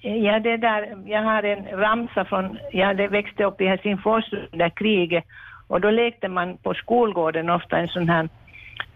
Ja, 0.00 0.40
det 0.40 0.56
där, 0.56 0.96
jag 1.06 1.22
har 1.22 1.42
en 1.42 1.64
ramsa 1.80 2.24
från, 2.24 2.58
jag 2.72 2.86
hade 2.86 3.08
växt 3.08 3.40
upp 3.40 3.60
i 3.60 3.66
Helsingfors 3.66 4.24
under 4.52 4.68
kriget 4.70 5.24
och 5.66 5.80
då 5.80 5.90
lekte 5.90 6.28
man 6.28 6.56
på 6.56 6.74
skolgården 6.74 7.50
ofta 7.50 7.76
en 7.78 7.88
sån 7.88 8.08
här 8.08 8.28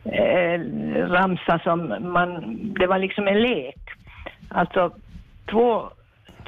eh, 0.05 0.61
ramsa 1.09 1.59
som 1.59 1.95
man, 2.01 2.59
det 2.79 2.87
var 2.87 2.99
liksom 2.99 3.29
en 3.29 3.43
lek. 3.43 3.81
Alltså 4.49 4.91
två, 5.51 5.91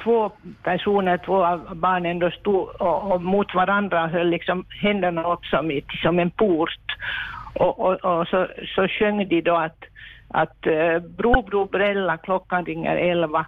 två 0.03 0.31
personer, 0.63 1.17
två 1.17 1.45
av 1.45 1.75
barnen 1.75 2.19
då 2.19 2.31
stod 2.31 2.69
och, 2.81 3.11
och 3.11 3.21
mot 3.21 3.55
varandra 3.55 4.03
och 4.03 4.09
höll 4.09 4.29
liksom 4.29 4.65
händerna 4.81 5.33
upp 5.33 5.45
som, 5.45 5.81
som 6.03 6.19
en 6.19 6.31
port. 6.31 6.95
Och, 7.53 7.79
och, 7.79 8.05
och 8.05 8.27
så, 8.27 8.47
så 8.75 8.87
sjöng 8.87 9.27
de 9.27 9.41
då 9.41 9.55
att, 9.55 9.83
att 10.29 10.67
eh, 10.67 10.99
bro, 10.99 11.41
bro, 11.41 11.65
brälla, 11.65 12.17
klockan 12.17 12.65
ringer 12.65 12.95
elva. 12.95 13.45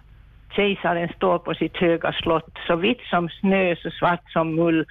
Kejsaren 0.56 1.08
står 1.16 1.38
på 1.38 1.54
sitt 1.54 1.76
höga 1.76 2.12
slott, 2.12 2.58
så 2.66 2.76
vitt 2.76 3.00
som 3.10 3.28
snö, 3.28 3.76
så 3.76 3.90
svart 3.90 4.30
som 4.32 4.54
mull. 4.54 4.86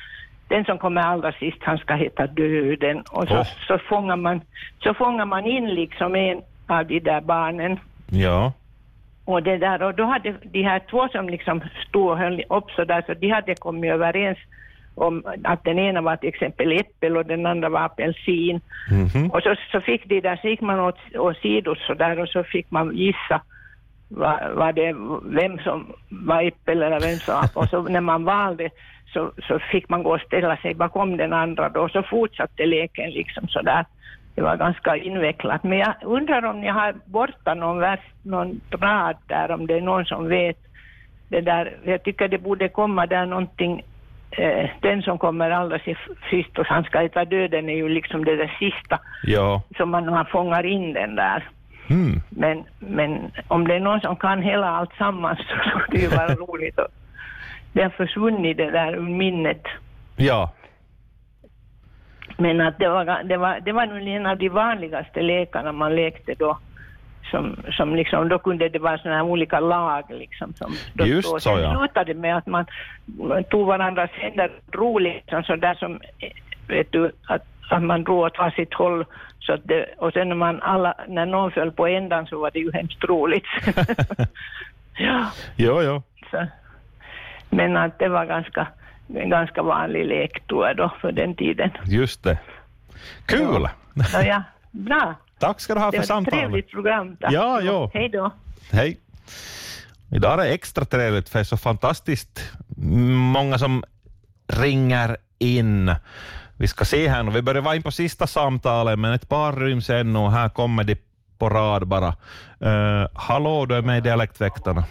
Den 0.48 0.66
som 0.66 0.78
kommer 0.78 1.02
allra 1.02 1.32
sist, 1.32 1.58
han 1.62 1.78
ska 1.78 1.94
heta 1.94 2.28
döden. 2.28 3.04
Och 3.12 3.28
så, 3.28 3.38
Åh. 3.38 3.48
så, 3.68 3.78
fångar 3.78 4.16
man, 4.16 4.42
så 4.80 4.94
fångar 4.94 5.26
man 5.26 5.46
in 5.46 5.70
liksom 5.76 6.16
en 6.16 6.42
av 6.68 6.86
de 6.86 7.00
där 7.00 7.22
barnen. 7.22 7.80
Ja. 8.10 8.54
Och, 9.26 9.44
det 9.44 9.58
där, 9.58 9.84
och 9.84 9.96
då 9.96 10.04
hade 10.04 10.36
de 10.44 10.64
här 10.64 10.82
två 10.90 11.08
som 11.08 11.30
liksom 11.30 11.62
stod 11.88 12.10
och 12.10 12.18
höll 12.18 12.44
upp 12.50 12.72
så 12.72 12.84
där, 12.86 13.04
så 13.08 13.14
de 13.14 13.30
hade 13.30 13.56
kommit 13.56 13.92
överens 13.92 14.38
om 14.96 15.24
att 15.44 15.64
den 15.64 15.80
ena 15.80 16.02
var 16.02 16.16
till 16.16 16.30
exempel 16.30 16.80
äppel 16.80 17.18
och 17.18 17.26
den 17.26 17.46
andra 17.46 17.70
var 17.70 17.80
apelsin. 17.86 18.62
Mhm. 18.92 19.32
Och 19.32 19.42
så, 19.44 19.56
så 19.72 19.82
fick 19.82 20.06
de 20.06 20.22
där, 20.22 20.36
så 20.42 20.48
gick 20.48 20.62
man 20.62 20.80
åt, 20.80 21.16
åt 21.16 21.38
sidor 21.38 21.80
så 21.88 21.94
där 21.94 22.20
och 22.20 22.30
så 22.30 22.44
fick 22.44 22.72
man 22.72 22.96
gissa 22.98 23.42
vad, 24.10 24.40
vad 24.56 24.76
det, 24.76 24.96
vem 25.24 25.60
som 25.60 25.94
var 26.10 26.42
äppel 26.44 26.84
eller 26.84 27.00
vem 27.00 27.20
som 27.20 27.48
Och 27.54 27.70
så 27.70 27.82
när 27.82 28.02
man 28.02 28.24
valde 28.24 28.70
så, 29.14 29.32
så 29.48 29.60
fick 29.60 29.90
man 29.90 30.04
gå 30.04 30.16
och 30.16 30.22
ställa 30.22 30.58
sig 30.58 30.74
bakom 30.74 31.18
den 31.18 31.34
andra 31.34 31.70
då 31.70 31.90
så 31.90 32.04
fortsatte 32.04 32.66
leken 32.66 33.10
liksom 33.10 33.48
så 33.48 33.62
där. 33.62 33.86
Det 34.36 34.42
var 34.42 34.58
ganska 34.58 34.96
invecklat. 34.96 35.64
Men 35.64 35.78
jag 35.78 35.94
undrar 36.04 36.46
om 36.46 36.62
ni 36.62 36.68
har 36.68 36.96
borta 37.06 37.54
någon, 37.54 37.80
vers, 37.80 38.00
någon 38.24 38.62
rad 38.72 39.18
där, 39.28 39.52
om 39.52 39.68
det 39.68 39.78
är 39.78 39.82
någon 39.82 40.06
som 40.06 40.28
vet 40.28 40.58
det 41.28 41.42
där. 41.42 41.78
Jag 41.84 42.04
tycker 42.04 42.28
det 42.28 42.38
borde 42.38 42.70
komma 42.70 43.06
där 43.06 43.26
någonting 43.26 43.82
eh, 44.32 44.70
den 44.82 45.02
som 45.02 45.18
kommer 45.18 45.52
allra 45.52 45.80
sist 46.30 46.60
och 46.60 46.66
han 46.66 46.84
ska 46.84 47.00
heta 47.00 47.26
döden 47.26 47.70
är 47.70 47.76
ju 47.76 47.90
liksom 47.90 48.26
det 48.26 48.36
där 48.36 48.56
sista 48.60 49.00
Ja. 49.24 49.62
som 49.78 49.90
man, 49.90 50.06
man 50.06 50.26
fångar 50.26 50.66
in 50.66 50.94
den 50.94 51.16
där. 51.16 51.50
Mm. 51.90 52.22
Men, 52.30 52.64
men 52.80 53.32
om 53.48 53.68
det 53.68 53.76
är 53.76 53.80
någon 53.80 54.02
som 54.02 54.16
kan 54.16 54.42
hela 54.42 54.70
allt 54.70 54.94
sammans 54.98 55.40
så 55.48 55.70
skulle 55.70 56.00
det 56.00 56.02
ju 56.02 56.08
vara 56.08 56.36
roligt. 56.36 56.80
Och 56.80 56.88
det 57.78 57.84
har 57.84 57.90
försvunnit 57.90 58.58
det 58.58 58.72
där 58.72 58.94
ur 58.94 59.10
minnet. 59.10 59.62
Ja. 60.16 60.52
Men 62.38 62.62
att 62.62 62.80
det 62.80 62.90
var, 62.90 63.24
det 63.24 63.38
var, 63.38 63.60
det 63.60 63.72
var 63.72 63.86
nog 63.86 64.08
en 64.08 64.26
av 64.26 64.38
de 64.38 64.50
vanligaste 64.50 65.22
lekarna 65.22 65.72
man 65.72 65.96
lekte 65.96 66.34
då. 66.34 66.58
Som, 67.32 67.56
som 67.72 67.96
liksom, 67.96 68.30
då 68.30 68.40
kunde 68.40 68.70
det 68.70 68.80
vara 68.80 68.98
såna 68.98 69.16
här 69.16 69.24
olika 69.24 69.60
lag 69.60 70.04
liksom. 70.10 70.54
Som 70.54 70.74
då 70.94 71.06
Just 71.06 71.28
stod. 71.28 71.42
så, 71.42 71.50
ja. 71.50 71.78
slutade 71.78 72.14
med 72.14 72.38
att 72.38 72.48
man, 72.48 72.66
man 73.06 73.44
tog 73.44 73.68
varandras 73.68 74.10
händer 74.12 74.52
roligt, 74.72 75.14
liksom, 75.14 75.44
så 75.44 75.56
där 75.56 75.76
som, 75.76 76.00
vet 76.68 76.92
du, 76.92 77.12
att, 77.28 77.46
att 77.70 77.84
man 77.84 78.04
drog 78.04 78.20
åt 78.20 78.38
varsitt 78.38 78.74
håll. 78.74 79.06
Så 79.40 79.54
att 79.54 79.62
det, 79.64 79.86
och 79.98 80.14
sen 80.14 80.30
när 80.30 80.36
man 80.36 80.62
alla, 80.62 80.94
när 81.08 81.26
någon 81.26 81.52
föll 81.52 81.72
på 81.72 81.88
ändan 81.88 82.28
så 82.28 82.40
var 82.40 82.52
det 82.52 82.60
ju 82.60 82.72
hemskt 82.72 83.04
roligt. 83.04 83.48
ja, 84.98 85.32
Jo, 85.56 85.82
jo. 85.82 86.02
så. 86.32 86.48
Men 87.50 87.78
att 87.78 88.00
det 88.00 88.10
var 88.10 88.26
ganska, 88.26 88.68
en 89.16 89.30
ganska 89.30 89.64
vanlig 89.64 90.06
lek 90.06 90.48
tror 90.48 90.68
jag 90.68 90.78
då 90.78 90.94
för 91.02 91.12
den 91.12 91.36
tiden. 91.36 91.72
Just 91.86 92.24
det. 92.24 92.38
Kul! 93.26 93.70
Ja, 94.14 94.22
ja. 94.24 94.44
Bra. 94.72 95.16
Tack 95.40 95.60
ska 95.60 95.74
du 95.74 95.80
ha 95.80 95.92
Det 95.92 95.92
för 95.92 95.98
var 95.98 96.04
ett 96.04 96.08
samtalet. 96.08 96.40
trevligt 96.40 96.72
program. 96.72 97.18
Tack. 97.18 97.32
Ja, 97.32 97.62
ja. 97.62 97.92
Hej 97.94 98.10
då. 98.10 98.32
Hej. 98.72 98.98
Idag 100.12 100.34
är 100.34 100.38
det 100.38 100.50
extra 100.54 100.86
trevligt 100.86 101.30
för 101.30 101.40
det 101.40 101.44
är 101.44 101.44
så 101.44 101.58
fantastiskt 101.58 102.52
många 103.34 103.58
som 103.58 103.84
ringer 104.48 105.18
in. 105.40 105.96
Vi 106.58 106.68
ska 106.68 106.86
se 106.86 107.08
här 107.08 107.24
nu, 107.24 107.32
vi 107.32 107.42
börjar 107.42 107.62
vara 107.62 107.76
in 107.76 107.84
på 107.84 107.92
sista 107.92 108.28
samtalet 108.28 109.00
men 109.00 109.14
ett 109.14 109.30
par 109.30 109.54
ryms 109.54 109.90
ännu 109.90 110.20
och 110.20 110.32
här 110.32 110.50
kommer 110.50 110.84
de 110.84 110.96
på 111.38 111.50
rad 111.50 111.88
bara. 111.88 112.08
Uh, 112.66 113.08
hallå, 113.14 113.66
du 113.66 113.76
är 113.76 113.82
med 113.82 113.98
i 113.98 114.02
Dialektväktarna. 114.02 114.84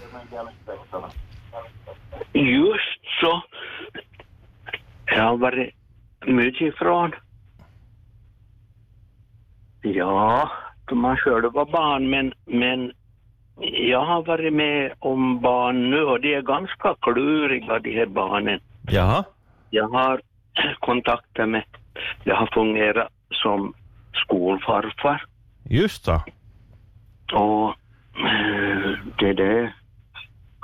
Just 2.44 3.00
så. 3.20 3.42
Jag 5.06 5.22
har 5.22 5.36
varit 5.36 5.74
mycket 6.26 6.60
ifrån. 6.74 7.12
Ja, 9.82 10.50
man 10.92 11.16
själv 11.16 11.52
var 11.52 11.64
barn, 11.64 12.10
men, 12.10 12.32
men 12.44 12.92
jag 13.90 14.04
har 14.04 14.22
varit 14.22 14.52
med 14.52 14.92
om 14.98 15.40
barn 15.40 15.90
nu 15.90 16.02
och 16.02 16.20
de 16.20 16.34
är 16.34 16.42
ganska 16.42 16.94
kluriga 17.00 17.78
de 17.78 17.92
här 17.92 18.06
barnen. 18.06 18.60
Jaha. 18.90 19.24
Jag 19.70 19.88
har 19.88 20.20
kontakter 20.80 21.46
med, 21.46 21.64
jag 22.24 22.36
har 22.36 22.50
fungerat 22.54 23.12
som 23.30 23.74
skolfarfar 24.12 25.24
Just 25.64 26.04
så. 26.04 26.20
och 27.32 27.68
eh, 28.26 28.90
det 29.18 29.32
där 29.32 29.74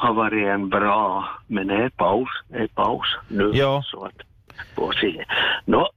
har 0.03 0.13
varit 0.15 0.47
en 0.47 0.69
bra, 0.69 1.29
men 1.47 1.67
det 1.67 1.75
är 1.75 1.89
paus, 1.89 2.29
det 2.49 2.59
är 2.59 2.67
paus 2.67 3.17
nu. 3.29 3.51
Ja. 3.55 3.83
Så 3.87 4.05
att, 4.05 4.15
få 4.75 4.93
se. 4.93 5.25
Nå, 5.65 5.91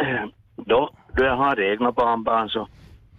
då, 0.56 0.90
då 1.16 1.24
jag 1.24 1.36
har 1.36 1.60
egna 1.60 1.92
barnbarn 1.92 2.48
så, 2.48 2.68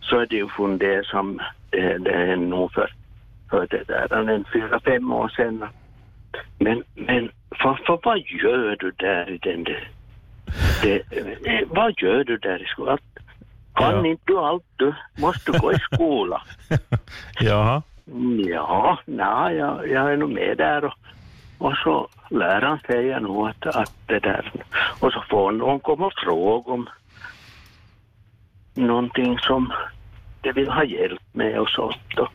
så 0.02 0.20
är 0.20 0.26
det 0.26 0.36
ju 0.36 0.48
fundersam, 0.50 1.42
det, 1.70 1.98
det 1.98 2.12
är 2.14 2.36
nog 2.36 2.72
för, 2.72 2.94
för 3.50 3.68
det 3.70 3.84
där, 3.88 4.30
en 4.30 4.46
fyra, 4.54 4.80
fem 4.80 5.14
år 5.14 5.30
sedan. 5.30 5.66
Men, 6.60 6.84
men 6.96 7.30
farfar, 7.64 8.00
vad 8.04 8.18
gör 8.20 8.76
du 8.80 8.92
där 8.92 9.30
i 9.30 9.38
den 9.38 9.64
där, 9.64 9.90
det, 10.82 10.96
eh, 11.48 11.68
vad 11.70 11.94
gör 11.98 12.24
du 12.24 12.38
där 12.38 12.62
i 12.64 12.66
skolan? 12.66 12.98
Kan 13.76 13.92
Ja. 13.96 14.06
inte 14.08 14.24
du 14.26 14.38
allt 14.38 14.64
du? 14.76 14.94
Måste 15.18 15.52
du 15.52 15.60
gå 15.60 15.72
i 15.74 15.80
skolan? 15.80 16.42
Jaha. 17.40 17.82
Ja, 18.48 19.00
nej, 19.06 19.56
jag, 19.56 19.90
jag 19.90 20.14
är 20.14 20.18
nog 20.18 20.30
med 20.30 20.58
där 20.58 20.86
och, 20.86 20.94
och 21.58 21.74
så 21.78 22.08
läraren 22.30 22.80
säger 22.88 23.20
nog 23.20 23.48
att, 23.48 23.66
att 23.66 23.94
det 24.08 24.20
där 24.20 24.52
och 25.00 25.14
så 25.14 25.24
får 25.30 25.52
någon 25.52 25.80
komma 25.80 26.06
och 26.06 26.14
fråga 26.26 26.72
om 26.72 26.90
någonting 28.74 29.40
som 29.40 29.74
de 30.42 30.52
vill 30.52 30.70
ha 30.70 30.84
hjälp 30.84 31.22
med 31.32 31.60
och 31.60 31.70
sånt. 31.70 32.20
Och, 32.20 32.32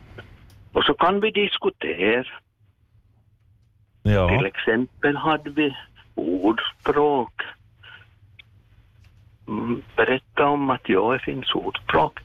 och 0.73 0.83
så 0.83 0.93
kan 0.93 1.19
vi 1.19 1.31
diskutera. 1.31 2.27
Ja. 4.03 4.29
Till 4.29 4.45
exempel 4.45 5.15
hade 5.15 5.49
vi 5.49 5.75
ordspråk. 6.15 7.41
Mm, 9.47 9.81
berätta 9.95 10.47
om 10.47 10.69
att 10.69 10.89
ja, 10.89 11.13
det 11.13 11.19
finns 11.19 11.51
ordspråk. 11.53 12.19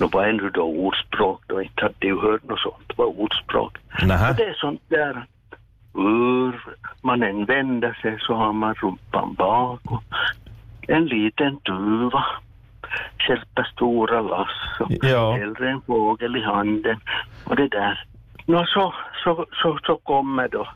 Nå, 0.00 0.08
vad 0.12 0.28
är 0.28 0.32
nu 0.32 0.50
då 0.50 0.62
ordspråk 0.62 1.42
då? 1.46 1.62
Inte 1.62 1.82
hade 1.82 1.94
jag 2.06 2.20
hört 2.22 2.42
något 2.42 2.58
sånt. 2.60 2.92
Vad 2.96 3.08
är 3.08 3.20
ordspråk? 3.20 3.78
Nähä. 4.02 4.32
Det 4.32 4.44
är 4.44 4.54
sånt 4.54 4.82
där 4.88 5.26
hur 5.94 6.60
man 7.02 7.22
än 7.22 7.44
vänder 7.44 7.98
sig 8.02 8.18
så 8.20 8.34
har 8.34 8.52
man 8.52 8.74
rumpan 8.74 9.34
bak 9.34 9.80
och 9.84 10.02
en 10.88 11.06
liten 11.06 11.58
duva 11.62 12.24
stjälper 13.18 13.62
stora 13.72 14.20
lass 14.20 14.80
och 14.80 14.90
Ja. 15.02 15.32
hellre 15.32 15.70
en 15.70 15.82
fågel 15.82 16.36
i 16.36 16.42
handen 16.42 17.00
och 17.44 17.56
det 17.56 17.68
där. 17.68 18.04
Nå, 18.46 18.66
så, 18.66 18.94
så, 19.24 19.46
så, 19.62 19.78
så 19.86 19.96
kommer 19.96 20.48
då 20.48 20.68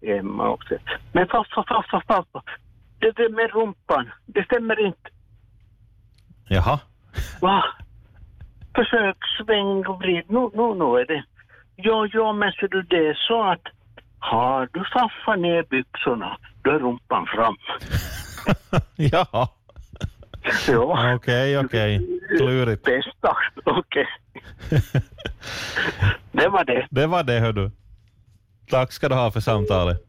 Emma 0.02 0.48
också. 0.48 0.74
Men 1.12 1.28
farfar, 1.28 1.64
farfar, 1.68 2.02
farfar, 2.08 2.42
det 2.98 3.10
där 3.16 3.28
med 3.28 3.50
rumpan, 3.54 4.10
det 4.26 4.44
stämmer 4.44 4.86
inte. 4.86 5.10
Jaha. 6.48 6.78
Va? 7.40 7.64
Försök 8.74 9.16
sväng 9.38 9.86
och 9.86 9.98
vrid. 9.98 10.24
Nu, 10.28 10.50
nu, 10.54 10.74
nu 10.74 11.00
är 11.00 11.06
det. 11.06 11.24
Ja, 11.76 12.08
ja, 12.12 12.32
men 12.32 12.52
ser 12.52 12.68
du 12.68 12.82
det 12.82 13.08
är 13.08 13.14
så 13.14 13.42
att 13.42 13.62
har 14.18 14.68
du 14.72 14.84
faffat 14.84 15.38
ner 15.38 15.62
byxorna, 15.62 16.38
då 16.62 16.70
är 16.70 16.78
rumpan 16.78 17.26
fram. 17.26 17.56
ja. 18.96 19.48
Ja. 20.68 21.14
Okej, 21.14 21.58
okej. 21.58 22.20
Klurigt. 22.38 22.84
Bästa, 22.84 23.36
okej. 23.64 24.06
det 26.32 26.48
var 26.48 26.64
det. 26.64 26.86
Det 26.90 27.06
var 27.06 27.22
det, 27.22 27.40
hör 27.40 27.52
du. 27.52 27.70
Tack 28.70 28.92
ska 28.92 29.08
du 29.08 29.14
ha 29.14 29.30
för 29.30 29.40
samtalet. 29.40 30.04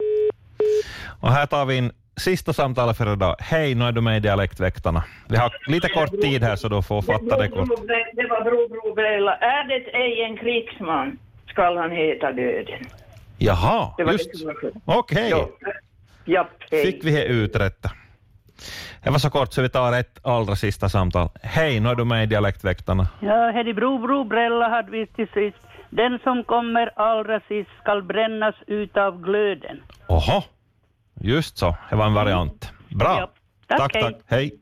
Och 1.20 1.32
här 1.32 1.46
tar 1.46 1.66
vi 1.66 1.76
in 1.76 1.92
sista 2.18 2.52
samtalet 2.52 2.96
för 2.96 3.12
idag. 3.12 3.36
Hej, 3.40 3.74
nu 3.74 3.84
är 3.84 3.92
du 3.92 4.00
med 4.00 4.16
i 4.16 4.20
Dialektväktarna. 4.20 5.04
Vi 5.28 5.36
har 5.36 5.52
lite 5.66 5.88
kort 5.88 6.20
tid 6.22 6.42
här 6.42 6.56
så 6.56 6.68
du 6.68 6.82
får 6.82 7.02
fatta 7.02 7.36
det 7.42 7.48
kort. 7.48 7.68
Det 8.14 8.26
var 8.30 8.44
Bro 8.44 8.68
Bro 8.68 8.94
Brella. 8.94 9.34
Är 9.36 9.68
det 9.68 9.74
ej 9.96 10.22
en 10.22 10.36
krigsman 10.36 11.18
skall 11.48 11.76
han 11.76 11.90
heta 11.90 12.32
döden. 12.32 12.84
Jaha, 13.38 13.94
Det 13.96 14.04
var 14.04 14.12
just. 14.12 14.30
Okej, 14.84 15.28
Ja. 15.30 15.48
Japp, 16.24 16.48
hej. 16.70 16.82
fick 16.82 17.04
vi 17.04 17.10
det 17.10 17.24
uträtta. 17.24 17.90
Det 19.02 19.10
var 19.10 19.18
så 19.18 19.30
kort 19.30 19.52
så 19.52 19.62
vi 19.62 19.68
tar 19.68 19.92
ett 19.92 20.18
allra 20.26 20.56
sista 20.56 20.88
samtal. 20.88 21.28
Hej, 21.42 21.80
nu 21.80 21.88
är 21.88 21.94
du 21.94 22.04
med 22.04 22.22
i 22.22 22.26
Dialektväktarna. 22.26 23.08
Ja, 23.20 23.50
Hedi 23.50 23.74
Bro 23.74 23.98
Bro 23.98 24.24
Brella 24.24 24.68
hade 24.68 24.90
vi 24.90 25.06
till 25.06 25.28
sist. 25.28 25.56
Den 25.90 26.18
som 26.24 26.44
kommer 26.44 26.90
allra 26.96 27.40
sist 27.48 27.70
skall 27.82 28.02
brännas 28.02 28.54
utav 28.66 29.22
glöden. 29.22 29.82
Oho, 30.08 30.42
just 31.20 31.58
så. 31.58 31.76
Det 31.90 31.96
var 31.96 32.06
en 32.06 32.14
variant. 32.14 32.72
Bra. 32.90 33.18
Ja. 33.18 33.30
Tack, 33.68 33.78
tack, 33.78 33.94
hej. 33.94 34.02
tack. 34.02 34.22
Hej. 34.26 34.52